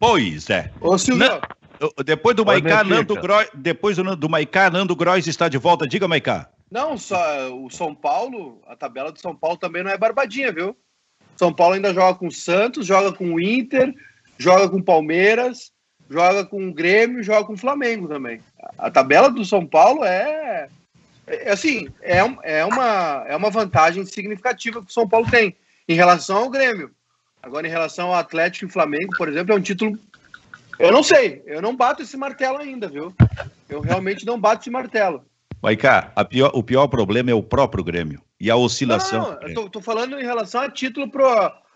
Pois 0.00 0.48
é. 0.48 0.70
Ô, 0.80 0.96
Silvio. 0.96 1.40
depois 2.04 2.34
do 2.34 2.46
Maicá, 2.46 2.82
Nando 2.82 3.14
Grois, 3.16 3.50
depois 3.52 3.96
do, 3.98 4.16
do 4.16 4.28
Maicá, 4.30 4.70
Nando 4.70 4.96
Grois 4.96 5.26
está 5.26 5.46
de 5.46 5.58
volta. 5.58 5.86
Diga, 5.86 6.08
Maicá. 6.08 6.48
Não, 6.70 6.96
só 6.96 7.54
o 7.54 7.68
São 7.68 7.94
Paulo, 7.94 8.62
a 8.66 8.74
tabela 8.74 9.12
do 9.12 9.20
São 9.20 9.36
Paulo 9.36 9.58
também 9.58 9.82
não 9.82 9.90
é 9.90 9.98
barbadinha, 9.98 10.50
viu? 10.50 10.74
São 11.36 11.52
Paulo 11.52 11.74
ainda 11.74 11.92
joga 11.92 12.18
com 12.18 12.26
o 12.26 12.32
Santos, 12.32 12.86
joga 12.86 13.12
com 13.12 13.34
o 13.34 13.40
Inter, 13.40 13.94
joga 14.38 14.68
com 14.68 14.78
o 14.78 14.84
Palmeiras, 14.84 15.72
joga 16.08 16.44
com 16.44 16.68
o 16.68 16.74
Grêmio, 16.74 17.22
joga 17.22 17.44
com 17.44 17.54
o 17.54 17.58
Flamengo 17.58 18.08
também. 18.08 18.40
A 18.78 18.90
tabela 18.90 19.30
do 19.30 19.44
São 19.44 19.66
Paulo 19.66 20.04
é, 20.04 20.68
é 21.26 21.50
assim, 21.50 21.88
é, 22.02 22.18
é, 22.42 22.64
uma, 22.64 23.24
é 23.26 23.36
uma 23.36 23.50
vantagem 23.50 24.04
significativa 24.04 24.82
que 24.82 24.90
o 24.90 24.92
São 24.92 25.08
Paulo 25.08 25.30
tem 25.30 25.56
em 25.88 25.94
relação 25.94 26.38
ao 26.38 26.50
Grêmio. 26.50 26.90
Agora, 27.42 27.66
em 27.66 27.70
relação 27.70 28.08
ao 28.08 28.14
Atlético 28.14 28.66
e 28.66 28.72
Flamengo, 28.72 29.16
por 29.16 29.28
exemplo, 29.28 29.52
é 29.52 29.56
um 29.56 29.62
título. 29.62 29.98
Eu 30.78 30.92
não 30.92 31.02
sei, 31.02 31.42
eu 31.46 31.60
não 31.60 31.74
bato 31.74 32.02
esse 32.02 32.16
martelo 32.16 32.58
ainda, 32.58 32.88
viu? 32.88 33.14
Eu 33.68 33.80
realmente 33.80 34.24
não 34.24 34.38
bato 34.38 34.62
esse 34.62 34.70
martelo. 34.70 35.24
Vai 35.62 35.76
cá, 35.76 36.12
pior, 36.28 36.50
o 36.52 36.62
pior 36.62 36.88
problema 36.88 37.30
é 37.30 37.34
o 37.34 37.42
próprio 37.42 37.84
Grêmio 37.84 38.20
e 38.40 38.50
a 38.50 38.56
oscilação. 38.56 39.38
Não, 39.40 39.48
eu 39.48 39.54
tô, 39.54 39.70
tô, 39.70 39.80
falando 39.80 40.18
em 40.18 40.24
relação 40.24 40.60
a 40.60 40.68
título 40.68 41.08
pro 41.08 41.24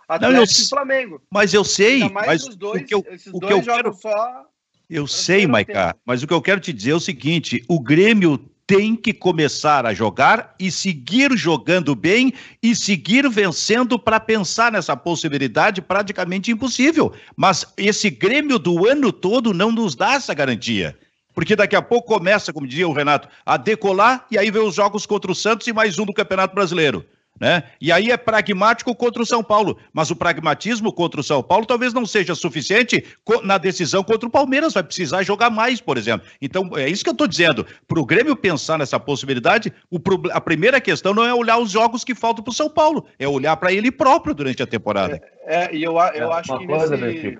Atlético 0.09 0.32
não, 0.32 0.41
eu, 0.41 0.45
e 0.45 0.68
Flamengo. 0.68 1.22
Mas 1.30 1.55
eu 1.55 1.62
sei, 1.62 2.09
mas 2.09 2.45
dois, 2.57 2.82
o 2.82 2.84
que 2.84 2.95
eu, 2.95 3.07
o 3.32 3.41
que 3.41 3.53
eu 3.53 3.62
quero 3.62 3.95
só 3.95 4.45
eu 4.89 5.07
sei, 5.07 5.47
Maiká, 5.47 5.97
mas 6.05 6.22
o 6.22 6.26
que 6.26 6.34
eu 6.34 6.41
quero 6.41 6.61
te 6.61 6.72
dizer 6.72 6.93
é 6.93 6.95
o 6.95 7.01
seguinte: 7.01 7.64
o 7.68 7.80
Grêmio 7.80 8.39
tem 8.66 8.97
que 8.97 9.12
começar 9.12 9.87
a 9.87 9.95
jogar 9.95 10.55
e 10.59 10.70
seguir 10.70 11.37
jogando 11.37 11.95
bem 11.95 12.32
e 12.61 12.74
seguir 12.74 13.28
vencendo 13.28 13.99
para 13.99 14.18
pensar 14.18 14.72
nessa 14.72 14.97
possibilidade 14.97 15.80
praticamente 15.80 16.51
impossível. 16.51 17.12
Mas 17.37 17.64
esse 17.76 18.11
Grêmio 18.11 18.59
do 18.59 18.87
ano 18.87 19.12
todo 19.12 19.55
não 19.55 19.70
nos 19.70 19.95
dá 19.95 20.14
essa 20.14 20.34
garantia. 20.34 20.99
Porque 21.37 21.55
daqui 21.55 21.76
a 21.76 21.82
pouco 21.82 22.09
começa, 22.09 22.51
como 22.51 22.66
dizia 22.66 22.89
o 22.89 22.95
Renato, 22.95 23.28
a 23.45 23.59
decolar 23.59 24.24
e 24.30 24.39
aí 24.39 24.51
vem 24.51 24.62
os 24.62 24.74
jogos 24.74 25.05
contra 25.05 25.30
o 25.30 25.34
Santos 25.34 25.66
e 25.66 25.72
mais 25.72 25.99
um 25.99 26.07
do 26.07 26.14
Campeonato 26.14 26.55
Brasileiro. 26.55 27.05
Né? 27.39 27.64
E 27.78 27.93
aí 27.93 28.11
é 28.11 28.16
pragmático 28.16 28.95
contra 28.95 29.20
o 29.20 29.26
São 29.26 29.45
Paulo, 29.45 29.76
mas 29.93 30.11
o 30.11 30.16
pragmatismo 30.16 30.91
contra 30.91 31.20
o 31.20 31.22
São 31.22 31.43
Paulo 31.43 31.66
talvez 31.66 31.93
não 31.93 32.07
seja 32.07 32.34
suficiente 32.34 33.05
na 33.43 33.59
decisão 33.59 34.03
contra 34.03 34.26
o 34.26 34.32
Palmeiras, 34.32 34.72
vai 34.72 34.82
precisar 34.82 35.22
jogar 35.22 35.51
mais, 35.51 35.78
por 35.78 35.99
exemplo. 35.99 36.26
Então, 36.41 36.70
é 36.74 36.89
isso 36.89 37.05
que 37.05 37.11
eu 37.11 37.12
estou 37.12 37.26
dizendo. 37.26 37.66
Para 37.87 38.01
o 38.01 38.07
Grêmio 38.07 38.34
pensar 38.34 38.78
nessa 38.78 38.99
possibilidade, 38.99 39.70
o, 39.91 40.01
a 40.32 40.41
primeira 40.41 40.80
questão 40.80 41.12
não 41.12 41.26
é 41.26 41.34
olhar 41.34 41.59
os 41.59 41.70
jogos 41.70 42.03
que 42.03 42.14
faltam 42.14 42.43
para 42.43 42.53
o 42.53 42.55
São 42.55 42.70
Paulo, 42.70 43.05
é 43.18 43.28
olhar 43.28 43.59
para 43.59 43.70
ele 43.70 43.91
próprio 43.91 44.34
durante 44.34 44.62
a 44.62 44.66
temporada. 44.66 45.20
É, 45.45 45.64
é 45.64 45.74
e 45.74 45.82
eu, 45.82 45.93
eu 45.93 46.32
é, 46.32 46.39
acho 46.39 46.59
que 46.59 46.66
coisa, 46.66 46.97
nesse, 46.97 47.39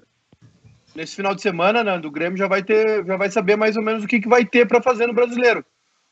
nesse 0.97 1.15
final 1.15 1.35
de 1.35 1.43
semana, 1.43 1.85
né, 1.85 1.99
do 1.99 2.11
Grêmio 2.11 2.39
já 2.39 2.49
vai 2.49 2.63
ter, 2.63 3.05
já 3.05 3.17
vai 3.17 3.31
saber 3.31 3.55
mais 3.55 3.77
ou 3.77 3.83
menos 3.83 4.03
o 4.03 4.07
que, 4.07 4.19
que 4.19 4.29
vai 4.29 4.45
ter 4.45 4.67
para 4.67 4.83
fazer 4.83 5.07
no 5.07 5.13
brasileiro. 5.13 5.65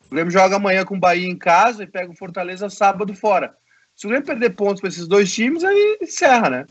O 0.07 0.14
Grêmio 0.14 0.30
joga 0.30 0.57
amanhã 0.57 0.85
com 0.85 0.95
o 0.95 1.01
Bahia 1.01 1.26
em 1.26 1.37
casa 1.37 1.82
e 1.82 1.87
pega 1.87 2.12
o 2.12 2.16
Fortaleza 2.16 2.68
sábado 2.68 3.14
fora. 3.14 3.55
Se 3.97 4.07
o 4.07 4.11
Grêmio 4.11 4.26
perder 4.26 4.51
pontos 4.51 4.80
para 4.80 4.89
esses 4.89 5.09
dois 5.09 5.32
times, 5.32 5.64
aí 5.64 5.99
encerra, 6.03 6.51
né? 6.51 6.66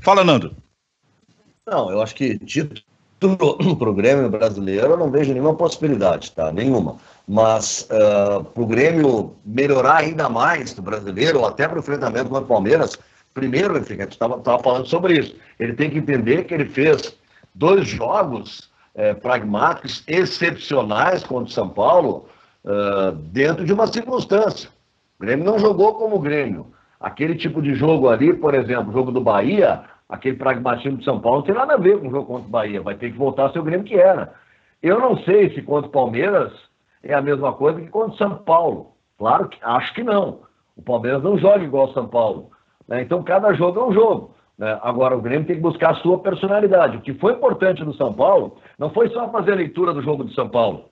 Fala, 0.00 0.24
Nando. 0.24 0.56
Não, 1.66 1.90
eu 1.90 2.00
acho 2.00 2.14
que 2.14 2.38
título 2.38 2.80
para 3.76 3.88
o 3.88 3.94
Grêmio 3.94 4.28
brasileiro 4.30 4.88
eu 4.88 4.96
não 4.96 5.10
vejo 5.10 5.32
nenhuma 5.32 5.54
possibilidade, 5.54 6.32
tá? 6.32 6.50
Nenhuma. 6.52 6.96
Mas 7.28 7.88
uh, 7.90 8.44
para 8.44 8.62
o 8.62 8.66
Grêmio 8.66 9.36
melhorar 9.44 9.96
ainda 9.96 10.28
mais 10.28 10.72
do 10.72 10.82
brasileiro, 10.82 11.40
ou 11.40 11.46
até 11.46 11.66
para 11.66 11.76
o 11.76 11.80
enfrentamento 11.80 12.30
com 12.30 12.38
o 12.38 12.44
Palmeiras, 12.44 12.96
primeiro, 13.34 13.76
enfim, 13.76 13.94
a 13.94 14.02
gente 14.02 14.12
estava 14.12 14.62
falando 14.62 14.86
sobre 14.86 15.18
isso. 15.18 15.34
Ele 15.58 15.74
tem 15.74 15.90
que 15.90 15.98
entender 15.98 16.44
que 16.44 16.54
ele 16.54 16.66
fez 16.66 17.16
dois 17.56 17.88
jogos 17.88 18.70
é, 18.94 19.14
pragmáticos, 19.14 20.04
excepcionais 20.06 21.24
contra 21.24 21.50
o 21.50 21.52
São 21.52 21.68
Paulo, 21.68 22.28
uh, 22.64 23.12
dentro 23.12 23.64
de 23.64 23.72
uma 23.72 23.86
circunstância. 23.86 24.70
O 25.18 25.24
Grêmio 25.24 25.44
não 25.44 25.58
jogou 25.58 25.94
como 25.94 26.16
o 26.16 26.20
Grêmio. 26.20 26.66
Aquele 27.00 27.34
tipo 27.34 27.62
de 27.62 27.74
jogo 27.74 28.08
ali, 28.08 28.32
por 28.34 28.54
exemplo, 28.54 28.90
o 28.90 28.92
jogo 28.92 29.10
do 29.10 29.20
Bahia, 29.20 29.82
aquele 30.08 30.36
pragmatismo 30.36 30.98
de 30.98 31.04
São 31.04 31.20
Paulo, 31.20 31.38
não 31.38 31.46
tem 31.46 31.54
nada 31.54 31.74
a 31.74 31.78
ver 31.78 31.98
com 31.98 32.08
o 32.08 32.10
jogo 32.10 32.26
contra 32.26 32.48
o 32.48 32.50
Bahia. 32.50 32.82
Vai 32.82 32.94
ter 32.94 33.10
que 33.10 33.18
voltar 33.18 33.46
a 33.46 33.52
ser 33.52 33.58
o 33.58 33.64
Grêmio 33.64 33.86
que 33.86 33.96
era. 33.96 34.34
Eu 34.82 35.00
não 35.00 35.16
sei 35.24 35.54
se 35.54 35.62
contra 35.62 35.88
o 35.88 35.92
Palmeiras 35.92 36.52
é 37.02 37.14
a 37.14 37.22
mesma 37.22 37.52
coisa 37.52 37.80
que 37.80 37.88
contra 37.88 38.14
o 38.14 38.18
São 38.18 38.34
Paulo. 38.38 38.92
Claro 39.18 39.48
que 39.48 39.58
acho 39.62 39.94
que 39.94 40.02
não. 40.02 40.40
O 40.76 40.82
Palmeiras 40.82 41.22
não 41.22 41.38
joga 41.38 41.64
igual 41.64 41.88
o 41.88 41.92
São 41.92 42.06
Paulo. 42.06 42.50
Né? 42.86 43.02
Então 43.02 43.22
cada 43.22 43.52
jogo 43.54 43.80
é 43.80 43.84
um 43.84 43.92
jogo. 43.92 44.35
Né? 44.58 44.78
Agora 44.82 45.16
o 45.16 45.20
Grêmio 45.20 45.46
tem 45.46 45.56
que 45.56 45.62
buscar 45.62 45.90
a 45.92 45.96
sua 45.96 46.18
personalidade. 46.18 46.96
O 46.96 47.00
que 47.00 47.14
foi 47.14 47.34
importante 47.34 47.84
no 47.84 47.94
São 47.94 48.12
Paulo 48.12 48.56
não 48.78 48.90
foi 48.90 49.08
só 49.10 49.28
fazer 49.30 49.52
a 49.52 49.56
leitura 49.56 49.92
do 49.92 50.02
jogo 50.02 50.24
do 50.24 50.32
São 50.32 50.48
Paulo 50.48 50.90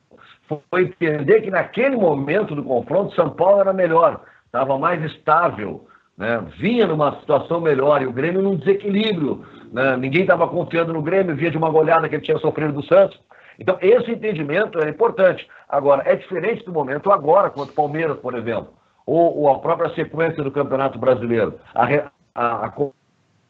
foi 0.70 0.82
entender 0.82 1.40
que 1.42 1.50
naquele 1.50 1.96
momento 1.96 2.54
do 2.54 2.62
confronto, 2.62 3.14
São 3.14 3.30
Paulo 3.30 3.60
era 3.60 3.72
melhor, 3.72 4.20
estava 4.46 4.78
mais 4.78 5.02
estável, 5.04 5.86
né? 6.16 6.44
vinha 6.58 6.86
numa 6.86 7.18
situação 7.20 7.60
melhor 7.60 8.02
e 8.02 8.06
o 8.06 8.12
Grêmio 8.12 8.42
num 8.42 8.56
desequilíbrio. 8.56 9.44
Né? 9.72 9.96
Ninguém 9.96 10.22
estava 10.22 10.46
confiando 10.46 10.92
no 10.92 11.02
Grêmio, 11.02 11.34
via 11.34 11.50
de 11.50 11.56
uma 11.56 11.70
goleada 11.70 12.08
que 12.08 12.14
ele 12.14 12.24
tinha 12.24 12.38
sofrido 12.38 12.72
do 12.72 12.86
Santos. 12.86 13.18
Então, 13.58 13.78
esse 13.80 14.10
entendimento 14.10 14.78
é 14.80 14.88
importante. 14.88 15.46
Agora, 15.68 16.02
é 16.04 16.16
diferente 16.16 16.64
do 16.64 16.72
momento 16.72 17.10
agora, 17.10 17.50
contra 17.50 17.72
o 17.72 17.74
Palmeiras, 17.74 18.18
por 18.18 18.34
exemplo, 18.34 18.68
ou, 19.06 19.38
ou 19.38 19.48
a 19.48 19.58
própria 19.60 19.94
sequência 19.94 20.42
do 20.42 20.50
Campeonato 20.50 20.98
Brasileiro. 20.98 21.58
A, 21.74 21.86
a, 22.34 22.66
a 22.66 22.70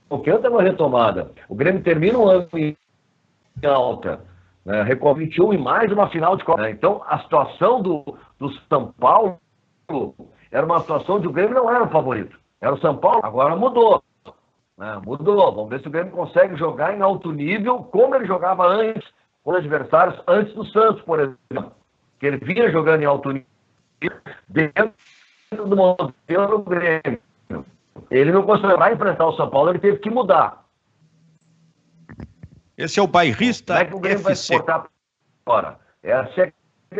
confiança 0.08 0.46
é 0.46 0.50
uma 0.50 0.62
retomada. 0.62 1.32
O 1.48 1.54
Grêmio 1.54 1.82
termina 1.82 2.18
um 2.18 2.28
ano 2.28 2.48
em 2.54 2.76
alta 3.64 4.20
né, 4.64 4.82
Record 4.82 5.18
21 5.18 5.52
e 5.52 5.58
mais 5.58 5.92
uma 5.92 6.08
final 6.08 6.36
de 6.36 6.44
Copa. 6.44 6.62
Né? 6.62 6.70
Então, 6.70 7.02
a 7.06 7.18
situação 7.20 7.82
do, 7.82 8.02
do 8.38 8.50
São 8.68 8.92
Paulo 8.98 9.38
era 10.50 10.64
uma 10.64 10.80
situação 10.80 11.20
de 11.20 11.28
o 11.28 11.32
Grêmio 11.32 11.54
não 11.54 11.70
era 11.70 11.84
o 11.84 11.90
favorito. 11.90 12.38
Era 12.60 12.74
o 12.74 12.80
São 12.80 12.96
Paulo, 12.96 13.20
agora 13.22 13.54
mudou. 13.54 14.02
Né? 14.78 15.00
Mudou. 15.04 15.52
Vamos 15.52 15.70
ver 15.70 15.80
se 15.80 15.88
o 15.88 15.90
Grêmio 15.90 16.12
consegue 16.12 16.56
jogar 16.56 16.96
em 16.96 17.02
alto 17.02 17.30
nível, 17.30 17.80
como 17.84 18.14
ele 18.14 18.26
jogava 18.26 18.66
antes, 18.66 19.06
com 19.42 19.50
os 19.50 19.58
adversários, 19.58 20.18
antes 20.26 20.54
do 20.54 20.64
Santos, 20.66 21.02
por 21.02 21.20
exemplo. 21.20 21.72
Que 22.18 22.26
ele 22.26 22.38
vinha 22.38 22.70
jogando 22.70 23.02
em 23.02 23.06
alto 23.06 23.30
nível 23.30 23.46
dentro 24.48 24.92
do 25.50 25.76
modelo 25.76 26.58
do 26.58 26.58
Grêmio. 26.62 27.20
Ele 28.10 28.32
não 28.32 28.42
conseguiu 28.42 28.76
enfrentar 28.92 29.26
o 29.26 29.36
São 29.36 29.48
Paulo, 29.48 29.70
ele 29.70 29.78
teve 29.78 29.98
que 29.98 30.10
mudar. 30.10 30.64
Esse 32.76 32.98
é 32.98 33.02
o 33.02 33.06
bairrista 33.06 33.74
Como 33.74 33.86
é 33.86 33.88
que 33.88 33.94
o 33.94 34.00
Grêmio 34.00 34.20
FC. 34.20 34.24
vai 34.24 34.32
exportar 34.32 34.86
fora? 35.44 35.78
Essa 36.02 36.40
é 36.40 36.52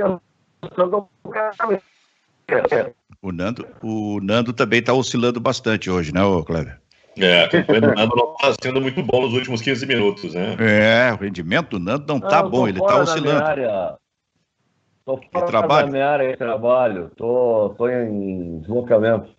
a 0.02 0.20
questão 0.60 0.88
do 0.88 1.08
o 3.22 3.32
Nando, 3.32 3.66
o 3.82 4.20
Nando 4.20 4.52
também 4.52 4.80
está 4.80 4.92
oscilando 4.92 5.40
bastante 5.40 5.90
hoje, 5.90 6.12
né, 6.12 6.20
Cleber? 6.46 6.78
É, 7.18 7.46
o 7.46 7.94
Nando 7.94 8.16
não 8.16 8.34
está 8.34 8.54
sendo 8.62 8.80
muito 8.80 9.02
bom 9.02 9.22
nos 9.22 9.32
últimos 9.32 9.62
15 9.62 9.86
minutos, 9.86 10.34
né? 10.34 10.56
É, 10.58 11.12
o 11.12 11.16
rendimento 11.16 11.70
do 11.70 11.78
Nando 11.78 12.04
não 12.06 12.18
está 12.18 12.42
bom, 12.42 12.68
ele 12.68 12.80
está 12.80 12.96
oscilando. 12.98 13.98
Estou 14.98 15.20
fora 15.32 15.46
trabalho? 15.46 15.86
da 15.86 15.92
minha 15.92 16.08
área 16.08 16.30
de 16.30 16.36
trabalho, 16.36 17.06
estou 17.06 17.90
em 17.90 18.58
deslocamento. 18.60 19.30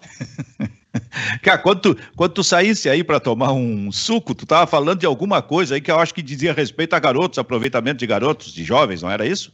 Cara, 1.42 1.58
quando 1.58 1.80
tu, 1.80 1.96
quando 2.16 2.32
tu 2.32 2.44
saísse 2.44 2.88
aí 2.88 3.02
para 3.04 3.20
tomar 3.20 3.52
um 3.52 3.90
suco, 3.92 4.34
tu 4.34 4.46
tava 4.46 4.66
falando 4.66 5.00
de 5.00 5.06
alguma 5.06 5.42
coisa 5.42 5.74
aí 5.74 5.80
que 5.80 5.90
eu 5.90 5.98
acho 5.98 6.14
que 6.14 6.22
dizia 6.22 6.52
respeito 6.52 6.94
a 6.94 6.98
garotos, 6.98 7.38
aproveitamento 7.38 7.98
de 7.98 8.06
garotos, 8.06 8.52
de 8.52 8.64
jovens, 8.64 9.02
não 9.02 9.10
era 9.10 9.26
isso? 9.26 9.52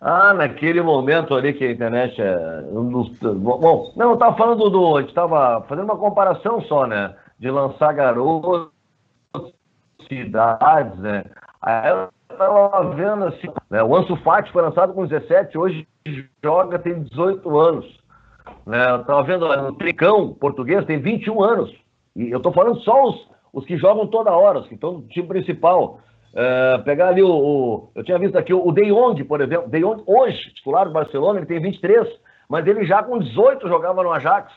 Ah, 0.00 0.32
naquele 0.32 0.80
momento 0.80 1.34
ali 1.34 1.52
que 1.52 1.64
a 1.64 1.72
internet 1.72 2.20
é. 2.20 2.62
Bom, 2.70 3.92
não, 3.96 4.10
eu 4.12 4.16
tava 4.16 4.36
falando 4.36 4.70
do. 4.70 4.96
A 4.96 5.00
gente 5.00 5.12
tava 5.12 5.62
fazendo 5.68 5.86
uma 5.86 5.96
comparação 5.96 6.60
só, 6.62 6.86
né? 6.86 7.16
De 7.38 7.50
lançar 7.50 7.92
garotos, 7.94 8.70
cidades, 10.08 10.96
né? 11.00 11.24
Aí 11.60 11.90
eu 11.90 12.08
tava 12.36 12.94
vendo 12.94 13.24
assim, 13.24 13.48
né? 13.68 13.82
O 13.82 13.96
Ansu 13.96 14.16
Fati 14.18 14.52
foi 14.52 14.62
lançado 14.62 14.92
com 14.92 15.04
17, 15.04 15.58
hoje 15.58 15.88
joga, 16.42 16.78
tem 16.78 17.02
18 17.02 17.58
anos. 17.58 17.97
Né? 18.68 18.96
Estava 19.00 19.22
vendo 19.22 19.46
o 19.46 19.72
Tricão 19.72 20.34
português, 20.34 20.84
tem 20.84 21.00
21 21.00 21.42
anos. 21.42 21.74
E 22.14 22.30
eu 22.30 22.36
estou 22.36 22.52
falando 22.52 22.78
só 22.80 23.08
os, 23.08 23.26
os 23.50 23.64
que 23.64 23.78
jogam 23.78 24.06
toda 24.06 24.36
hora, 24.36 24.58
os 24.58 24.68
que 24.68 24.74
estão 24.74 24.92
no 24.92 25.02
time 25.08 25.26
principal. 25.26 26.00
É, 26.34 26.76
pegar 26.84 27.08
ali 27.08 27.22
o, 27.22 27.30
o, 27.30 27.90
Eu 27.94 28.04
tinha 28.04 28.18
visto 28.18 28.36
aqui 28.36 28.52
o 28.52 28.70
De 28.70 28.84
Jong, 28.84 29.24
por 29.24 29.40
exemplo. 29.40 29.70
De 29.70 29.80
Jong, 29.80 30.02
hoje, 30.06 30.52
titular 30.52 30.84
do 30.84 30.92
Barcelona, 30.92 31.38
ele 31.38 31.46
tem 31.46 31.58
23, 31.58 32.06
mas 32.46 32.66
ele 32.66 32.84
já 32.84 33.02
com 33.02 33.18
18 33.18 33.66
jogava 33.66 34.02
no 34.02 34.12
Ajax. 34.12 34.52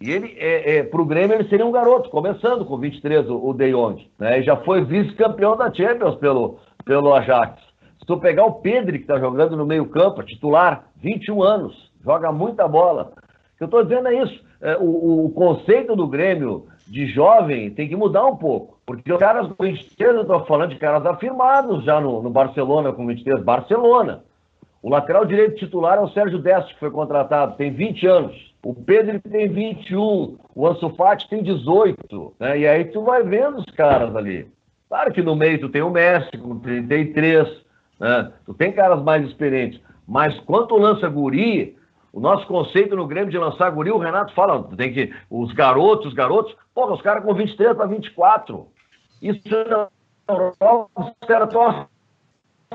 E 0.00 0.12
ele, 0.12 0.36
é, 0.38 0.76
é, 0.76 0.82
para 0.84 1.02
o 1.02 1.04
Grêmio, 1.04 1.34
ele 1.34 1.48
seria 1.48 1.66
um 1.66 1.72
garoto, 1.72 2.10
começando 2.10 2.64
com 2.64 2.78
23, 2.78 3.28
o, 3.28 3.48
o 3.48 3.52
De 3.52 3.72
Jong. 3.72 4.08
Né? 4.16 4.38
E 4.38 4.42
já 4.44 4.56
foi 4.58 4.84
vice-campeão 4.84 5.56
da 5.56 5.74
Champions 5.74 6.14
pelo, 6.16 6.60
pelo 6.84 7.12
Ajax. 7.12 7.60
Se 7.98 8.06
tu 8.06 8.16
pegar 8.16 8.44
o 8.44 8.60
Pedro, 8.60 8.92
que 8.92 8.98
está 8.98 9.18
jogando 9.18 9.56
no 9.56 9.66
meio-campo, 9.66 10.22
titular, 10.22 10.84
21 11.02 11.42
anos 11.42 11.92
joga 12.04 12.30
muita 12.30 12.68
bola. 12.68 13.12
O 13.54 13.56
que 13.56 13.62
eu 13.62 13.66
estou 13.66 13.84
dizendo 13.84 14.08
é 14.08 14.22
isso. 14.22 14.44
É, 14.60 14.76
o, 14.76 15.26
o, 15.26 15.30
conceito 15.30 15.94
do 15.94 16.08
Grêmio 16.08 16.66
de 16.86 17.06
jovem 17.06 17.70
tem 17.70 17.88
que 17.88 17.94
mudar 17.94 18.26
um 18.26 18.36
pouco. 18.36 18.78
Porque 18.84 19.12
os 19.12 19.18
caras 19.18 19.46
com 19.52 19.64
23, 19.64 20.14
eu 20.14 20.22
estou 20.22 20.44
falando 20.44 20.70
de 20.70 20.76
caras 20.76 21.06
afirmados 21.06 21.84
já 21.84 22.00
no, 22.00 22.22
no, 22.22 22.30
Barcelona 22.30 22.92
com 22.92 23.06
23, 23.06 23.42
Barcelona. 23.42 24.24
O 24.82 24.90
lateral 24.90 25.24
direito 25.24 25.56
titular 25.56 25.98
é 25.98 26.00
o 26.00 26.08
Sérgio 26.08 26.38
Deste, 26.38 26.74
que 26.74 26.80
foi 26.80 26.90
contratado, 26.90 27.56
tem 27.56 27.72
20 27.72 28.06
anos. 28.06 28.54
O 28.62 28.74
Pedro 28.74 29.20
tem 29.20 29.48
21, 29.48 30.36
o 30.54 30.66
Ansu 30.66 30.90
Fati 30.90 31.28
tem 31.28 31.42
18. 31.42 32.34
Né? 32.40 32.58
E 32.58 32.66
aí 32.66 32.84
tu 32.86 33.02
vai 33.02 33.22
vendo 33.22 33.58
os 33.58 33.66
caras 33.66 34.14
ali. 34.16 34.48
Claro 34.88 35.12
que 35.12 35.22
no 35.22 35.36
meio 35.36 35.60
tu 35.60 35.68
tem 35.68 35.82
o 35.82 35.90
Messi 35.90 36.36
com 36.38 36.58
33, 36.58 37.48
né? 38.00 38.32
tu 38.44 38.54
tem 38.54 38.72
caras 38.72 39.02
mais 39.02 39.26
experientes. 39.26 39.80
Mas 40.06 40.38
quanto 40.40 40.76
lança 40.76 41.08
guri, 41.08 41.76
o 42.14 42.20
nosso 42.20 42.46
conceito 42.46 42.94
no 42.94 43.08
Grêmio 43.08 43.28
de 43.30 43.36
lançar 43.36 43.68
guri, 43.70 43.90
o 43.90 43.98
Renato 43.98 44.32
fala, 44.34 44.62
tem 44.76 44.92
que. 44.92 45.12
Os 45.28 45.52
garotos, 45.52 46.06
os 46.06 46.14
garotos, 46.14 46.54
porra, 46.72 46.94
os 46.94 47.02
caras 47.02 47.24
com 47.24 47.34
23 47.34 47.76
para 47.76 47.86
24. 47.86 48.68
Isso 49.20 49.42
é 49.52 49.88
os 50.28 51.26
caras 51.26 51.48
estão 51.48 51.88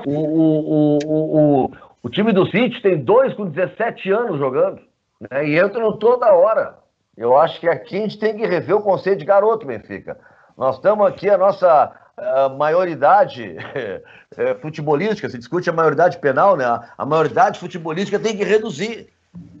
O, 0.06 0.12
o, 0.12 0.98
o, 1.06 1.64
o, 1.64 1.70
o 2.02 2.10
time 2.10 2.32
do 2.32 2.44
City 2.50 2.82
tem 2.82 3.02
dois 3.02 3.32
com 3.32 3.46
17 3.46 4.10
anos 4.10 4.38
jogando, 4.38 4.82
né? 5.30 5.48
E 5.48 5.58
entram 5.58 5.96
toda 5.96 6.34
hora. 6.34 6.78
Eu 7.16 7.38
acho 7.38 7.58
que 7.60 7.68
aqui 7.68 7.96
a 7.96 8.00
gente 8.00 8.18
tem 8.18 8.36
que 8.36 8.46
rever 8.46 8.76
o 8.76 8.82
conceito 8.82 9.20
de 9.20 9.24
garoto, 9.24 9.66
Benfica. 9.66 10.18
Nós 10.54 10.76
estamos 10.76 11.06
aqui, 11.06 11.30
a 11.30 11.38
nossa 11.38 11.96
a 12.14 12.50
maioridade 12.50 13.56
é, 14.36 14.54
futebolística, 14.56 15.30
se 15.30 15.38
discute 15.38 15.70
a 15.70 15.72
maioridade 15.72 16.18
penal, 16.18 16.58
né? 16.58 16.66
A 16.98 17.06
maioridade 17.06 17.58
futebolística 17.58 18.18
tem 18.18 18.36
que 18.36 18.44
reduzir. 18.44 19.08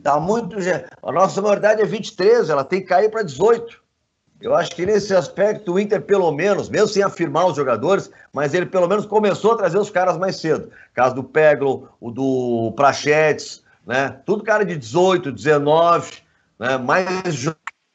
Tá 0.02 0.18
muito. 0.18 0.56
A 1.02 1.12
nossa 1.12 1.40
maioridade 1.40 1.82
é 1.82 1.84
23, 1.84 2.48
ela 2.50 2.64
tem 2.64 2.80
que 2.80 2.86
cair 2.86 3.10
para 3.10 3.22
18. 3.22 3.80
Eu 4.40 4.54
acho 4.54 4.74
que 4.74 4.86
nesse 4.86 5.14
aspecto 5.14 5.74
o 5.74 5.78
Inter, 5.78 6.00
pelo 6.00 6.32
menos, 6.32 6.70
mesmo 6.70 6.88
sem 6.88 7.02
afirmar 7.02 7.46
os 7.46 7.56
jogadores, 7.56 8.10
mas 8.32 8.54
ele 8.54 8.64
pelo 8.64 8.88
menos 8.88 9.04
começou 9.04 9.52
a 9.52 9.56
trazer 9.56 9.78
os 9.78 9.90
caras 9.90 10.16
mais 10.16 10.36
cedo. 10.36 10.70
Caso 10.94 11.14
do 11.14 11.22
Peglo, 11.22 11.90
o 12.00 12.10
do 12.10 12.72
Prachetes, 12.74 13.62
né? 13.86 14.16
Tudo 14.24 14.42
cara 14.42 14.64
de 14.64 14.76
18, 14.76 15.30
19, 15.30 16.22
né? 16.58 16.78
mais 16.78 17.34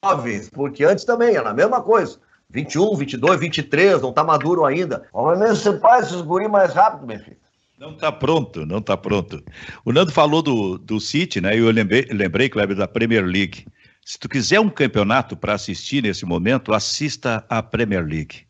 jovens, 0.04 0.50
porque 0.52 0.84
antes 0.84 1.04
também 1.04 1.36
era 1.36 1.50
a 1.50 1.54
mesma 1.54 1.82
coisa. 1.82 2.20
21, 2.52 2.96
22, 2.96 3.40
23, 3.40 4.02
não 4.02 4.14
tá 4.14 4.24
maduro 4.24 4.66
ainda. 4.66 5.08
Obviamente 5.12 5.58
você 5.58 5.80
faz 5.80 6.08
esses 6.08 6.22
guri 6.22 6.48
mais 6.48 6.74
rápido, 6.74 7.08
meu 7.08 7.20
filho. 7.20 7.38
Não 7.78 7.92
está 7.92 8.12
pronto, 8.12 8.66
não 8.66 8.78
está 8.78 8.96
pronto. 8.96 9.44
O 9.84 9.92
Nando 9.92 10.12
falou 10.12 10.42
do, 10.42 10.78
do 10.78 11.00
City, 11.00 11.42
né? 11.42 11.60
Eu 11.60 11.70
lembrei, 11.72 12.08
lembrei, 12.10 12.48
Kleber, 12.48 12.76
da 12.76 12.88
Premier 12.88 13.26
League. 13.26 13.66
Se 14.04 14.18
tu 14.18 14.30
quiser 14.30 14.60
um 14.60 14.70
campeonato 14.70 15.36
para 15.36 15.54
assistir 15.54 16.02
nesse 16.02 16.26
momento, 16.26 16.74
assista 16.74 17.46
a 17.50 17.62
Premier 17.62 18.06
League, 18.06 18.46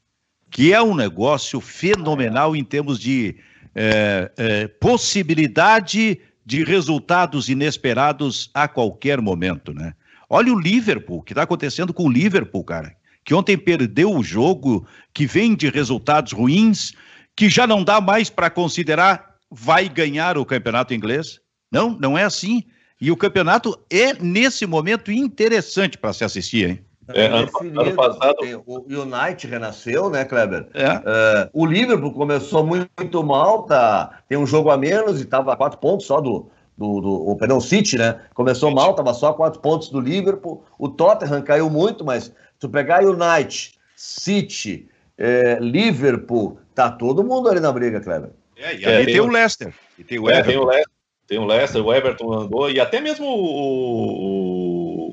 que 0.52 0.74
é 0.74 0.82
um 0.82 0.94
negócio 0.94 1.60
fenomenal 1.60 2.56
em 2.56 2.64
termos 2.64 3.00
de 3.00 3.38
é, 3.74 4.32
é, 4.38 4.68
possibilidade 4.68 6.20
de 6.46 6.64
resultados 6.64 7.50
inesperados 7.50 8.52
a 8.54 8.68
qualquer 8.68 9.20
momento, 9.20 9.74
né? 9.74 9.96
Olha 10.30 10.54
o 10.54 10.60
Liverpool, 10.60 11.20
o 11.20 11.24
que 11.24 11.34
está 11.34 11.44
acontecendo 11.44 11.94
com 11.94 12.04
o 12.04 12.12
Liverpool, 12.12 12.64
cara, 12.64 12.96
que 13.24 13.34
ontem 13.34 13.58
perdeu 13.58 14.14
o 14.14 14.24
jogo, 14.24 14.88
que 15.14 15.26
vem 15.26 15.56
de 15.56 15.70
resultados 15.70 16.32
ruins, 16.32 16.94
que 17.36 17.50
já 17.50 17.68
não 17.68 17.84
dá 17.84 18.00
mais 18.00 18.30
para 18.30 18.50
considerar 18.50 19.36
vai 19.52 19.90
ganhar 19.90 20.38
o 20.38 20.46
campeonato 20.46 20.94
inglês. 20.94 21.40
Não, 21.72 21.98
não 22.00 22.18
é 22.18 22.24
assim. 22.24 22.64
E 23.00 23.12
o 23.12 23.18
campeonato 23.18 23.78
é, 23.92 24.14
nesse 24.14 24.66
momento, 24.66 25.12
interessante 25.12 25.98
para 25.98 26.14
se 26.14 26.24
assistir, 26.24 26.70
hein? 26.70 26.86
É, 27.14 27.28
ano, 27.28 27.50
ano, 27.80 27.96
passado. 27.96 28.38
O 28.66 28.84
United 28.90 29.48
renasceu, 29.48 30.10
né, 30.10 30.26
Kleber? 30.26 30.68
É. 30.74 30.96
Uh, 30.96 31.50
o 31.54 31.66
Liverpool 31.66 32.12
começou 32.12 32.66
muito, 32.66 32.90
muito, 32.98 33.24
mal, 33.24 33.64
tá, 33.64 34.22
tem 34.28 34.38
um 34.38 34.46
jogo 34.46 34.72
a 34.72 34.78
menos 34.78 35.20
e 35.20 35.24
estava 35.24 35.54
a 35.54 35.56
quatro 35.56 35.78
pontos 35.80 36.06
só 36.06 36.20
do. 36.20 36.50
Do, 36.78 37.00
do 37.00 37.30
o, 37.30 37.38
perdão, 37.38 37.62
City, 37.62 37.98
né? 37.98 38.20
Começou 38.34 38.70
mal, 38.70 38.92
estava 38.92 39.14
só 39.14 39.30
a 39.30 39.34
quatro 39.34 39.62
pontos 39.62 39.88
do 39.88 40.02
Liverpool. 40.02 40.62
O 40.78 40.90
Tottenham 40.90 41.42
caiu 41.42 41.70
muito, 41.70 42.04
mas 42.04 42.34
tu 42.60 42.68
pegar 42.68 43.02
United, 43.02 43.76
City, 43.96 44.90
é, 45.18 45.58
Liverpool, 45.62 46.60
tá 46.76 46.92
todo 46.92 47.24
mundo 47.24 47.50
ali 47.50 47.60
na 47.60 47.72
briga, 47.72 48.02
Kleber. 48.02 48.30
É, 48.58 48.76
e 48.76 48.86
aí 48.86 48.94
é, 48.94 48.98
tem, 48.98 49.06
tem, 49.06 49.20
o 49.22 49.28
Leicester. 49.28 49.74
E 49.98 50.04
tem 50.04 50.20
o, 50.20 50.30
é, 50.30 50.44
tem 50.44 50.58
o 50.58 50.66
Leicester. 50.66 50.96
Tem 51.28 51.40
o 51.40 51.46
Leicester, 51.46 51.84
o 51.84 51.92
Everton 51.92 52.34
andou, 52.34 52.70
e 52.70 52.80
até 52.80 53.02
mesmo 53.02 53.26
o, 53.26 54.04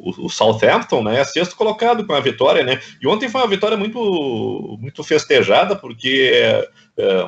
o, 0.05 0.27
o, 0.27 0.29
Southampton, 0.29 1.03
né? 1.03 1.25
Sexto 1.25 1.57
colocado 1.57 2.07
com 2.07 2.13
a 2.13 2.21
vitória, 2.21 2.63
né? 2.63 2.83
E 3.01 3.07
ontem 3.07 3.31
foi 3.31 3.41
uma 3.41 3.49
vitória 3.49 3.79
muito, 3.79 4.77
muito 4.79 5.03
festejada, 5.03 5.75
porque 5.75 6.31
é, 6.35 6.69
é, 6.99 7.21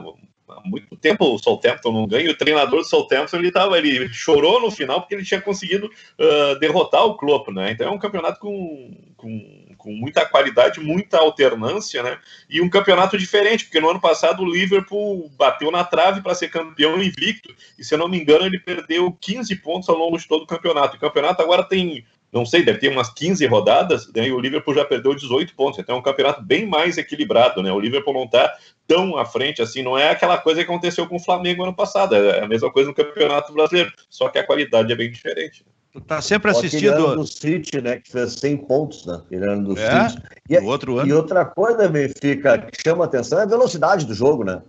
há 0.48 0.60
muito 0.66 0.94
tempo 0.96 1.24
o 1.24 1.38
Southampton 1.38 1.92
não 1.92 2.06
ganha, 2.06 2.26
e 2.26 2.30
o 2.30 2.36
treinador 2.36 2.80
do 2.80 2.86
Southampton 2.86 3.38
ele, 3.38 3.50
tava, 3.50 3.78
ele 3.78 4.06
chorou 4.12 4.60
no 4.60 4.70
final 4.70 5.00
porque 5.00 5.14
ele 5.14 5.24
tinha 5.24 5.40
conseguido 5.40 5.86
uh, 5.86 6.58
derrotar 6.58 7.06
o 7.06 7.16
Klopp, 7.16 7.48
né? 7.48 7.70
Então 7.70 7.88
é 7.88 7.90
um 7.90 7.98
campeonato 7.98 8.38
com, 8.38 8.94
com 9.16 9.63
com 9.84 9.92
muita 9.92 10.24
qualidade, 10.24 10.80
muita 10.80 11.18
alternância, 11.18 12.02
né? 12.02 12.18
E 12.48 12.62
um 12.62 12.70
campeonato 12.70 13.18
diferente, 13.18 13.66
porque 13.66 13.78
no 13.78 13.90
ano 13.90 14.00
passado 14.00 14.42
o 14.42 14.50
Liverpool 14.50 15.30
bateu 15.36 15.70
na 15.70 15.84
trave 15.84 16.22
para 16.22 16.34
ser 16.34 16.48
campeão 16.48 17.02
invicto, 17.02 17.54
e 17.78 17.84
se 17.84 17.92
eu 17.92 17.98
não 17.98 18.08
me 18.08 18.18
engano, 18.18 18.46
ele 18.46 18.58
perdeu 18.58 19.12
15 19.20 19.54
pontos 19.56 19.88
ao 19.90 19.96
longo 19.96 20.16
de 20.16 20.26
todo 20.26 20.44
o 20.44 20.46
campeonato. 20.46 20.96
O 20.96 21.00
campeonato 21.00 21.42
agora 21.42 21.62
tem, 21.62 22.02
não 22.32 22.46
sei, 22.46 22.62
deve 22.62 22.78
ter 22.78 22.88
umas 22.88 23.12
15 23.12 23.44
rodadas, 23.44 24.10
né? 24.14 24.26
E 24.26 24.32
o 24.32 24.40
Liverpool 24.40 24.74
já 24.74 24.86
perdeu 24.86 25.14
18 25.14 25.54
pontos, 25.54 25.78
então 25.78 25.96
é 25.96 25.98
um 25.98 26.02
campeonato 26.02 26.42
bem 26.42 26.64
mais 26.64 26.96
equilibrado, 26.96 27.62
né? 27.62 27.70
O 27.70 27.78
Liverpool 27.78 28.14
não 28.14 28.24
está 28.24 28.56
tão 28.86 29.18
à 29.18 29.26
frente 29.26 29.60
assim, 29.60 29.82
não 29.82 29.98
é 29.98 30.08
aquela 30.08 30.38
coisa 30.38 30.64
que 30.64 30.70
aconteceu 30.70 31.06
com 31.06 31.16
o 31.16 31.22
Flamengo 31.22 31.62
ano 31.62 31.76
passado, 31.76 32.14
é 32.14 32.42
a 32.42 32.48
mesma 32.48 32.72
coisa 32.72 32.88
no 32.88 32.96
Campeonato 32.96 33.52
Brasileiro, 33.52 33.92
só 34.08 34.30
que 34.30 34.38
a 34.38 34.46
qualidade 34.46 34.90
é 34.90 34.96
bem 34.96 35.10
diferente. 35.10 35.62
Né? 35.62 35.83
Tu 35.94 36.00
tá 36.00 36.20
sempre 36.20 36.50
assistindo. 36.50 37.14
do 37.14 37.24
City, 37.24 37.80
né? 37.80 38.00
Que 38.00 38.10
fez 38.10 38.32
100 38.32 38.56
pontos, 38.66 39.06
né? 39.06 39.22
Tirando 39.28 39.72
do 39.74 39.80
é, 39.80 40.08
City. 40.08 40.22
E, 40.50 40.58
outro 40.58 40.98
ano. 40.98 41.08
e 41.08 41.12
outra 41.12 41.44
coisa, 41.44 41.88
Benfica, 41.88 42.58
que 42.58 42.82
chama 42.82 43.04
atenção 43.04 43.38
é 43.38 43.42
a 43.42 43.46
velocidade 43.46 44.04
do 44.04 44.12
jogo, 44.12 44.42
né? 44.42 44.60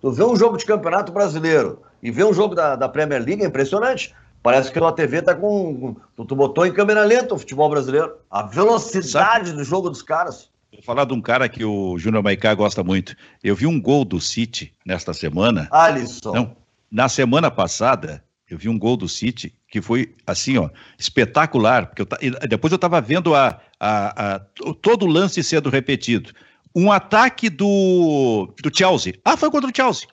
Tu 0.00 0.10
vê 0.10 0.24
um 0.24 0.34
jogo 0.34 0.56
de 0.56 0.64
campeonato 0.64 1.12
brasileiro 1.12 1.80
e 2.02 2.10
vê 2.10 2.24
um 2.24 2.34
jogo 2.34 2.56
da, 2.56 2.74
da 2.74 2.88
Premier 2.88 3.24
League, 3.24 3.44
é 3.44 3.46
impressionante. 3.46 4.12
Parece 4.42 4.72
que 4.72 4.78
a 4.80 4.90
TV 4.90 5.22
tá 5.22 5.36
com. 5.36 5.94
Tu, 6.16 6.24
tu 6.24 6.34
botou 6.34 6.66
em 6.66 6.72
câmera 6.72 7.04
lenta 7.04 7.32
o 7.32 7.38
futebol 7.38 7.70
brasileiro. 7.70 8.14
A 8.28 8.42
velocidade 8.42 9.50
Sabe? 9.50 9.52
do 9.52 9.62
jogo 9.62 9.88
dos 9.88 10.02
caras. 10.02 10.50
Vou 10.72 10.82
falar 10.82 11.04
de 11.04 11.12
um 11.12 11.20
cara 11.20 11.48
que 11.48 11.64
o 11.64 11.96
Júnior 11.96 12.24
Maicá 12.24 12.52
gosta 12.54 12.82
muito. 12.82 13.14
Eu 13.44 13.54
vi 13.54 13.68
um 13.68 13.80
gol 13.80 14.04
do 14.04 14.20
City 14.20 14.72
nesta 14.84 15.14
semana. 15.14 15.68
Alisson. 15.70 16.32
Não, 16.32 16.56
na 16.90 17.08
semana 17.08 17.52
passada, 17.52 18.24
eu 18.50 18.58
vi 18.58 18.68
um 18.68 18.76
gol 18.76 18.96
do 18.96 19.08
City 19.08 19.54
que 19.72 19.80
foi 19.80 20.14
assim, 20.26 20.58
ó, 20.58 20.68
espetacular. 20.98 21.86
Porque 21.86 22.02
eu, 22.02 22.38
depois 22.46 22.70
eu 22.70 22.76
estava 22.76 23.00
vendo 23.00 23.34
a, 23.34 23.58
a, 23.80 24.34
a, 24.34 24.38
todo 24.82 25.06
o 25.06 25.08
lance 25.08 25.42
sendo 25.42 25.70
repetido. 25.70 26.30
Um 26.76 26.92
ataque 26.92 27.48
do, 27.48 28.54
do 28.62 28.70
Chelsea. 28.76 29.14
Ah, 29.24 29.34
foi 29.34 29.50
contra 29.50 29.70
o 29.70 29.72
Chelsea. 29.74 30.06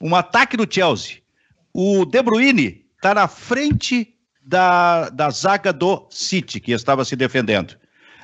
Um 0.00 0.14
ataque 0.14 0.56
do 0.56 0.72
Chelsea. 0.72 1.16
O 1.74 2.04
De 2.04 2.22
Bruyne 2.22 2.86
está 2.94 3.12
na 3.12 3.26
frente 3.26 4.14
da, 4.40 5.08
da 5.08 5.28
zaga 5.28 5.72
do 5.72 6.06
City, 6.08 6.60
que 6.60 6.70
estava 6.70 7.04
se 7.04 7.16
defendendo. 7.16 7.76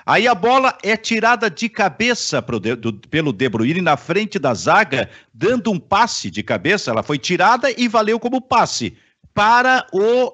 Aí 0.06 0.28
a 0.28 0.36
bola 0.36 0.78
é 0.84 0.96
tirada 0.96 1.50
de 1.50 1.68
cabeça 1.68 2.40
de, 2.62 2.76
do, 2.76 2.92
pelo 2.92 3.32
De 3.32 3.48
Bruyne 3.48 3.80
na 3.80 3.96
frente 3.96 4.38
da 4.38 4.54
zaga, 4.54 5.10
dando 5.34 5.72
um 5.72 5.80
passe 5.80 6.30
de 6.30 6.44
cabeça. 6.44 6.92
Ela 6.92 7.02
foi 7.02 7.18
tirada 7.18 7.72
e 7.76 7.88
valeu 7.88 8.20
como 8.20 8.40
passe 8.40 8.96
para 9.36 9.86
o, 9.92 10.32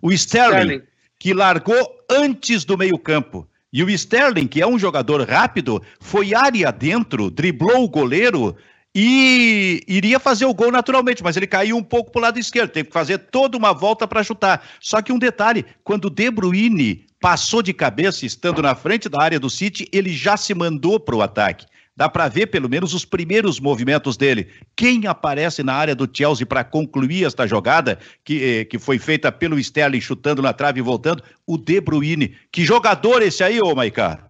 o 0.00 0.12
Sterling, 0.12 0.56
Sterling, 0.56 0.82
que 1.18 1.32
largou 1.32 2.04
antes 2.10 2.64
do 2.64 2.76
meio-campo. 2.76 3.48
E 3.72 3.82
o 3.82 3.90
Sterling, 3.90 4.46
que 4.46 4.62
é 4.62 4.66
um 4.66 4.78
jogador 4.78 5.28
rápido, 5.28 5.82
foi 6.00 6.34
área 6.34 6.70
dentro, 6.70 7.30
driblou 7.30 7.84
o 7.84 7.88
goleiro 7.88 8.56
e 8.94 9.82
iria 9.88 10.20
fazer 10.20 10.44
o 10.44 10.54
gol 10.54 10.70
naturalmente, 10.70 11.24
mas 11.24 11.36
ele 11.36 11.48
caiu 11.48 11.76
um 11.76 11.82
pouco 11.82 12.12
para 12.12 12.18
o 12.20 12.22
lado 12.22 12.38
esquerdo, 12.38 12.70
teve 12.70 12.86
que 12.86 12.92
fazer 12.92 13.18
toda 13.18 13.56
uma 13.56 13.72
volta 13.72 14.06
para 14.06 14.22
chutar. 14.22 14.64
Só 14.80 15.02
que 15.02 15.12
um 15.12 15.18
detalhe, 15.18 15.66
quando 15.82 16.04
o 16.04 16.10
De 16.10 16.30
Bruyne 16.30 17.04
passou 17.20 17.62
de 17.62 17.72
cabeça, 17.72 18.24
estando 18.24 18.62
na 18.62 18.76
frente 18.76 19.08
da 19.08 19.20
área 19.20 19.40
do 19.40 19.50
City, 19.50 19.88
ele 19.90 20.12
já 20.12 20.36
se 20.36 20.54
mandou 20.54 21.00
para 21.00 21.16
o 21.16 21.22
ataque. 21.22 21.66
Dá 21.96 22.08
para 22.08 22.28
ver 22.28 22.48
pelo 22.48 22.68
menos 22.68 22.92
os 22.92 23.04
primeiros 23.04 23.60
movimentos 23.60 24.16
dele. 24.16 24.50
Quem 24.74 25.06
aparece 25.06 25.62
na 25.62 25.74
área 25.74 25.94
do 25.94 26.08
Chelsea 26.12 26.44
para 26.44 26.64
concluir 26.64 27.24
esta 27.24 27.46
jogada 27.46 27.98
que, 28.24 28.42
eh, 28.42 28.64
que 28.64 28.80
foi 28.80 28.98
feita 28.98 29.30
pelo 29.30 29.58
Sterling 29.58 30.00
chutando 30.00 30.42
na 30.42 30.52
trave 30.52 30.80
e 30.80 30.82
voltando? 30.82 31.22
O 31.46 31.56
De 31.56 31.80
Bruyne. 31.80 32.36
Que 32.50 32.64
jogador 32.64 33.22
esse 33.22 33.44
aí, 33.44 33.60
ô 33.60 33.74
Maicá? 33.76 34.28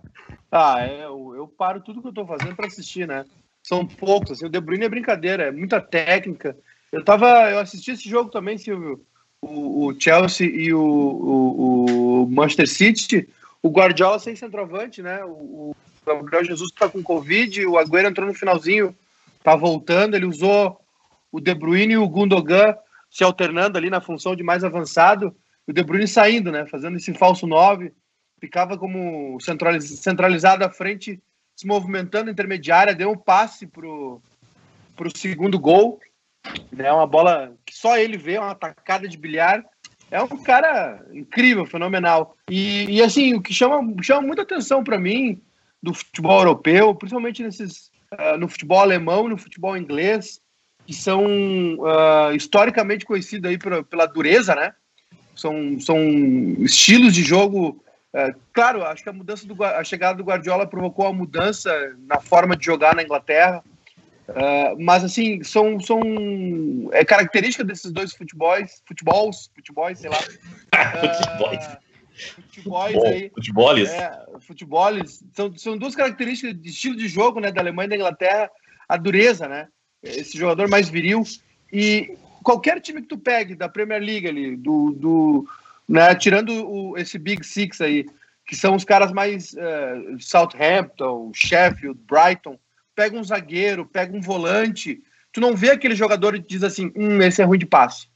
Ah, 0.52 0.76
é, 0.80 1.04
eu, 1.04 1.34
eu 1.34 1.48
paro 1.48 1.80
tudo 1.80 2.02
que 2.02 2.08
eu 2.08 2.10
estou 2.10 2.26
fazendo 2.26 2.54
para 2.54 2.66
assistir, 2.66 3.08
né? 3.08 3.24
São 3.62 3.86
poucos. 3.86 4.32
Assim, 4.32 4.46
o 4.46 4.50
De 4.50 4.60
Bruyne 4.60 4.84
é 4.84 4.88
brincadeira, 4.90 5.44
é 5.44 5.50
muita 5.50 5.80
técnica. 5.80 6.54
Eu 6.92 7.02
tava, 7.02 7.50
eu 7.50 7.58
assisti 7.58 7.92
esse 7.92 8.08
jogo 8.08 8.30
também, 8.30 8.58
Silvio. 8.58 9.00
O, 9.40 9.94
Chelsea 9.98 10.46
e 10.46 10.72
o, 10.72 10.80
o, 10.80 12.22
o, 12.22 12.30
Manchester 12.30 12.68
City. 12.68 13.28
O 13.62 13.70
Guardiola 13.70 14.18
sem 14.18 14.36
centroavante, 14.36 15.02
né? 15.02 15.24
O, 15.24 15.74
o 16.12 16.22
Gabriel 16.22 16.44
Jesus 16.44 16.70
está 16.70 16.88
com 16.88 17.02
Covid, 17.02 17.66
o 17.66 17.78
Agüero 17.78 18.08
entrou 18.08 18.26
no 18.26 18.34
finalzinho, 18.34 18.94
tá 19.42 19.56
voltando, 19.56 20.14
ele 20.14 20.26
usou 20.26 20.80
o 21.32 21.40
De 21.40 21.54
Bruyne 21.54 21.94
e 21.94 21.98
o 21.98 22.08
Gundogan 22.08 22.76
se 23.10 23.22
alternando 23.22 23.78
ali 23.78 23.88
na 23.88 24.00
função 24.00 24.34
de 24.34 24.42
mais 24.42 24.64
avançado, 24.64 25.34
o 25.66 25.72
De 25.72 25.82
Bruyne 25.82 26.08
saindo, 26.08 26.50
né, 26.50 26.66
fazendo 26.66 26.96
esse 26.96 27.14
falso 27.14 27.46
9, 27.46 27.92
ficava 28.40 28.76
como 28.76 29.38
centralizado 29.40 30.64
à 30.64 30.70
frente, 30.70 31.22
se 31.56 31.66
movimentando 31.66 32.30
intermediária, 32.30 32.94
deu 32.94 33.10
um 33.10 33.16
passe 33.16 33.66
pro, 33.66 34.20
pro 34.96 35.16
segundo 35.16 35.58
gol, 35.58 36.00
né, 36.72 36.92
uma 36.92 37.06
bola 37.06 37.54
que 37.64 37.74
só 37.74 37.96
ele 37.96 38.18
vê, 38.18 38.36
uma 38.36 38.50
atacada 38.50 39.08
de 39.08 39.16
bilhar, 39.16 39.64
é 40.10 40.22
um 40.22 40.42
cara 40.42 41.04
incrível, 41.12 41.64
fenomenal. 41.64 42.36
E, 42.50 42.84
e 42.96 43.02
assim, 43.02 43.34
o 43.34 43.42
que 43.42 43.54
chama, 43.54 43.82
chama 44.02 44.22
muita 44.22 44.42
atenção 44.42 44.84
para 44.84 44.98
mim 44.98 45.40
do 45.84 45.94
futebol 45.94 46.38
europeu, 46.38 46.94
principalmente 46.94 47.42
nesses, 47.42 47.90
uh, 48.12 48.38
no 48.38 48.48
futebol 48.48 48.80
alemão 48.80 49.26
e 49.26 49.30
no 49.30 49.38
futebol 49.38 49.76
inglês, 49.76 50.40
que 50.86 50.94
são 50.94 51.24
uh, 51.24 52.34
historicamente 52.34 53.04
conhecidos 53.04 53.50
aí 53.50 53.58
pela, 53.58 53.84
pela, 53.84 54.06
dureza, 54.06 54.54
né? 54.54 54.72
São, 55.36 55.78
são 55.80 55.98
estilos 56.60 57.14
de 57.14 57.22
jogo. 57.22 57.82
Uh, 58.14 58.34
claro, 58.52 58.84
acho 58.84 59.02
que 59.02 59.08
a 59.08 59.12
mudança 59.12 59.46
do 59.46 59.62
a 59.62 59.84
chegada 59.84 60.16
do 60.16 60.24
Guardiola 60.24 60.66
provocou 60.66 61.06
a 61.06 61.12
mudança 61.12 61.70
na 62.06 62.20
forma 62.20 62.56
de 62.56 62.64
jogar 62.64 62.94
na 62.94 63.02
Inglaterra. 63.02 63.62
Uh, 64.28 64.82
mas 64.82 65.04
assim, 65.04 65.42
são, 65.42 65.78
são 65.80 66.00
é 66.92 67.04
característica 67.04 67.62
desses 67.62 67.92
dois 67.92 68.14
futebols, 68.14 68.82
futebols, 68.86 69.50
futebols, 69.54 69.98
sei 69.98 70.08
lá. 70.08 70.16
futebols. 71.00 71.83
Futebols 72.14 73.04
aí. 73.04 73.30
Futeboles. 73.30 73.90
É, 73.90 74.26
futeboles. 74.40 75.24
São, 75.34 75.56
são 75.56 75.76
duas 75.76 75.94
características 75.94 76.60
de 76.60 76.70
estilo 76.70 76.96
de 76.96 77.08
jogo, 77.08 77.40
né, 77.40 77.50
da 77.50 77.60
Alemanha 77.60 77.86
e 77.86 77.90
da 77.90 77.96
Inglaterra, 77.96 78.50
a 78.88 78.96
dureza, 78.96 79.48
né? 79.48 79.68
esse 80.04 80.36
jogador 80.36 80.68
mais 80.68 80.88
viril. 80.88 81.22
E 81.72 82.16
qualquer 82.42 82.80
time 82.80 83.00
que 83.00 83.08
tu 83.08 83.18
pegue 83.18 83.54
da 83.54 83.68
Premier 83.68 84.00
League 84.00 84.28
ali, 84.28 84.56
do, 84.56 84.92
do 84.92 85.48
né, 85.88 86.14
tirando 86.14 86.50
o, 86.68 86.96
esse 86.96 87.18
Big 87.18 87.44
Six 87.44 87.80
aí, 87.80 88.06
que 88.46 88.54
são 88.54 88.74
os 88.76 88.84
caras 88.84 89.10
mais 89.10 89.54
uh, 89.54 90.20
Southampton, 90.20 91.32
Sheffield, 91.34 91.98
Brighton, 92.06 92.58
pega 92.94 93.18
um 93.18 93.24
zagueiro, 93.24 93.86
pega 93.86 94.14
um 94.14 94.20
volante, 94.20 95.02
tu 95.32 95.40
não 95.40 95.56
vê 95.56 95.70
aquele 95.70 95.96
jogador 95.96 96.34
que 96.34 96.46
diz 96.46 96.62
assim, 96.62 96.92
hum, 96.94 97.20
esse 97.22 97.40
é 97.40 97.44
ruim 97.44 97.58
de 97.58 97.66
passe. 97.66 98.06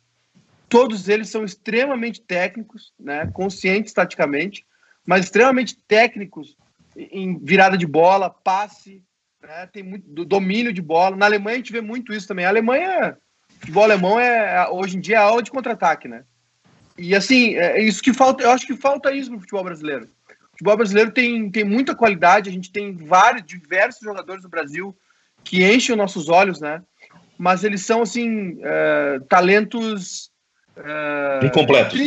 Todos 0.69 1.09
eles 1.09 1.29
são 1.29 1.45
extremamente 1.45 2.21
técnicos, 2.21 2.93
né, 2.99 3.27
conscientes 3.33 3.93
taticamente, 3.93 4.67
mas 5.05 5.25
extremamente 5.25 5.77
técnicos 5.89 6.57
em 6.97 7.39
virada 7.39 7.79
de 7.79 7.87
bola, 7.87 8.29
passe, 8.29 9.03
né? 9.41 9.67
Tem 9.73 9.83
muito 9.83 10.25
domínio 10.25 10.73
de 10.73 10.83
bola. 10.83 11.17
Na 11.17 11.27
Alemanha 11.27 11.55
a 11.55 11.59
gente 11.59 11.73
vê 11.73 11.81
muito 11.81 12.13
isso 12.13 12.27
também. 12.27 12.45
A 12.45 12.49
Alemanha, 12.49 13.17
o 13.51 13.61
futebol 13.61 13.85
alemão 13.85 14.21
é 14.21 14.69
hoje 14.69 14.97
em 14.97 15.01
dia 15.01 15.17
é 15.17 15.21
aula 15.21 15.43
de 15.43 15.51
contra-ataque, 15.51 16.09
né? 16.09 16.25
E 16.97 17.15
assim, 17.15 17.55
é 17.55 17.81
isso 17.81 18.03
que 18.03 18.13
falta, 18.13 18.43
eu 18.43 18.51
acho 18.51 18.67
que 18.67 18.77
falta 18.77 19.13
isso 19.13 19.31
no 19.31 19.39
futebol 19.39 19.63
brasileiro. 19.63 20.07
O 20.29 20.51
futebol 20.51 20.77
brasileiro 20.77 21.13
tem, 21.13 21.49
tem 21.51 21.65
muita 21.65 21.95
qualidade, 21.95 22.51
a 22.51 22.53
gente 22.53 22.73
tem 22.73 22.97
vários, 22.97 23.47
diversos 23.47 24.01
jogadores 24.01 24.43
no 24.43 24.51
Brasil 24.51 24.97
que 25.45 25.65
enchem 25.65 25.95
os 25.95 25.99
nossos 25.99 26.29
olhos, 26.29 26.61
né? 26.61 26.83
Mas 27.39 27.63
eles 27.63 27.83
são, 27.83 28.03
assim, 28.03 28.59
é, 28.61 29.21
talentos... 29.29 30.31
É, 30.85 31.47
Incompletos. 31.47 31.99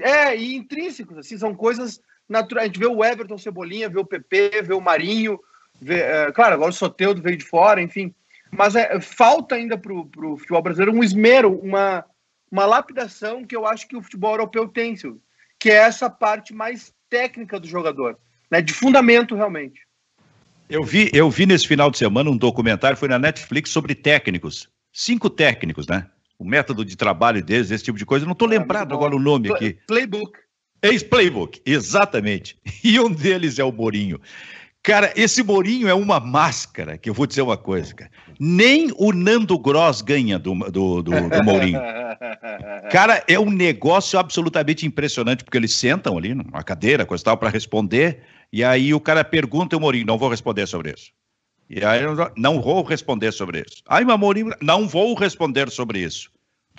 É, 0.00 0.36
e 0.36 0.56
intrínsecos, 0.56 1.18
assim, 1.18 1.36
são 1.36 1.54
coisas 1.54 2.00
naturais. 2.28 2.64
A 2.64 2.66
gente 2.66 2.78
vê 2.78 2.86
o 2.86 3.04
Everton 3.04 3.38
Cebolinha, 3.38 3.88
vê 3.88 3.98
o 3.98 4.04
PP, 4.04 4.62
vê 4.62 4.74
o 4.74 4.80
Marinho, 4.80 5.38
é, 5.84 6.32
claro, 6.32 6.54
agora 6.54 6.70
o 6.70 6.74
Soteudo 6.74 7.20
veio 7.20 7.36
de 7.36 7.44
fora, 7.44 7.82
enfim. 7.82 8.14
Mas 8.50 8.76
é, 8.76 9.00
falta 9.00 9.54
ainda 9.54 9.76
para 9.76 9.92
o 9.92 10.38
futebol 10.38 10.62
brasileiro 10.62 10.96
um 10.96 11.02
esmero, 11.02 11.58
uma, 11.60 12.04
uma 12.50 12.64
lapidação 12.64 13.44
que 13.44 13.56
eu 13.56 13.66
acho 13.66 13.86
que 13.86 13.96
o 13.96 14.02
futebol 14.02 14.32
europeu 14.32 14.68
tem, 14.68 14.96
Silvio, 14.96 15.20
que 15.58 15.70
é 15.70 15.76
essa 15.76 16.08
parte 16.08 16.54
mais 16.54 16.94
técnica 17.10 17.60
do 17.60 17.66
jogador, 17.66 18.18
né, 18.50 18.62
de 18.62 18.72
fundamento 18.72 19.34
realmente. 19.34 19.86
Eu 20.68 20.82
vi, 20.82 21.10
eu 21.12 21.30
vi 21.30 21.46
nesse 21.46 21.66
final 21.66 21.90
de 21.90 21.98
semana 21.98 22.30
um 22.30 22.36
documentário, 22.36 22.96
foi 22.96 23.08
na 23.08 23.18
Netflix, 23.18 23.70
sobre 23.70 23.94
técnicos. 23.94 24.68
Cinco 24.92 25.30
técnicos, 25.30 25.86
né? 25.86 26.08
O 26.38 26.44
método 26.44 26.84
de 26.84 26.96
trabalho 26.96 27.42
deles, 27.42 27.70
esse 27.70 27.84
tipo 27.84 27.98
de 27.98 28.04
coisa. 28.04 28.24
Eu 28.24 28.26
não 28.26 28.32
estou 28.32 28.52
é, 28.52 28.58
lembrado 28.58 28.92
agora 28.92 29.14
o 29.14 29.18
nome 29.18 29.50
aqui. 29.52 29.78
Playbook. 29.86 30.38
Ex-Playbook, 30.82 31.60
exatamente. 31.64 32.58
E 32.84 33.00
um 33.00 33.10
deles 33.10 33.58
é 33.58 33.64
o 33.64 33.72
Borinho. 33.72 34.20
Cara, 34.86 35.12
esse 35.16 35.42
Mourinho 35.42 35.88
é 35.88 35.94
uma 35.94 36.20
máscara, 36.20 36.96
que 36.96 37.10
eu 37.10 37.14
vou 37.14 37.26
dizer 37.26 37.42
uma 37.42 37.56
coisa, 37.56 37.92
cara. 37.92 38.10
Nem 38.38 38.92
o 38.96 39.12
Nando 39.12 39.58
Gross 39.58 40.00
ganha 40.00 40.38
do, 40.38 40.54
do, 40.70 41.02
do, 41.02 41.28
do 41.28 41.42
Mourinho. 41.42 41.80
Cara, 42.92 43.24
é 43.26 43.36
um 43.36 43.50
negócio 43.50 44.16
absolutamente 44.16 44.86
impressionante, 44.86 45.42
porque 45.42 45.58
eles 45.58 45.74
sentam 45.74 46.16
ali 46.16 46.34
numa 46.34 46.62
cadeira, 46.62 47.04
coisa 47.04 47.24
tal, 47.24 47.36
para 47.36 47.50
responder, 47.50 48.20
e 48.52 48.62
aí 48.62 48.94
o 48.94 49.00
cara 49.00 49.24
pergunta 49.24 49.76
o 49.76 49.80
Mourinho, 49.80 50.06
não 50.06 50.16
vou 50.16 50.28
responder 50.28 50.66
sobre 50.68 50.92
isso. 50.92 51.10
E 51.68 51.84
aí, 51.84 52.00
não 52.36 52.60
vou 52.60 52.82
responder 52.82 53.32
sobre 53.32 53.64
isso. 53.66 53.82
Aí, 53.88 54.04
o 54.04 54.18
Mourinho, 54.18 54.52
não 54.60 54.86
vou 54.86 55.14
responder 55.14 55.70
sobre 55.70 56.00
isso. 56.00 56.30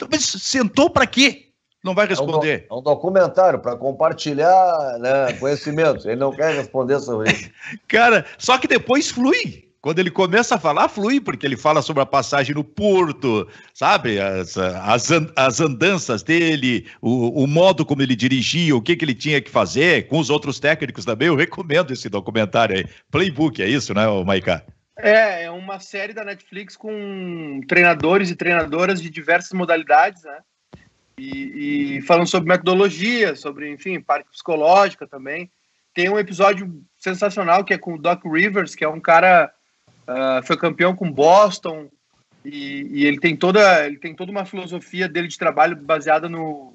Mas 0.10 0.24
sentou 0.26 0.90
para 0.90 1.06
quê? 1.06 1.48
Não 1.84 1.94
vai 1.94 2.08
responder. 2.08 2.66
É 2.70 2.74
um, 2.74 2.76
do, 2.76 2.76
é 2.76 2.80
um 2.80 2.96
documentário 2.96 3.60
para 3.60 3.76
compartilhar 3.76 4.98
né, 5.00 5.34
conhecimento. 5.34 6.08
Ele 6.08 6.18
não 6.18 6.32
quer 6.32 6.56
responder 6.56 7.00
sobre 7.00 7.32
isso. 7.32 7.50
Cara, 7.88 8.26
só 8.38 8.58
que 8.58 8.68
depois 8.68 9.10
flui. 9.10 9.68
Quando 9.80 10.00
ele 10.00 10.12
começa 10.12 10.56
a 10.56 10.60
falar, 10.60 10.90
flui, 10.90 11.22
porque 11.22 11.46
ele 11.46 11.56
fala 11.56 11.82
sobre 11.82 12.02
a 12.02 12.06
passagem 12.06 12.56
no 12.56 12.64
porto, 12.64 13.48
sabe? 13.74 14.20
As, 14.20 14.58
as, 14.58 15.10
as 15.36 15.62
andanças 15.62 16.24
dele, 16.24 16.88
o, 17.02 17.44
o 17.44 17.48
modo 17.48 17.86
como 17.86 18.02
ele 18.02 18.16
dirigia, 18.16 18.76
o 18.76 18.82
que, 18.82 18.96
que 18.96 19.06
ele 19.06 19.14
tinha 19.14 19.40
que 19.40 19.50
fazer, 19.50 20.08
com 20.08 20.20
os 20.20 20.30
outros 20.30 20.60
técnicos 20.60 21.06
também. 21.06 21.28
Eu 21.28 21.36
recomendo 21.36 21.94
esse 21.94 22.10
documentário 22.10 22.76
aí. 22.76 22.86
Playbook, 23.12 23.62
é 23.62 23.70
isso, 23.70 23.94
né, 23.94 24.06
Maiká? 24.26 24.64
É, 24.98 25.44
é 25.44 25.52
uma 25.52 25.80
série 25.80 26.14
da 26.14 26.24
Netflix 26.24 26.76
com 26.76 27.62
treinadores 27.68 28.30
e 28.30 28.36
treinadoras 28.36 29.02
de 29.02 29.10
diversas 29.10 29.52
modalidades, 29.52 30.24
né? 30.24 30.40
E, 31.20 31.98
e, 31.98 32.02
falando 32.02 32.28
sobre 32.28 32.50
metodologia, 32.50 33.36
sobre, 33.36 33.72
enfim, 33.72 34.00
parte 34.00 34.30
psicológica 34.30 35.08
também. 35.08 35.50
Tem 35.94 36.10
um 36.10 36.20
episódio 36.20 36.84
sensacional 37.00 37.64
que 37.64 37.74
é 37.74 37.78
com 37.78 37.96
o 37.96 37.98
Doc 37.98 38.24
Rivers, 38.26 38.76
que 38.76 38.84
é 38.84 38.90
um 38.90 39.00
cara 39.00 39.52
uh, 40.08 40.46
foi 40.46 40.58
campeão 40.58 40.96
com 40.96 41.12
Boston 41.12 41.90
e, 42.46 42.88
e, 42.92 43.06
ele 43.06 43.20
tem 43.20 43.36
toda 43.36 43.86
ele 43.86 43.98
tem 43.98 44.16
toda 44.16 44.32
uma 44.32 44.46
filosofia 44.46 45.10
dele 45.10 45.28
de 45.28 45.38
trabalho 45.38 45.76
baseada 45.76 46.30
no 46.30 46.74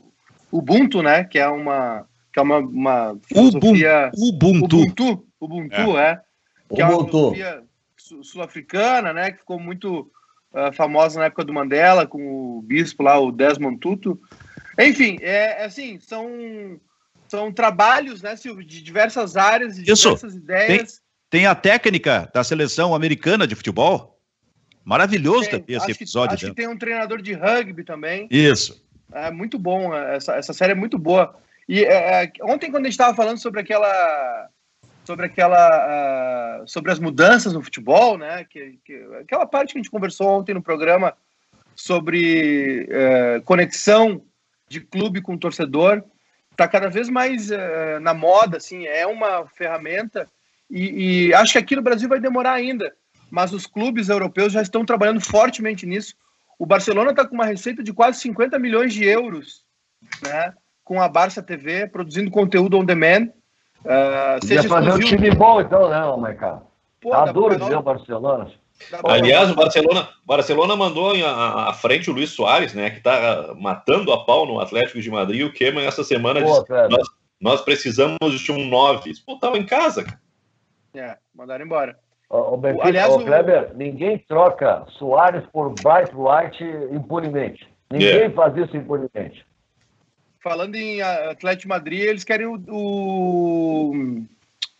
Ubuntu, 0.50 1.02
né? 1.02 1.24
Que 1.24 1.38
é 1.38 1.48
uma 1.48 2.04
que 2.32 2.38
é 2.38 2.42
uma, 2.42 2.58
uma 2.58 3.18
filosofia 3.26 4.10
Ubuntu 4.14 4.76
Ubuntu, 4.76 5.26
Ubuntu 5.40 5.98
é. 5.98 6.10
é 6.10 6.74
que 6.74 6.82
Ubuntu. 6.82 6.82
é 6.82 6.84
uma 6.84 7.04
filosofia 7.04 7.62
sul-africana, 8.22 9.12
né? 9.12 9.32
Que 9.32 9.38
ficou 9.38 9.58
muito 9.58 10.10
uh, 10.52 10.72
famosa 10.72 11.18
na 11.18 11.26
época 11.26 11.44
do 11.44 11.52
Mandela, 11.52 12.06
com 12.06 12.58
o 12.58 12.62
bispo 12.62 13.02
lá, 13.02 13.18
o 13.18 13.32
Desmond 13.32 13.78
Tutu. 13.78 14.20
Enfim, 14.78 15.18
é, 15.20 15.62
é 15.62 15.64
assim, 15.64 15.98
são, 16.00 16.80
são 17.28 17.52
trabalhos, 17.52 18.22
né, 18.22 18.36
Silvio, 18.36 18.64
de 18.64 18.82
diversas 18.82 19.36
áreas, 19.36 19.76
de 19.76 19.90
Isso. 19.90 20.08
diversas 20.08 20.34
ideias. 20.34 20.92
Tem, 21.28 21.40
tem, 21.40 21.46
a 21.46 21.54
técnica 21.54 22.30
da 22.32 22.42
seleção 22.42 22.94
americana 22.94 23.46
de 23.46 23.54
futebol. 23.54 24.18
Maravilhoso 24.84 25.48
tem, 25.50 25.64
esse 25.68 25.90
episódio. 25.90 26.36
Que, 26.36 26.44
acho 26.46 26.54
que 26.54 26.60
tem 26.60 26.68
um 26.68 26.78
treinador 26.78 27.22
de 27.22 27.32
rugby 27.34 27.84
também. 27.84 28.26
Isso. 28.30 28.82
É 29.12 29.30
muito 29.30 29.58
bom, 29.58 29.94
essa, 29.94 30.34
essa 30.36 30.52
série 30.52 30.72
é 30.72 30.74
muito 30.74 30.98
boa. 30.98 31.36
E 31.68 31.84
é, 31.84 32.24
é 32.24 32.32
ontem, 32.42 32.70
quando 32.70 32.86
a 32.86 32.88
gente 32.88 32.94
estava 32.94 33.14
falando 33.14 33.38
sobre 33.38 33.60
aquela 33.60 34.48
sobre 35.04 35.26
aquela 35.26 36.62
uh, 36.62 36.68
sobre 36.68 36.92
as 36.92 36.98
mudanças 36.98 37.52
no 37.52 37.62
futebol, 37.62 38.16
né? 38.16 38.44
Que, 38.44 38.78
que, 38.84 38.94
aquela 39.20 39.46
parte 39.46 39.72
que 39.72 39.78
a 39.78 39.82
gente 39.82 39.90
conversou 39.90 40.28
ontem 40.28 40.54
no 40.54 40.62
programa 40.62 41.14
sobre 41.74 42.88
uh, 42.88 43.42
conexão 43.42 44.22
de 44.68 44.80
clube 44.80 45.20
com 45.20 45.36
torcedor 45.36 46.02
está 46.50 46.68
cada 46.68 46.88
vez 46.88 47.08
mais 47.08 47.50
uh, 47.50 48.00
na 48.00 48.14
moda, 48.14 48.58
assim, 48.58 48.86
é 48.86 49.06
uma 49.06 49.46
ferramenta 49.46 50.28
e, 50.72 51.26
e, 51.28 51.34
acho 51.34 51.52
que 51.52 51.58
aqui 51.58 51.76
no 51.76 51.82
Brasil 51.82 52.08
vai 52.08 52.18
demorar 52.18 52.54
ainda, 52.54 52.94
mas 53.30 53.52
os 53.52 53.66
clubes 53.66 54.08
europeus 54.08 54.54
já 54.54 54.62
estão 54.62 54.86
trabalhando 54.86 55.20
fortemente 55.20 55.84
nisso. 55.84 56.14
O 56.58 56.64
Barcelona 56.64 57.10
está 57.10 57.26
com 57.26 57.34
uma 57.34 57.44
receita 57.44 57.82
de 57.82 57.92
quase 57.92 58.20
50 58.20 58.58
milhões 58.58 58.94
de 58.94 59.04
euros, 59.04 59.66
né? 60.22 60.54
Com 60.82 61.00
a 61.00 61.08
Barça 61.08 61.42
TV 61.42 61.86
produzindo 61.86 62.30
conteúdo 62.30 62.78
on 62.78 62.86
demand 62.86 63.28
Uh, 63.84 64.46
seja 64.46 64.68
fazer 64.68 64.92
um 64.92 64.98
time 64.98 65.30
bom, 65.32 65.60
então, 65.60 65.88
né, 65.88 66.00
Marcado? 66.16 66.62
Tá 67.08 67.26
duro 67.26 67.56
de 67.56 67.64
ver 67.64 67.76
o 67.76 67.82
Barcelona. 67.82 68.50
Aliás, 69.04 69.50
o 69.50 69.54
Barcelona, 69.54 70.08
Barcelona 70.24 70.76
mandou 70.76 71.12
à 71.24 71.72
frente 71.72 72.10
o 72.10 72.12
Luiz 72.12 72.30
Soares, 72.30 72.74
né, 72.74 72.90
que 72.90 72.98
está 72.98 73.54
matando 73.56 74.12
a 74.12 74.24
pau 74.24 74.46
no 74.46 74.60
Atlético 74.60 75.00
de 75.00 75.10
Madrid. 75.10 75.46
O 75.46 75.52
Keman 75.52 75.84
essa 75.84 76.02
semana 76.02 76.40
Pô, 76.40 76.46
disse: 76.46 76.72
nós, 76.88 77.08
nós, 77.40 77.60
precisamos 77.60 78.40
de 78.40 78.52
um 78.52 78.68
9. 78.68 79.12
Pô, 79.24 79.36
tava 79.36 79.58
em 79.58 79.66
casa, 79.66 80.04
cara. 80.04 80.20
É, 80.94 81.16
mandaram 81.34 81.64
embora. 81.64 81.96
O, 82.28 82.54
o, 82.54 82.56
Benfica, 82.56 82.88
Aliás, 82.88 83.14
o 83.14 83.24
Kleber, 83.24 83.72
ninguém 83.74 84.18
troca 84.28 84.84
Soares 84.98 85.44
por 85.52 85.74
Bright 85.74 86.12
White 86.14 86.64
impunemente. 86.94 87.68
Ninguém 87.90 88.22
é. 88.22 88.30
faz 88.30 88.56
isso 88.56 88.76
impunemente 88.76 89.44
falando 90.42 90.74
em 90.74 91.00
Atlético 91.00 91.68
Madrid, 91.68 92.00
eles 92.00 92.24
querem 92.24 92.46
o, 92.46 92.60
o... 92.68 94.24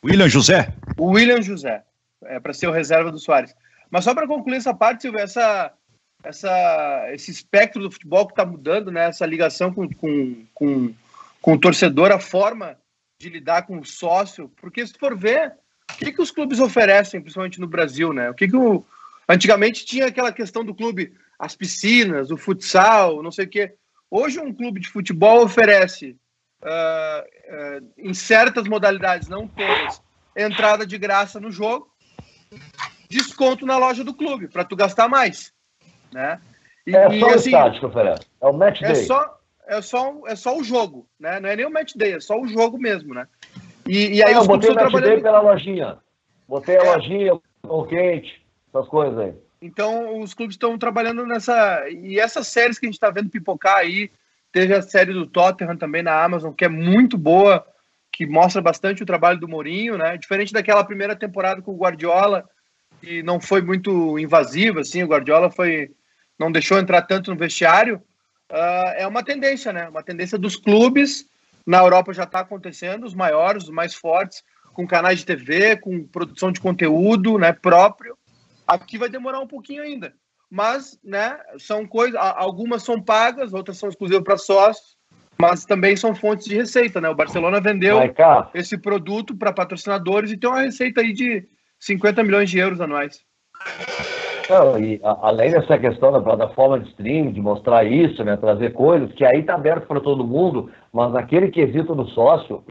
William 0.05 0.29
José. 0.29 0.75
O 0.99 1.13
William 1.13 1.41
José, 1.41 1.85
é 2.25 2.41
para 2.41 2.53
ser 2.53 2.67
o 2.67 2.73
reserva 2.73 3.13
do 3.13 3.19
Soares. 3.19 3.55
Mas 3.91 4.05
só 4.05 4.15
para 4.15 4.27
concluir 4.27 4.57
essa 4.57 4.75
parte, 4.75 5.03
Silvio, 5.03 5.21
essa, 5.21 5.73
essa, 6.25 7.09
esse 7.13 7.31
espectro 7.31 7.83
do 7.83 7.91
futebol 7.91 8.27
que 8.27 8.33
está 8.33 8.45
mudando, 8.45 8.91
né? 8.91 9.09
Essa 9.09 9.25
ligação 9.25 9.73
com, 9.73 9.89
com, 9.89 10.45
com, 10.53 10.95
com 11.41 11.53
o 11.53 11.59
torcedor, 11.59 12.11
a 12.11 12.19
forma 12.19 12.77
de 13.21 13.29
lidar 13.29 13.63
com 13.63 13.79
o 13.79 13.85
sócio, 13.85 14.51
porque 14.61 14.85
se 14.85 14.95
for 14.99 15.17
ver, 15.17 15.53
o 15.93 15.97
que, 15.97 16.13
que 16.13 16.23
os 16.23 16.33
clubes 16.33 16.59
oferecem, 16.59 17.21
principalmente 17.21 17.61
no 17.61 17.69
Brasil, 17.69 18.13
né? 18.13 18.31
O 18.31 18.35
que, 18.35 18.49
que 18.49 18.57
o... 18.57 18.85
Antigamente 19.29 19.87
tinha 19.87 20.07
aquela 20.07 20.33
questão 20.33 20.65
do 20.65 20.75
clube, 20.75 21.13
as 21.39 21.55
piscinas, 21.55 22.33
o 22.33 22.37
futsal, 22.37 23.23
não 23.23 23.31
sei 23.31 23.45
o 23.45 23.49
quê. 23.49 23.75
Hoje 24.15 24.39
um 24.39 24.53
clube 24.53 24.79
de 24.79 24.91
futebol 24.91 25.43
oferece, 25.43 26.19
uh, 26.63 27.81
uh, 27.81 27.93
em 27.97 28.13
certas 28.13 28.69
modalidades, 28.69 29.27
não 29.27 29.49
todas, 29.49 30.03
entrada 30.37 30.87
de 30.87 30.99
graça 30.99 31.41
no 31.41 31.51
jogo, 31.51 31.91
desconto 33.09 33.65
na 33.65 33.79
loja 33.79 34.05
do 34.05 34.13
clube, 34.13 34.49
para 34.49 34.67
tu 34.67 34.77
gastar 34.77 35.09
mais. 35.09 35.51
Né? 36.13 36.39
E, 36.87 36.95
é 36.95 37.09
só 37.09 37.11
e, 37.11 37.25
assim, 37.25 37.31
o 37.31 37.37
estádio 37.37 37.81
que 37.81 37.87
oferece, 37.87 38.27
é 38.39 38.47
o 38.47 38.53
match 38.53 38.83
é 38.83 38.93
day. 38.93 39.07
Só, 39.07 39.39
é, 39.67 39.81
só, 39.81 40.15
é 40.27 40.37
só 40.37 40.59
o 40.59 40.63
jogo, 40.63 41.09
né? 41.19 41.41
não 41.41 41.49
é 41.49 41.57
nem 41.57 41.65
o 41.65 41.73
match 41.73 41.95
day, 41.97 42.13
é 42.13 42.21
só 42.21 42.39
o 42.39 42.47
jogo 42.47 42.79
mesmo. 42.79 43.15
Né? 43.15 43.27
E, 43.89 44.17
e 44.17 44.23
aí 44.23 44.35
ah, 44.35 44.43
os 44.43 44.47
botei 44.47 44.69
o 44.69 44.75
match 44.75 44.91
trabalhando... 44.91 45.11
day 45.11 45.23
pela 45.23 45.41
lojinha, 45.41 45.97
botei 46.47 46.77
a 46.77 46.85
é. 46.85 46.97
lojinha, 46.97 47.41
o 47.63 47.85
quente, 47.87 48.45
essas 48.69 48.87
coisas 48.89 49.19
aí. 49.19 49.35
Então, 49.63 50.21
os 50.21 50.35
clubes 50.35 50.55
estão 50.55 50.77
trabalhando 50.77 51.25
nessa. 51.25 51.89
E 51.89 52.19
essas 52.19 52.49
séries 52.49 52.81
que 52.81 52.87
a 52.87 52.89
gente 52.89 52.97
está 52.97 53.11
vendo 53.11 53.31
pipocar 53.31 53.77
aí, 53.77 54.11
teve 54.51 54.75
a 54.75 54.83
série 54.83 55.13
do 55.13 55.25
Tottenham 55.25 55.77
também 55.77 56.03
na 56.03 56.21
Amazon, 56.21 56.53
que 56.53 56.65
é 56.65 56.69
muito 56.69 57.17
boa, 57.17 57.65
que 58.11 58.27
mostra 58.27 58.61
bastante 58.61 59.05
o 59.05 59.07
trabalho 59.07 59.39
do 59.39 59.47
Mourinho, 59.47 59.97
né? 59.97 60.17
Diferente 60.17 60.53
daquela 60.53 60.83
primeira 60.83 61.15
temporada 61.15 61.63
com 61.63 61.71
o 61.71 61.77
Guardiola, 61.77 62.45
que 63.01 63.23
não 63.23 63.41
foi 63.41 63.63
muito 63.63 64.19
invasiva, 64.19 64.81
assim, 64.81 65.05
o 65.05 65.07
Guardiola 65.07 65.49
foi. 65.49 65.93
não 66.37 66.51
deixou 66.51 66.79
entrar 66.79 67.03
tanto 67.03 67.31
no 67.31 67.37
vestiário. 67.37 68.03
Uh, 68.51 68.93
é 68.97 69.07
uma 69.07 69.23
tendência, 69.23 69.73
né? 69.73 69.89
Uma 69.89 70.03
tendência 70.03 70.37
dos 70.37 70.57
clubes. 70.57 71.25
Na 71.65 71.79
Europa 71.79 72.13
já 72.13 72.25
está 72.25 72.41
acontecendo, 72.41 73.07
os 73.07 73.15
maiores, 73.15 73.65
os 73.65 73.71
mais 73.71 73.95
fortes, 73.95 74.43
com 74.75 74.85
canais 74.85 75.21
de 75.21 75.27
TV, 75.27 75.77
com 75.77 76.05
produção 76.05 76.51
de 76.51 76.61
conteúdo 76.61 77.39
né, 77.39 77.53
próprio. 77.53 78.19
Aqui 78.73 78.97
vai 78.97 79.11
demorar 79.11 79.41
um 79.41 79.47
pouquinho 79.47 79.83
ainda. 79.83 80.15
Mas, 80.51 80.99
né, 81.05 81.39
são 81.59 81.87
coisas, 81.87 82.19
algumas 82.19 82.83
são 82.83 83.01
pagas, 83.03 83.53
outras 83.53 83.77
são 83.77 83.89
exclusivas 83.89 84.25
para 84.25 84.39
sócios, 84.39 84.97
mas 85.39 85.67
também 85.67 85.95
são 85.95 86.15
fontes 86.15 86.47
de 86.47 86.55
receita, 86.55 86.99
né? 86.99 87.09
O 87.11 87.15
Barcelona 87.15 87.61
vendeu 87.61 87.99
esse 88.55 88.79
produto 88.79 89.37
para 89.37 89.53
patrocinadores 89.53 90.31
e 90.31 90.39
tem 90.39 90.49
uma 90.49 90.61
receita 90.61 91.03
aí 91.03 91.13
de 91.13 91.47
50 91.81 92.23
milhões 92.23 92.49
de 92.49 92.59
euros 92.59 92.81
anuais. 92.81 93.21
Não, 94.49 94.79
e 94.79 95.01
a, 95.03 95.29
além 95.29 95.51
dessa 95.51 95.79
questão 95.79 96.11
da 96.11 96.21
plataforma 96.21 96.81
de 96.81 96.89
streaming, 96.89 97.33
de 97.33 97.41
mostrar 97.43 97.85
isso, 97.85 98.25
né, 98.25 98.37
trazer 98.39 98.73
coisas, 98.73 99.13
que 99.13 99.25
aí 99.25 99.41
está 99.41 99.55
aberto 99.55 99.87
para 99.87 100.01
todo 100.01 100.27
mundo, 100.27 100.71
mas 100.93 101.13
naquele 101.13 101.51
quesito 101.51 101.95
do 101.95 102.07
sócio, 102.09 102.65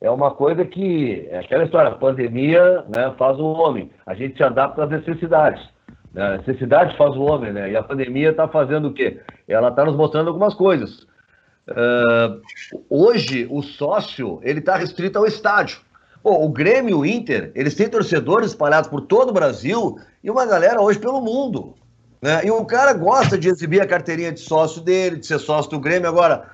é 0.00 0.10
uma 0.10 0.30
coisa 0.30 0.64
que, 0.64 1.26
é 1.30 1.38
aquela 1.38 1.64
história, 1.64 1.90
a 1.90 1.94
pandemia 1.94 2.84
né, 2.94 3.14
faz 3.18 3.38
o 3.38 3.46
homem, 3.46 3.90
a 4.04 4.14
gente 4.14 4.36
se 4.36 4.42
adapta 4.42 4.84
às 4.84 4.90
necessidades. 4.90 5.62
Né? 6.12 6.22
A 6.22 6.36
necessidade 6.38 6.96
faz 6.96 7.14
o 7.16 7.22
homem, 7.22 7.52
né? 7.52 7.70
E 7.70 7.76
a 7.76 7.82
pandemia 7.82 8.30
está 8.30 8.46
fazendo 8.48 8.88
o 8.88 8.92
quê? 8.94 9.20
Ela 9.48 9.68
está 9.68 9.84
nos 9.84 9.96
mostrando 9.96 10.28
algumas 10.28 10.54
coisas. 10.54 11.06
Uh, 11.68 12.40
hoje, 12.88 13.46
o 13.50 13.62
sócio, 13.62 14.40
ele 14.42 14.60
está 14.60 14.76
restrito 14.76 15.18
ao 15.18 15.26
estádio. 15.26 15.78
Pô, 16.22 16.44
o 16.44 16.48
Grêmio 16.48 16.98
o 16.98 17.06
Inter, 17.06 17.52
eles 17.54 17.74
têm 17.74 17.88
torcedores 17.88 18.50
espalhados 18.50 18.88
por 18.88 19.00
todo 19.02 19.30
o 19.30 19.32
Brasil 19.32 19.98
e 20.22 20.30
uma 20.30 20.44
galera 20.44 20.80
hoje 20.80 20.98
pelo 20.98 21.20
mundo. 21.20 21.74
Né? 22.20 22.44
E 22.44 22.50
o 22.50 22.64
cara 22.64 22.92
gosta 22.92 23.38
de 23.38 23.48
exibir 23.48 23.80
a 23.80 23.86
carteirinha 23.86 24.32
de 24.32 24.40
sócio 24.40 24.80
dele, 24.82 25.16
de 25.16 25.26
ser 25.26 25.38
sócio 25.38 25.70
do 25.70 25.80
Grêmio. 25.80 26.08
Agora, 26.08 26.48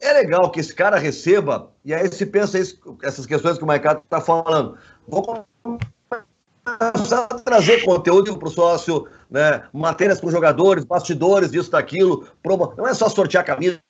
é 0.00 0.12
legal 0.12 0.50
que 0.50 0.60
esse 0.60 0.74
cara 0.74 0.98
receba, 0.98 1.70
e 1.84 1.94
aí 1.94 2.10
se 2.12 2.26
pensa 2.26 2.58
isso, 2.58 2.78
essas 3.02 3.26
questões 3.26 3.58
que 3.58 3.64
o 3.64 3.66
Maicon 3.66 4.00
está 4.04 4.20
falando. 4.20 4.76
Vou 5.06 5.46
começar 6.64 7.26
a 7.30 7.38
trazer 7.38 7.84
conteúdo 7.84 8.38
para 8.38 8.48
o 8.48 8.50
sócio, 8.50 9.06
né? 9.30 9.64
matérias 9.72 10.20
com 10.20 10.30
jogadores, 10.30 10.84
bastidores, 10.84 11.52
isso, 11.52 11.70
daquilo. 11.70 12.28
Promo... 12.42 12.74
Não 12.76 12.86
é 12.86 12.94
só 12.94 13.08
sortear 13.08 13.44
camisa, 13.44 13.80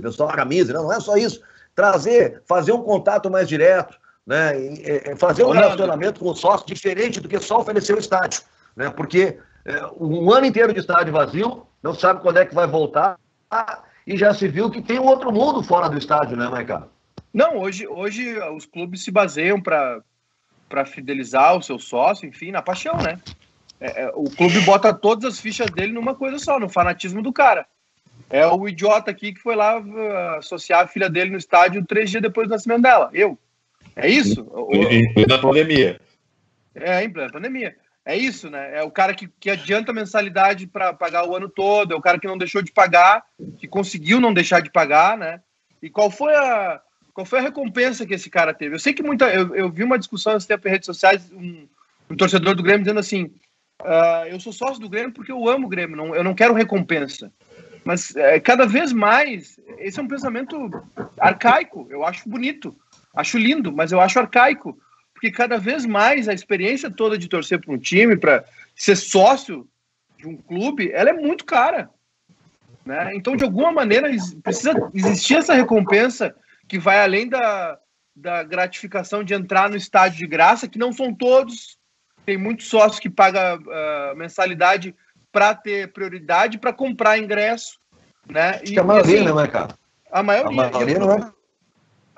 pessoal, 0.00 0.30
a 0.30 0.36
camisa, 0.36 0.72
não, 0.72 0.84
não 0.84 0.92
é 0.92 1.00
só 1.00 1.16
isso. 1.16 1.40
Trazer, 1.74 2.42
fazer 2.46 2.72
um 2.72 2.82
contato 2.82 3.30
mais 3.30 3.48
direto, 3.48 3.96
né? 4.26 4.58
E, 4.58 5.16
fazer 5.16 5.44
um 5.44 5.50
relacionamento 5.50 6.20
com 6.20 6.30
o 6.30 6.36
sócio 6.36 6.66
diferente 6.66 7.20
do 7.20 7.28
que 7.28 7.38
só 7.40 7.60
oferecer 7.60 7.94
o 7.94 7.98
estádio. 7.98 8.42
Né? 8.76 8.90
Porque 8.90 9.38
é, 9.64 9.86
um 9.98 10.32
ano 10.32 10.46
inteiro 10.46 10.72
de 10.72 10.80
estádio 10.80 11.12
vazio, 11.12 11.66
não 11.82 11.94
sabe 11.94 12.20
quando 12.20 12.38
é 12.38 12.46
que 12.46 12.54
vai 12.54 12.66
voltar 12.66 13.18
e 14.10 14.16
já 14.16 14.34
se 14.34 14.48
viu 14.48 14.68
que 14.68 14.82
tem 14.82 14.98
um 14.98 15.06
outro 15.06 15.30
mundo 15.32 15.62
fora 15.62 15.88
do 15.88 15.96
estádio, 15.96 16.36
né, 16.36 16.48
Maicon? 16.48 16.82
Não, 17.32 17.58
hoje, 17.58 17.86
hoje 17.86 18.36
os 18.56 18.66
clubes 18.66 19.04
se 19.04 19.10
baseiam 19.12 19.60
para 19.60 20.84
fidelizar 20.84 21.56
o 21.56 21.62
seu 21.62 21.78
sócio, 21.78 22.28
enfim, 22.28 22.50
na 22.50 22.60
paixão, 22.60 22.96
né? 22.96 23.20
É, 23.80 24.02
é, 24.02 24.12
o 24.14 24.24
clube 24.24 24.60
bota 24.62 24.92
todas 24.92 25.24
as 25.24 25.40
fichas 25.40 25.70
dele 25.70 25.92
numa 25.92 26.12
coisa 26.12 26.40
só, 26.40 26.58
no 26.58 26.68
fanatismo 26.68 27.22
do 27.22 27.32
cara. 27.32 27.64
É 28.28 28.44
o 28.46 28.68
idiota 28.68 29.12
aqui 29.12 29.32
que 29.32 29.40
foi 29.40 29.54
lá 29.54 29.78
uh, 29.78 30.38
associar 30.38 30.84
a 30.84 30.88
filha 30.88 31.08
dele 31.08 31.30
no 31.30 31.38
estádio 31.38 31.86
três 31.86 32.10
dias 32.10 32.22
depois 32.22 32.48
do 32.48 32.52
nascimento 32.52 32.82
dela. 32.82 33.10
Eu. 33.12 33.38
É 33.94 34.08
isso? 34.08 34.44
Em 34.72 35.14
plena 35.14 35.38
pandemia. 35.38 36.00
É, 36.74 37.04
em 37.04 37.10
plena 37.10 37.30
pandemia. 37.30 37.76
É 38.10 38.16
isso, 38.16 38.50
né? 38.50 38.76
É 38.76 38.82
o 38.82 38.90
cara 38.90 39.14
que, 39.14 39.28
que 39.38 39.48
adianta 39.48 39.92
mensalidade 39.92 40.66
para 40.66 40.92
pagar 40.92 41.28
o 41.28 41.36
ano 41.36 41.48
todo, 41.48 41.94
é 41.94 41.96
o 41.96 42.00
cara 42.00 42.18
que 42.18 42.26
não 42.26 42.36
deixou 42.36 42.60
de 42.60 42.72
pagar, 42.72 43.22
que 43.56 43.68
conseguiu 43.68 44.20
não 44.20 44.34
deixar 44.34 44.60
de 44.60 44.68
pagar, 44.68 45.16
né? 45.16 45.40
E 45.80 45.88
qual 45.88 46.10
foi 46.10 46.34
a, 46.34 46.80
qual 47.14 47.24
foi 47.24 47.38
a 47.38 47.42
recompensa 47.42 48.04
que 48.04 48.12
esse 48.12 48.28
cara 48.28 48.52
teve? 48.52 48.74
Eu 48.74 48.80
sei 48.80 48.92
que 48.92 49.00
muita. 49.00 49.32
Eu, 49.32 49.54
eu 49.54 49.70
vi 49.70 49.84
uma 49.84 49.96
discussão 49.96 50.34
nesse 50.34 50.48
tempo 50.48 50.66
em 50.66 50.72
redes 50.72 50.86
sociais, 50.86 51.30
um, 51.30 51.68
um 52.10 52.16
torcedor 52.16 52.56
do 52.56 52.64
Grêmio 52.64 52.82
dizendo 52.82 52.98
assim: 52.98 53.32
uh, 53.80 54.26
eu 54.28 54.40
sou 54.40 54.52
sócio 54.52 54.80
do 54.80 54.88
Grêmio 54.88 55.12
porque 55.12 55.30
eu 55.30 55.48
amo 55.48 55.68
o 55.68 55.70
Grêmio, 55.70 55.96
não, 55.96 56.12
eu 56.12 56.24
não 56.24 56.34
quero 56.34 56.52
recompensa. 56.52 57.32
Mas 57.84 58.16
é, 58.16 58.40
cada 58.40 58.66
vez 58.66 58.92
mais, 58.92 59.56
esse 59.78 60.00
é 60.00 60.02
um 60.02 60.08
pensamento 60.08 60.68
arcaico, 61.16 61.86
eu 61.88 62.04
acho 62.04 62.28
bonito, 62.28 62.76
acho 63.14 63.38
lindo, 63.38 63.70
mas 63.70 63.92
eu 63.92 64.00
acho 64.00 64.18
arcaico 64.18 64.76
porque 65.20 65.30
cada 65.30 65.58
vez 65.58 65.84
mais 65.84 66.30
a 66.30 66.32
experiência 66.32 66.90
toda 66.90 67.18
de 67.18 67.28
torcer 67.28 67.60
para 67.60 67.74
um 67.74 67.78
time, 67.78 68.16
para 68.16 68.42
ser 68.74 68.96
sócio 68.96 69.68
de 70.16 70.26
um 70.26 70.34
clube, 70.34 70.90
ela 70.92 71.10
é 71.10 71.12
muito 71.12 71.44
cara. 71.44 71.90
Né? 72.86 73.14
Então, 73.14 73.36
de 73.36 73.44
alguma 73.44 73.70
maneira, 73.70 74.08
precisa 74.42 74.72
existir 74.94 75.36
essa 75.36 75.52
recompensa 75.52 76.34
que 76.66 76.78
vai 76.78 77.02
além 77.02 77.28
da, 77.28 77.78
da 78.16 78.42
gratificação 78.42 79.22
de 79.22 79.34
entrar 79.34 79.68
no 79.68 79.76
estádio 79.76 80.20
de 80.20 80.26
graça, 80.26 80.66
que 80.66 80.78
não 80.78 80.90
são 80.90 81.14
todos. 81.14 81.76
Tem 82.24 82.38
muitos 82.38 82.68
sócios 82.68 82.98
que 82.98 83.10
pagam 83.10 83.58
uh, 83.58 84.16
mensalidade 84.16 84.94
para 85.30 85.54
ter 85.54 85.92
prioridade, 85.92 86.56
para 86.56 86.72
comprar 86.72 87.18
ingresso. 87.18 87.78
Né? 88.26 88.58
E, 88.64 88.78
a 88.78 88.82
maioria, 88.82 89.22
assim, 89.22 89.34
né, 89.34 89.46
cara? 89.48 89.78
A 90.10 90.22
maioria. 90.22 90.62
A 90.62 90.70
maioria 90.70 90.98
não 90.98 91.12
é. 91.12 91.32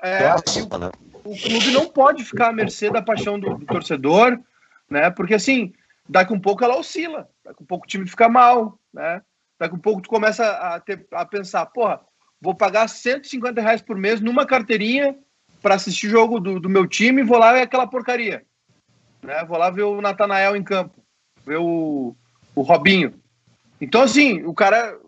É, 0.01 0.29
Nossa, 0.29 0.77
né? 0.79 0.91
O 1.23 1.37
clube 1.37 1.71
não 1.71 1.87
pode 1.87 2.23
ficar 2.23 2.49
à 2.49 2.53
mercê 2.53 2.89
da 2.91 3.01
paixão 3.01 3.39
do, 3.39 3.57
do, 3.57 3.65
torcedor, 3.65 4.39
né? 4.89 5.09
Porque 5.09 5.33
assim, 5.33 5.73
daqui 6.07 6.33
um 6.33 6.39
pouco 6.39 6.63
ela 6.63 6.77
oscila, 6.77 7.29
daqui 7.43 7.63
um 7.63 7.65
pouco 7.65 7.85
o 7.85 7.87
time 7.87 8.07
fica 8.07 8.27
mal, 8.27 8.77
né? 8.93 9.21
Daqui 9.57 9.75
um 9.75 9.79
pouco 9.79 10.01
tu 10.01 10.09
começa 10.09 10.45
a, 10.45 10.79
ter, 10.79 11.07
a 11.11 11.25
pensar, 11.25 11.65
porra, 11.67 12.01
vou 12.41 12.53
pagar 12.53 12.89
150 12.89 13.61
reais 13.61 13.81
por 13.81 13.97
mês 13.97 14.19
numa 14.19 14.45
carteirinha 14.45 15.17
para 15.61 15.75
assistir 15.75 16.09
jogo 16.09 16.39
do, 16.39 16.59
do, 16.59 16.69
meu 16.69 16.85
time 16.85 17.21
e 17.21 17.25
vou 17.25 17.37
lá 17.37 17.53
ver 17.53 17.61
aquela 17.61 17.87
porcaria. 17.87 18.45
Né? 19.21 19.45
Vou 19.45 19.57
lá 19.57 19.69
ver 19.69 19.83
o 19.83 20.01
Natanael 20.01 20.55
em 20.55 20.63
campo, 20.63 21.01
ver 21.45 21.57
o, 21.57 22.13
o 22.53 22.61
Robinho. 22.61 23.13
Então, 23.79 24.01
assim, 24.01 24.43
o 24.43 24.53
cara. 24.53 24.99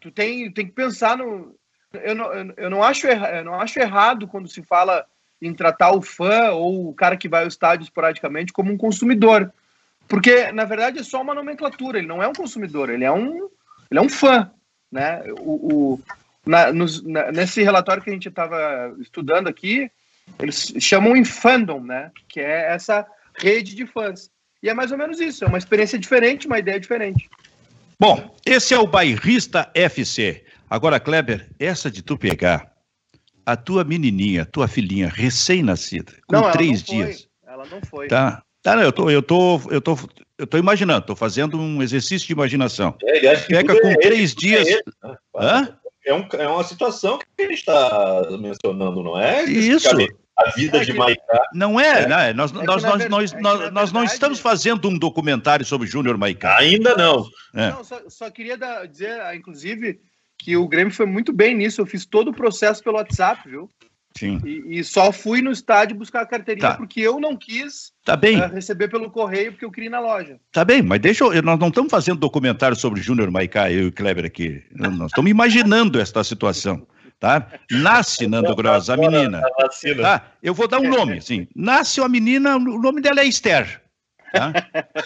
Tu 0.00 0.10
tem, 0.10 0.50
tem 0.52 0.66
que 0.66 0.72
pensar 0.72 1.16
no. 1.16 1.54
Eu 1.92 2.14
não, 2.14 2.32
eu 2.56 2.70
não, 2.70 2.82
acho, 2.82 3.06
eu 3.06 3.44
não 3.44 3.54
acho 3.54 3.78
errado 3.78 4.26
quando 4.26 4.48
se 4.48 4.62
fala 4.62 5.06
em 5.42 5.52
tratar 5.52 5.92
o 5.92 6.00
fã 6.00 6.50
ou 6.52 6.88
o 6.88 6.94
cara 6.94 7.16
que 7.16 7.28
vai 7.28 7.42
ao 7.42 7.48
estádio 7.48 7.84
esporadicamente 7.84 8.52
como 8.52 8.72
um 8.72 8.76
consumidor. 8.76 9.52
Porque, 10.06 10.52
na 10.52 10.64
verdade, 10.64 11.00
é 11.00 11.02
só 11.02 11.20
uma 11.20 11.34
nomenclatura, 11.34 11.98
ele 11.98 12.06
não 12.06 12.22
é 12.22 12.28
um 12.28 12.32
consumidor, 12.32 12.88
ele 12.88 13.04
é 13.04 13.10
um, 13.10 13.48
ele 13.90 13.98
é 13.98 14.00
um 14.00 14.08
fã. 14.08 14.50
Né? 14.90 15.22
O, 15.40 15.94
o 15.94 16.00
na, 16.46 16.72
nos, 16.72 17.02
na, 17.02 17.32
nesse 17.32 17.62
relatório 17.62 18.02
que 18.02 18.10
a 18.10 18.12
gente 18.12 18.28
estava 18.28 18.94
estudando 19.00 19.48
aqui, 19.48 19.90
eles 20.38 20.74
chamam 20.78 21.16
em 21.16 21.24
fandom, 21.24 21.80
né? 21.80 22.10
que 22.28 22.40
é 22.40 22.72
essa 22.72 23.06
rede 23.36 23.74
de 23.74 23.86
fãs. 23.86 24.30
E 24.62 24.68
é 24.68 24.74
mais 24.74 24.92
ou 24.92 24.98
menos 24.98 25.20
isso, 25.20 25.44
é 25.44 25.48
uma 25.48 25.58
experiência 25.58 25.98
diferente, 25.98 26.46
uma 26.46 26.58
ideia 26.58 26.78
diferente. 26.78 27.28
Bom, 27.98 28.34
esse 28.46 28.74
é 28.74 28.78
o 28.78 28.86
Bairrista 28.86 29.70
FC. 29.74 30.44
Agora, 30.68 31.00
Kleber, 31.00 31.48
essa 31.58 31.90
de 31.90 32.02
tu 32.02 32.16
pegar 32.16 32.71
a 33.44 33.56
tua 33.56 33.84
menininha, 33.84 34.44
tua 34.44 34.68
filhinha 34.68 35.08
recém-nascida, 35.08 36.12
com 36.26 36.36
não, 36.36 36.50
três 36.52 36.82
dias. 36.82 37.28
Ela 37.46 37.64
não 37.66 37.80
foi. 37.82 38.08
Tá. 38.08 38.42
Tá, 38.62 38.76
não, 38.76 38.82
eu 38.82 38.92
tô, 38.92 39.10
eu 39.10 39.22
tô, 39.22 39.60
eu 39.70 39.80
tô, 39.80 39.98
eu 40.38 40.46
tô 40.46 40.56
imaginando, 40.56 41.06
tô 41.06 41.16
fazendo 41.16 41.58
um 41.58 41.82
exercício 41.82 42.26
de 42.28 42.32
imaginação. 42.32 42.94
É, 43.02 43.36
Pega 43.36 43.80
com 43.80 43.88
é 43.88 43.96
três 43.96 44.30
ele, 44.30 44.40
dias. 44.40 44.68
É, 44.68 44.80
Hã? 45.36 45.76
É, 46.06 46.14
um, 46.14 46.26
é 46.32 46.48
uma 46.48 46.62
situação 46.62 47.18
que 47.18 47.26
ele 47.38 47.54
está 47.54 48.22
mencionando, 48.38 49.02
não 49.02 49.18
é? 49.18 49.44
Isso. 49.44 49.88
A 50.36 50.50
vida 50.50 50.78
é 50.78 50.84
de 50.84 50.92
Maicá. 50.92 51.48
Não 51.52 51.78
é, 51.78 52.02
é. 52.02 52.08
né? 52.08 52.32
Nós, 52.32 52.52
é 52.52 52.62
nós, 52.64 52.82
nós, 52.82 53.08
nós, 53.08 53.32
nós, 53.34 53.72
nós, 53.72 53.92
não 53.92 54.04
estamos 54.04 54.40
fazendo 54.40 54.88
um 54.88 54.98
documentário 54.98 55.64
sobre 55.64 55.86
Júnior 55.86 56.16
Maicá. 56.16 56.56
Ainda 56.58 56.96
não. 56.96 57.26
Não, 57.52 57.84
só, 57.84 58.00
só 58.08 58.30
queria 58.30 58.56
dar, 58.56 58.86
dizer, 58.86 59.20
inclusive, 59.34 60.00
que 60.42 60.56
o 60.56 60.66
Grêmio 60.66 60.92
foi 60.92 61.06
muito 61.06 61.32
bem 61.32 61.54
nisso. 61.54 61.80
Eu 61.80 61.86
fiz 61.86 62.04
todo 62.04 62.32
o 62.32 62.34
processo 62.34 62.82
pelo 62.82 62.96
WhatsApp, 62.96 63.48
viu? 63.48 63.70
Sim. 64.18 64.40
E, 64.44 64.78
e, 64.78 64.84
só 64.84 65.10
fui 65.10 65.40
no 65.40 65.52
estádio 65.52 65.96
buscar 65.96 66.22
a 66.22 66.26
carteirinha 66.26 66.70
tá. 66.70 66.76
porque 66.76 67.00
eu 67.00 67.18
não 67.18 67.34
quis 67.34 67.92
tá 68.04 68.14
bem. 68.14 68.38
Uh, 68.38 68.52
receber 68.52 68.88
pelo 68.88 69.10
correio 69.10 69.52
porque 69.52 69.64
eu 69.64 69.70
queria 69.70 69.86
ir 69.86 69.90
na 69.90 70.00
loja. 70.00 70.38
Tá 70.50 70.64
bem, 70.64 70.82
mas 70.82 71.00
deixa 71.00 71.24
eu. 71.24 71.42
Nós 71.42 71.58
não 71.58 71.68
estamos 71.68 71.90
fazendo 71.90 72.18
documentário 72.18 72.76
sobre 72.76 73.00
Júnior 73.00 73.30
Maicá, 73.30 73.70
eu 73.70 73.84
e 73.84 73.86
o 73.86 73.92
Kleber 73.92 74.26
aqui. 74.26 74.62
Nós 74.74 75.06
estamos 75.06 75.30
imaginando 75.30 75.98
esta 75.98 76.22
situação. 76.24 76.86
Tá? 77.18 77.46
Nasce, 77.70 78.26
Nando 78.26 78.54
Gross, 78.54 78.90
a 78.90 78.96
menina. 78.96 79.42
Tá? 80.02 80.26
Eu 80.42 80.52
vou 80.52 80.66
dar 80.66 80.80
um 80.80 80.90
nome, 80.90 81.18
assim. 81.18 81.46
Nasce 81.54 82.00
uma 82.00 82.08
menina, 82.08 82.56
o 82.56 82.80
nome 82.82 83.00
dela 83.00 83.20
é 83.20 83.24
Esther. 83.24 83.80
Tá? 84.32 84.52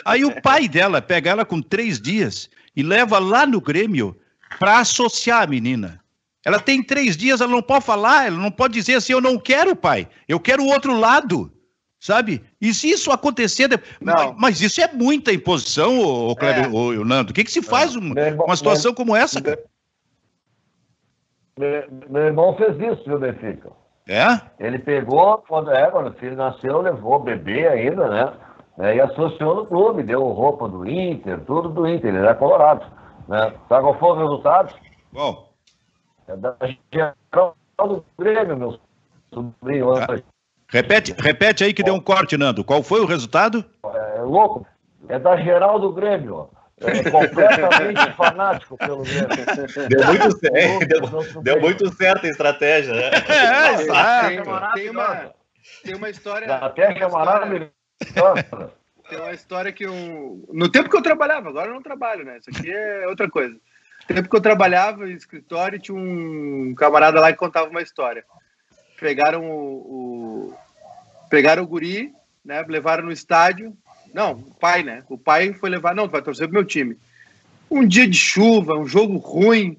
Aí 0.03 0.25
o 0.25 0.41
pai 0.41 0.67
dela 0.67 1.03
pega 1.03 1.31
ela 1.31 1.45
com 1.45 1.61
três 1.61 2.01
dias 2.01 2.49
e 2.75 2.83
leva 2.83 3.19
lá 3.19 3.47
no 3.47 3.61
Grêmio 3.61 4.17
para 4.59 4.81
associar 4.81 5.43
a 5.43 5.47
menina. 5.47 6.01
Ela 6.45 6.61
tem 6.61 6.83
três 6.83 7.17
dias, 7.17 7.41
ela 7.41 7.51
não 7.51 7.63
pode 7.63 7.85
falar, 7.85 8.29
ela 8.29 8.37
não 8.37 8.53
pode 8.53 8.75
dizer 8.75 8.95
assim, 8.95 9.13
eu 9.13 9.21
não 9.21 9.37
quero, 9.37 9.75
pai, 9.75 10.09
eu 10.29 10.39
quero 10.39 10.63
o 10.63 10.69
outro 10.69 10.97
lado, 10.97 11.51
sabe? 11.99 12.41
E 12.61 12.73
se 12.73 12.89
isso 12.89 13.11
acontecer, 13.11 13.69
mas, 14.01 14.35
mas, 14.39 14.61
isso 14.61 14.81
é 14.81 14.93
muita 14.93 15.33
imposição, 15.33 15.99
ô, 15.99 16.37
Kleber, 16.37 16.67
é. 16.67 16.69
ô, 16.69 17.05
Nando. 17.05 17.33
O 17.33 17.35
que, 17.35 17.43
que 17.43 17.51
se 17.51 17.63
faz 17.63 17.97
uma, 17.97 18.15
uma 18.45 18.57
situação 18.57 18.95
como 18.95 19.17
essa? 19.17 19.41
Meu, 21.59 21.85
meu, 22.09 22.23
irmão 22.23 22.57
fez 22.57 22.79
isso, 22.79 23.03
viu, 23.05 23.19
Benfica? 23.19 23.73
É? 24.09 24.41
Ele 24.61 24.79
pegou, 24.79 25.39
quando, 25.49 25.73
é, 25.73 25.91
quando 25.91 26.11
o 26.11 26.15
filho 26.15 26.37
nasceu, 26.37 26.81
levou 26.81 27.17
o 27.17 27.25
bebê 27.25 27.67
ainda, 27.67 28.09
né? 28.09 28.33
É, 28.79 28.95
e 28.95 29.01
associou 29.01 29.57
no 29.57 29.67
clube, 29.67 30.03
deu 30.03 30.23
roupa 30.23 30.69
do 30.69 30.89
Inter, 30.89 31.41
tudo 31.41 31.71
do 31.71 31.89
Inter, 31.89 32.11
ele 32.11 32.19
era 32.19 32.35
colorado. 32.35 32.87
Né? 33.29 33.53
Sabe 33.69 33.83
qual 33.83 33.99
foi 33.99 34.09
o 34.11 34.19
resultado? 34.19 34.75
Bom. 35.13 35.53
É 36.29 36.37
da 36.37 36.57
geral 36.93 37.57
do 37.79 38.05
Grêmio, 38.19 38.57
meu 38.57 38.81
sobrinho. 39.33 39.95
Ah. 39.95 40.07
Repete, 40.69 41.15
repete 41.19 41.65
aí 41.65 41.73
que 41.73 41.83
deu 41.83 41.95
um 41.95 42.01
corte, 42.01 42.37
Nando. 42.37 42.65
Qual 42.65 42.83
foi 42.83 43.01
o 43.01 43.07
resultado? 43.07 43.65
É, 43.85 44.19
é 44.19 44.23
louco. 44.23 44.67
É 45.09 45.19
da 45.19 45.37
geral 45.37 45.79
do 45.79 45.93
Grêmio. 45.93 46.51
É 46.81 47.11
completamente 47.11 48.13
fanático 48.15 48.77
pelo 48.77 49.03
Grêmio. 49.05 49.89
Deu 49.89 50.07
muito, 50.07 50.39
certo, 50.39 50.87
deu, 50.89 51.43
deu 51.43 51.61
muito 51.61 51.93
certo 51.95 52.27
a 52.27 52.29
estratégia. 52.29 52.93
Né? 52.93 53.11
É, 53.29 53.73
é, 53.75 54.43
tem, 54.75 54.91
uma, 54.91 55.33
tem 55.85 55.95
uma 55.95 56.11
história. 56.11 56.51
A 56.51 56.55
estratégia 56.55 57.05
é 57.05 57.09
maravilhosa. 57.09 57.71
Tem 59.09 59.21
uma 59.21 59.33
história 59.33 59.73
que 59.73 59.87
um. 59.87 60.45
No 60.53 60.69
tempo 60.69 60.91
que 60.91 60.97
eu 60.97 61.03
trabalhava, 61.03 61.49
agora 61.49 61.69
eu 61.69 61.75
não 61.75 61.83
trabalho, 61.83 62.25
né? 62.25 62.39
Isso 62.39 62.51
aqui 62.51 62.71
é 62.71 63.07
outra 63.07 63.31
coisa. 63.31 63.55
No 64.09 64.15
tempo 64.15 64.29
que 64.29 64.37
eu 64.37 64.41
trabalhava 64.41 65.09
em 65.09 65.15
escritório, 65.15 65.79
tinha 65.79 65.97
um 65.97 66.75
camarada 66.77 67.21
lá 67.21 67.33
que 67.33 67.39
contava 67.39 67.69
uma 67.69 67.83
história. 67.83 68.25
Pegaram 68.99 69.49
o. 69.49 70.51
o... 70.51 70.55
Pegaram 71.31 71.63
o 71.63 71.67
guri, 71.67 72.13
né? 72.45 72.65
Levaram 72.69 73.05
no 73.05 73.13
estádio. 73.13 73.77
Não, 74.13 74.33
o 74.33 74.55
pai, 74.55 74.83
né? 74.83 75.05
O 75.09 75.19
pai 75.19 75.53
foi 75.53 75.71
levar. 75.71 75.95
Não, 75.95 76.09
vai 76.09 76.23
torcer 76.23 76.49
pro 76.49 76.55
meu 76.55 76.65
time. 76.65 76.97
Um 77.71 77.87
dia 77.87 78.09
de 78.09 78.19
chuva, 78.19 78.75
um 78.75 78.87
jogo 78.87 79.19
ruim. 79.19 79.79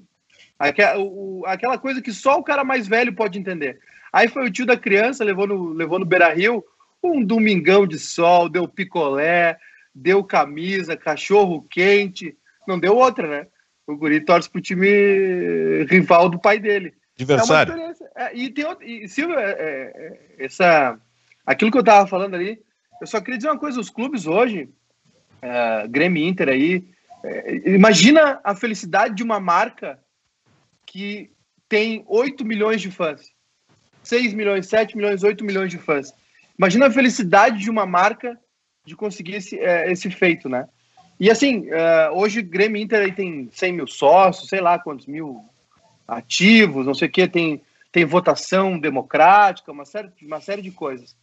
Aquela 0.58 1.78
coisa 1.78 2.00
que 2.00 2.12
só 2.12 2.38
o 2.38 2.42
cara 2.42 2.64
mais 2.64 2.88
velho 2.88 3.14
pode 3.14 3.38
entender. 3.38 3.78
Aí 4.12 4.26
foi 4.26 4.46
o 4.46 4.50
tio 4.50 4.66
da 4.66 4.76
criança, 4.76 5.24
levou 5.24 5.46
no, 5.46 5.72
levou 5.72 5.98
no 5.98 6.04
Beira 6.04 6.32
Rio 6.32 6.64
um 7.02 7.24
domingão 7.24 7.86
de 7.86 7.98
sol, 7.98 8.48
deu 8.48 8.66
picolé, 8.68 9.58
deu 9.94 10.22
camisa, 10.24 10.96
cachorro 10.96 11.66
quente, 11.70 12.36
não 12.66 12.78
deu 12.78 12.96
outra, 12.96 13.26
né? 13.28 13.46
O 13.86 13.96
guri 13.96 14.20
torce 14.20 14.50
pro 14.50 14.60
time 14.60 15.84
rival 15.84 16.28
do 16.28 16.38
pai 16.38 16.58
dele. 16.58 16.92
Adversário. 17.18 17.74
É 17.74 17.88
é, 18.18 18.36
e 18.36 18.50
tem 18.50 18.64
outro, 18.64 18.84
e, 18.84 19.08
Silvio, 19.08 19.38
é, 19.38 19.50
é, 19.50 19.92
é, 20.38 20.44
essa, 20.44 21.00
aquilo 21.46 21.70
que 21.70 21.78
eu 21.78 21.84
tava 21.84 22.06
falando 22.06 22.34
ali, 22.34 22.60
eu 23.00 23.06
só 23.06 23.20
queria 23.20 23.38
dizer 23.38 23.48
uma 23.48 23.58
coisa, 23.58 23.80
os 23.80 23.90
clubes 23.90 24.26
hoje, 24.26 24.68
é, 25.40 25.86
Grêmio 25.88 26.26
Inter 26.26 26.48
aí, 26.48 26.84
imagina 27.64 28.40
a 28.44 28.54
felicidade 28.54 29.14
de 29.14 29.22
uma 29.22 29.40
marca 29.40 29.98
que 30.86 31.30
tem 31.68 32.04
8 32.06 32.44
milhões 32.44 32.80
de 32.80 32.90
fãs. 32.90 33.32
6 34.02 34.32
milhões, 34.34 34.66
7 34.66 34.96
milhões, 34.96 35.22
8 35.22 35.44
milhões 35.44 35.70
de 35.70 35.78
fãs. 35.78 36.14
Imagina 36.58 36.86
a 36.86 36.90
felicidade 36.90 37.58
de 37.58 37.70
uma 37.70 37.86
marca 37.86 38.38
de 38.84 38.96
conseguir 38.96 39.36
esse, 39.36 39.58
é, 39.58 39.90
esse 39.92 40.10
feito, 40.10 40.48
né? 40.48 40.68
E 41.20 41.30
assim, 41.30 41.68
uh, 41.68 42.14
hoje 42.14 42.42
Grêmio 42.42 42.80
Inter 42.80 43.02
aí 43.02 43.12
tem 43.12 43.48
100 43.52 43.72
mil 43.72 43.86
sócios, 43.86 44.48
sei 44.48 44.60
lá 44.60 44.78
quantos 44.78 45.06
mil 45.06 45.44
ativos, 46.06 46.86
não 46.86 46.94
sei 46.94 47.08
o 47.08 47.10
que, 47.10 47.28
tem, 47.28 47.60
tem 47.92 48.04
votação 48.04 48.78
democrática, 48.78 49.72
uma 49.72 49.84
série, 49.84 50.10
uma 50.22 50.40
série 50.40 50.62
de 50.62 50.70
coisas. 50.70 51.16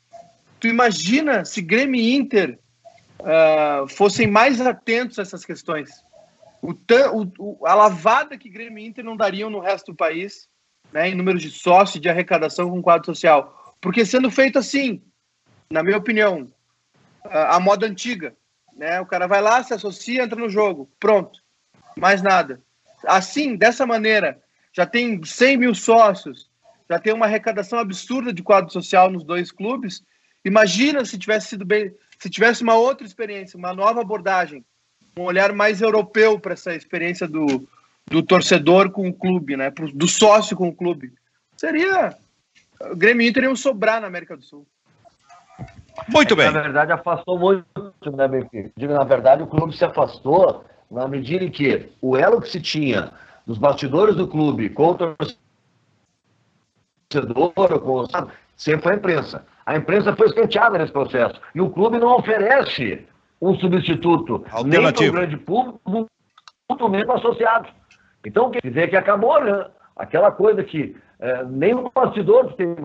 Tu 0.60 0.68
imagina 0.68 1.46
se 1.46 1.62
Grêmio 1.62 2.00
e 2.00 2.14
Inter 2.14 2.60
uh, 3.20 3.88
fossem 3.88 4.28
mais 4.28 4.62
atentos 4.62 5.18
a 5.18 5.22
essas 5.22 5.46
questões? 5.46 6.04
O, 6.62 6.74
o, 7.40 7.66
a 7.66 7.74
lavada 7.74 8.38
que 8.38 8.50
Grêmio 8.50 8.84
e 8.84 8.88
Inter 8.88 9.04
não 9.04 9.16
dariam 9.16 9.50
no 9.50 9.60
resto 9.60 9.92
do 9.92 9.98
país, 9.98 10.48
né, 10.92 11.10
em 11.10 11.16
números 11.16 11.42
de 11.42 11.50
sócios, 11.50 12.02
de 12.02 12.10
arrecadação 12.10 12.70
com 12.70 12.82
quadro 12.82 13.06
social. 13.06 13.76
Porque 13.80 14.06
sendo 14.06 14.30
feito 14.30 14.60
assim, 14.60 15.02
na 15.70 15.84
minha 15.84 15.98
opinião, 15.98 16.48
a, 17.26 17.56
a 17.56 17.60
moda 17.60 17.86
antiga. 17.86 18.36
Né? 18.76 19.00
O 19.00 19.06
cara 19.06 19.28
vai 19.28 19.42
lá, 19.42 19.64
se 19.64 19.74
associa, 19.74 20.24
entra 20.24 20.40
no 20.40 20.50
jogo. 20.50 20.90
Pronto. 21.00 21.40
Mais 21.98 22.22
nada. 22.22 22.62
Assim, 23.06 23.56
dessa 23.56 23.86
maneira, 23.86 24.42
já 24.74 24.86
tem 24.86 25.24
100 25.24 25.58
mil 25.58 25.76
sócios, 25.76 26.50
já 26.90 27.00
tem 27.00 27.14
uma 27.14 27.26
arrecadação 27.26 27.80
absurda 27.80 28.34
de 28.34 28.44
quadro 28.44 28.72
social 28.72 29.10
nos 29.10 29.24
dois 29.24 29.52
clubes. 29.52 30.04
Imagina 30.44 31.06
se 31.06 31.18
tivesse 31.18 31.48
sido 31.48 31.66
bem, 31.66 31.94
se 32.20 32.30
tivesse 32.30 32.64
uma 32.64 32.76
outra 32.76 33.06
experiência, 33.06 33.58
uma 33.58 33.74
nova 33.74 34.02
abordagem, 34.02 34.66
um 35.18 35.24
olhar 35.24 35.54
mais 35.54 35.82
europeu 35.82 36.40
para 36.40 36.54
essa 36.54 36.76
experiência 36.76 37.28
do, 37.28 37.68
do 38.06 38.22
torcedor 38.22 38.92
com 38.92 39.08
o 39.08 39.14
clube, 39.14 39.56
né? 39.56 39.72
do 39.94 40.08
sócio 40.08 40.56
com 40.56 40.68
o 40.68 40.76
clube. 40.76 41.14
Seria. 41.56 42.16
O 42.92 42.96
Grêmio 42.96 43.26
Inter 43.26 43.46
ia 43.46 43.56
sobrar 43.56 44.02
na 44.02 44.08
América 44.08 44.36
do 44.36 44.44
Sul. 44.44 44.68
Muito 46.08 46.34
é 46.34 46.38
bem. 46.38 46.52
Na 46.52 46.62
verdade, 46.62 46.92
afastou 46.92 47.40
muito, 47.40 47.66
né, 48.12 48.28
Benfica? 48.28 48.72
Digo, 48.76 48.94
na 48.94 49.04
verdade, 49.04 49.44
o 49.44 49.48
clube 49.48 49.76
se 49.76 49.86
afastou 49.86 50.64
na 50.90 51.08
medida 51.08 51.44
em 51.44 51.50
que 51.50 51.90
o 52.02 52.16
elo 52.16 52.42
que 52.42 52.50
se 52.50 52.62
tinha 52.62 53.12
dos 53.46 53.58
bastidores 53.58 54.16
do 54.16 54.28
clube 54.28 54.70
com 54.70 54.92
o 54.92 55.16
torcedor, 57.10 57.80
com 57.80 58.00
o... 58.02 58.08
sempre 58.56 58.84
foi 58.84 58.94
a 58.94 58.96
imprensa. 58.96 59.46
A 59.66 59.76
imprensa 59.76 60.16
foi 60.16 60.28
escanteada 60.28 60.78
nesse 60.78 60.92
processo. 60.92 61.42
E 61.54 61.62
o 61.62 61.70
clube 61.70 61.98
não 61.98 62.16
oferece 62.16 63.06
um 63.42 63.56
substituto 63.56 64.46
nem 64.66 64.82
para 64.82 65.08
o 65.08 65.12
grande 65.12 65.38
público, 65.38 65.80
muito 66.70 66.90
menos 66.90 67.16
associado. 67.16 67.70
Então, 68.26 68.50
quer 68.50 68.62
dizer 68.64 68.90
que 68.90 68.96
acabou, 68.96 69.44
né? 69.44 69.68
Aquela 69.96 70.32
coisa 70.32 70.64
que 70.64 70.96
é, 71.20 71.44
nem 71.46 71.74
o 71.74 71.92
bastidor 71.94 72.54
tem 72.54 72.76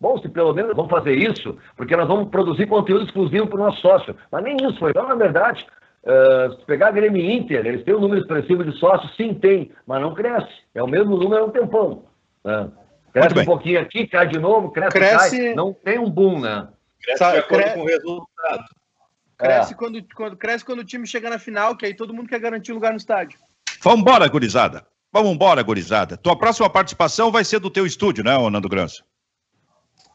Bom, 0.00 0.16
se 0.18 0.28
pelo 0.28 0.54
menos 0.54 0.76
vamos 0.76 0.90
fazer 0.90 1.14
isso, 1.14 1.56
porque 1.76 1.96
nós 1.96 2.06
vamos 2.06 2.28
produzir 2.28 2.66
conteúdo 2.66 3.04
exclusivo 3.04 3.48
para 3.48 3.60
o 3.60 3.64
nosso 3.64 3.80
sócio. 3.80 4.14
Mas 4.30 4.44
nem 4.44 4.56
isso 4.56 4.78
foi. 4.78 4.90
Então, 4.90 5.08
na 5.08 5.16
verdade, 5.16 5.66
uh, 6.04 6.54
se 6.54 6.64
pegar 6.66 6.88
a 6.88 6.92
Grêmio 6.92 7.28
Inter, 7.28 7.66
eles 7.66 7.84
têm 7.84 7.94
um 7.94 8.00
número 8.00 8.20
expressivo 8.20 8.64
de 8.64 8.78
sócios? 8.78 9.14
Sim, 9.16 9.34
tem, 9.34 9.72
mas 9.86 10.00
não 10.00 10.14
cresce. 10.14 10.52
É 10.74 10.82
o 10.82 10.86
mesmo 10.86 11.16
número 11.16 11.42
há 11.42 11.46
um 11.46 11.50
tempão. 11.50 12.04
Né? 12.44 12.70
Cresce 13.12 13.40
um 13.40 13.44
pouquinho 13.44 13.80
aqui, 13.80 14.06
cai 14.06 14.28
de 14.28 14.38
novo, 14.38 14.70
cresce, 14.70 14.90
cresce... 14.92 15.38
cai. 15.38 15.54
Não 15.54 15.72
tem 15.72 15.98
um 15.98 16.08
boom, 16.08 16.40
né? 16.40 16.68
Cresce 17.02 17.18
Sabe, 17.18 17.32
de 17.32 17.38
acordo 17.38 17.64
cre... 17.64 17.74
com 17.74 17.80
o 17.80 17.86
resultado. 17.86 18.64
Cresce, 19.36 19.72
é. 19.72 19.76
quando, 19.76 20.04
quando, 20.14 20.36
cresce 20.36 20.64
quando 20.64 20.80
o 20.80 20.84
time 20.84 21.06
chega 21.06 21.30
na 21.30 21.38
final, 21.38 21.76
que 21.76 21.86
aí 21.86 21.94
todo 21.94 22.14
mundo 22.14 22.28
quer 22.28 22.40
garantir 22.40 22.72
lugar 22.72 22.92
no 22.92 22.98
estádio. 22.98 23.38
Vamos 23.82 24.00
embora, 24.00 24.28
gurizada. 24.28 24.86
Vamos 25.12 25.32
embora, 25.32 25.62
gurizada. 25.62 26.16
Tua 26.16 26.36
próxima 26.36 26.68
participação 26.68 27.30
vai 27.30 27.44
ser 27.44 27.58
do 27.58 27.70
teu 27.70 27.86
estúdio, 27.86 28.22
né, 28.22 28.36
Nando 28.50 28.68
Grança? 28.68 29.02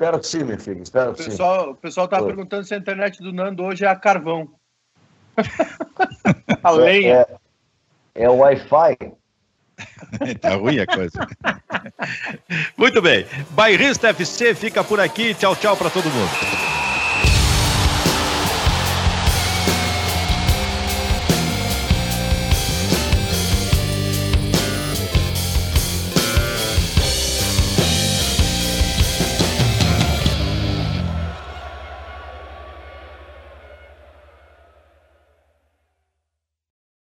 Espero 0.04 0.20
que 0.20 0.28
sim, 0.28 0.44
meu 0.44 0.60
filho. 0.60 0.84
Espero 0.84 1.14
que 1.14 1.24
pessoal, 1.24 1.64
sim. 1.64 1.70
O 1.72 1.76
pessoal 1.76 2.08
tá 2.10 2.22
perguntando 2.22 2.66
se 2.66 2.74
a 2.74 2.78
internet 2.78 3.24
do 3.24 3.32
Nando 3.32 3.64
hoje 3.64 3.86
é 3.86 3.88
a 3.88 3.96
carvão. 3.96 4.50
a 6.62 6.72
lenha. 6.72 7.26
É, 8.16 8.22
é, 8.22 8.24
é 8.26 8.30
o 8.30 8.36
Wi-Fi. 8.36 8.98
tá 10.42 10.56
ruim 10.56 10.80
a 10.80 10.86
coisa. 10.86 11.26
Muito 12.76 13.02
bem. 13.02 13.26
Bairrista 13.52 14.10
FC 14.10 14.54
fica 14.54 14.84
por 14.84 15.00
aqui. 15.00 15.34
Tchau, 15.36 15.56
tchau 15.56 15.78
para 15.78 15.90
todo 15.90 16.10
mundo. 16.10 16.73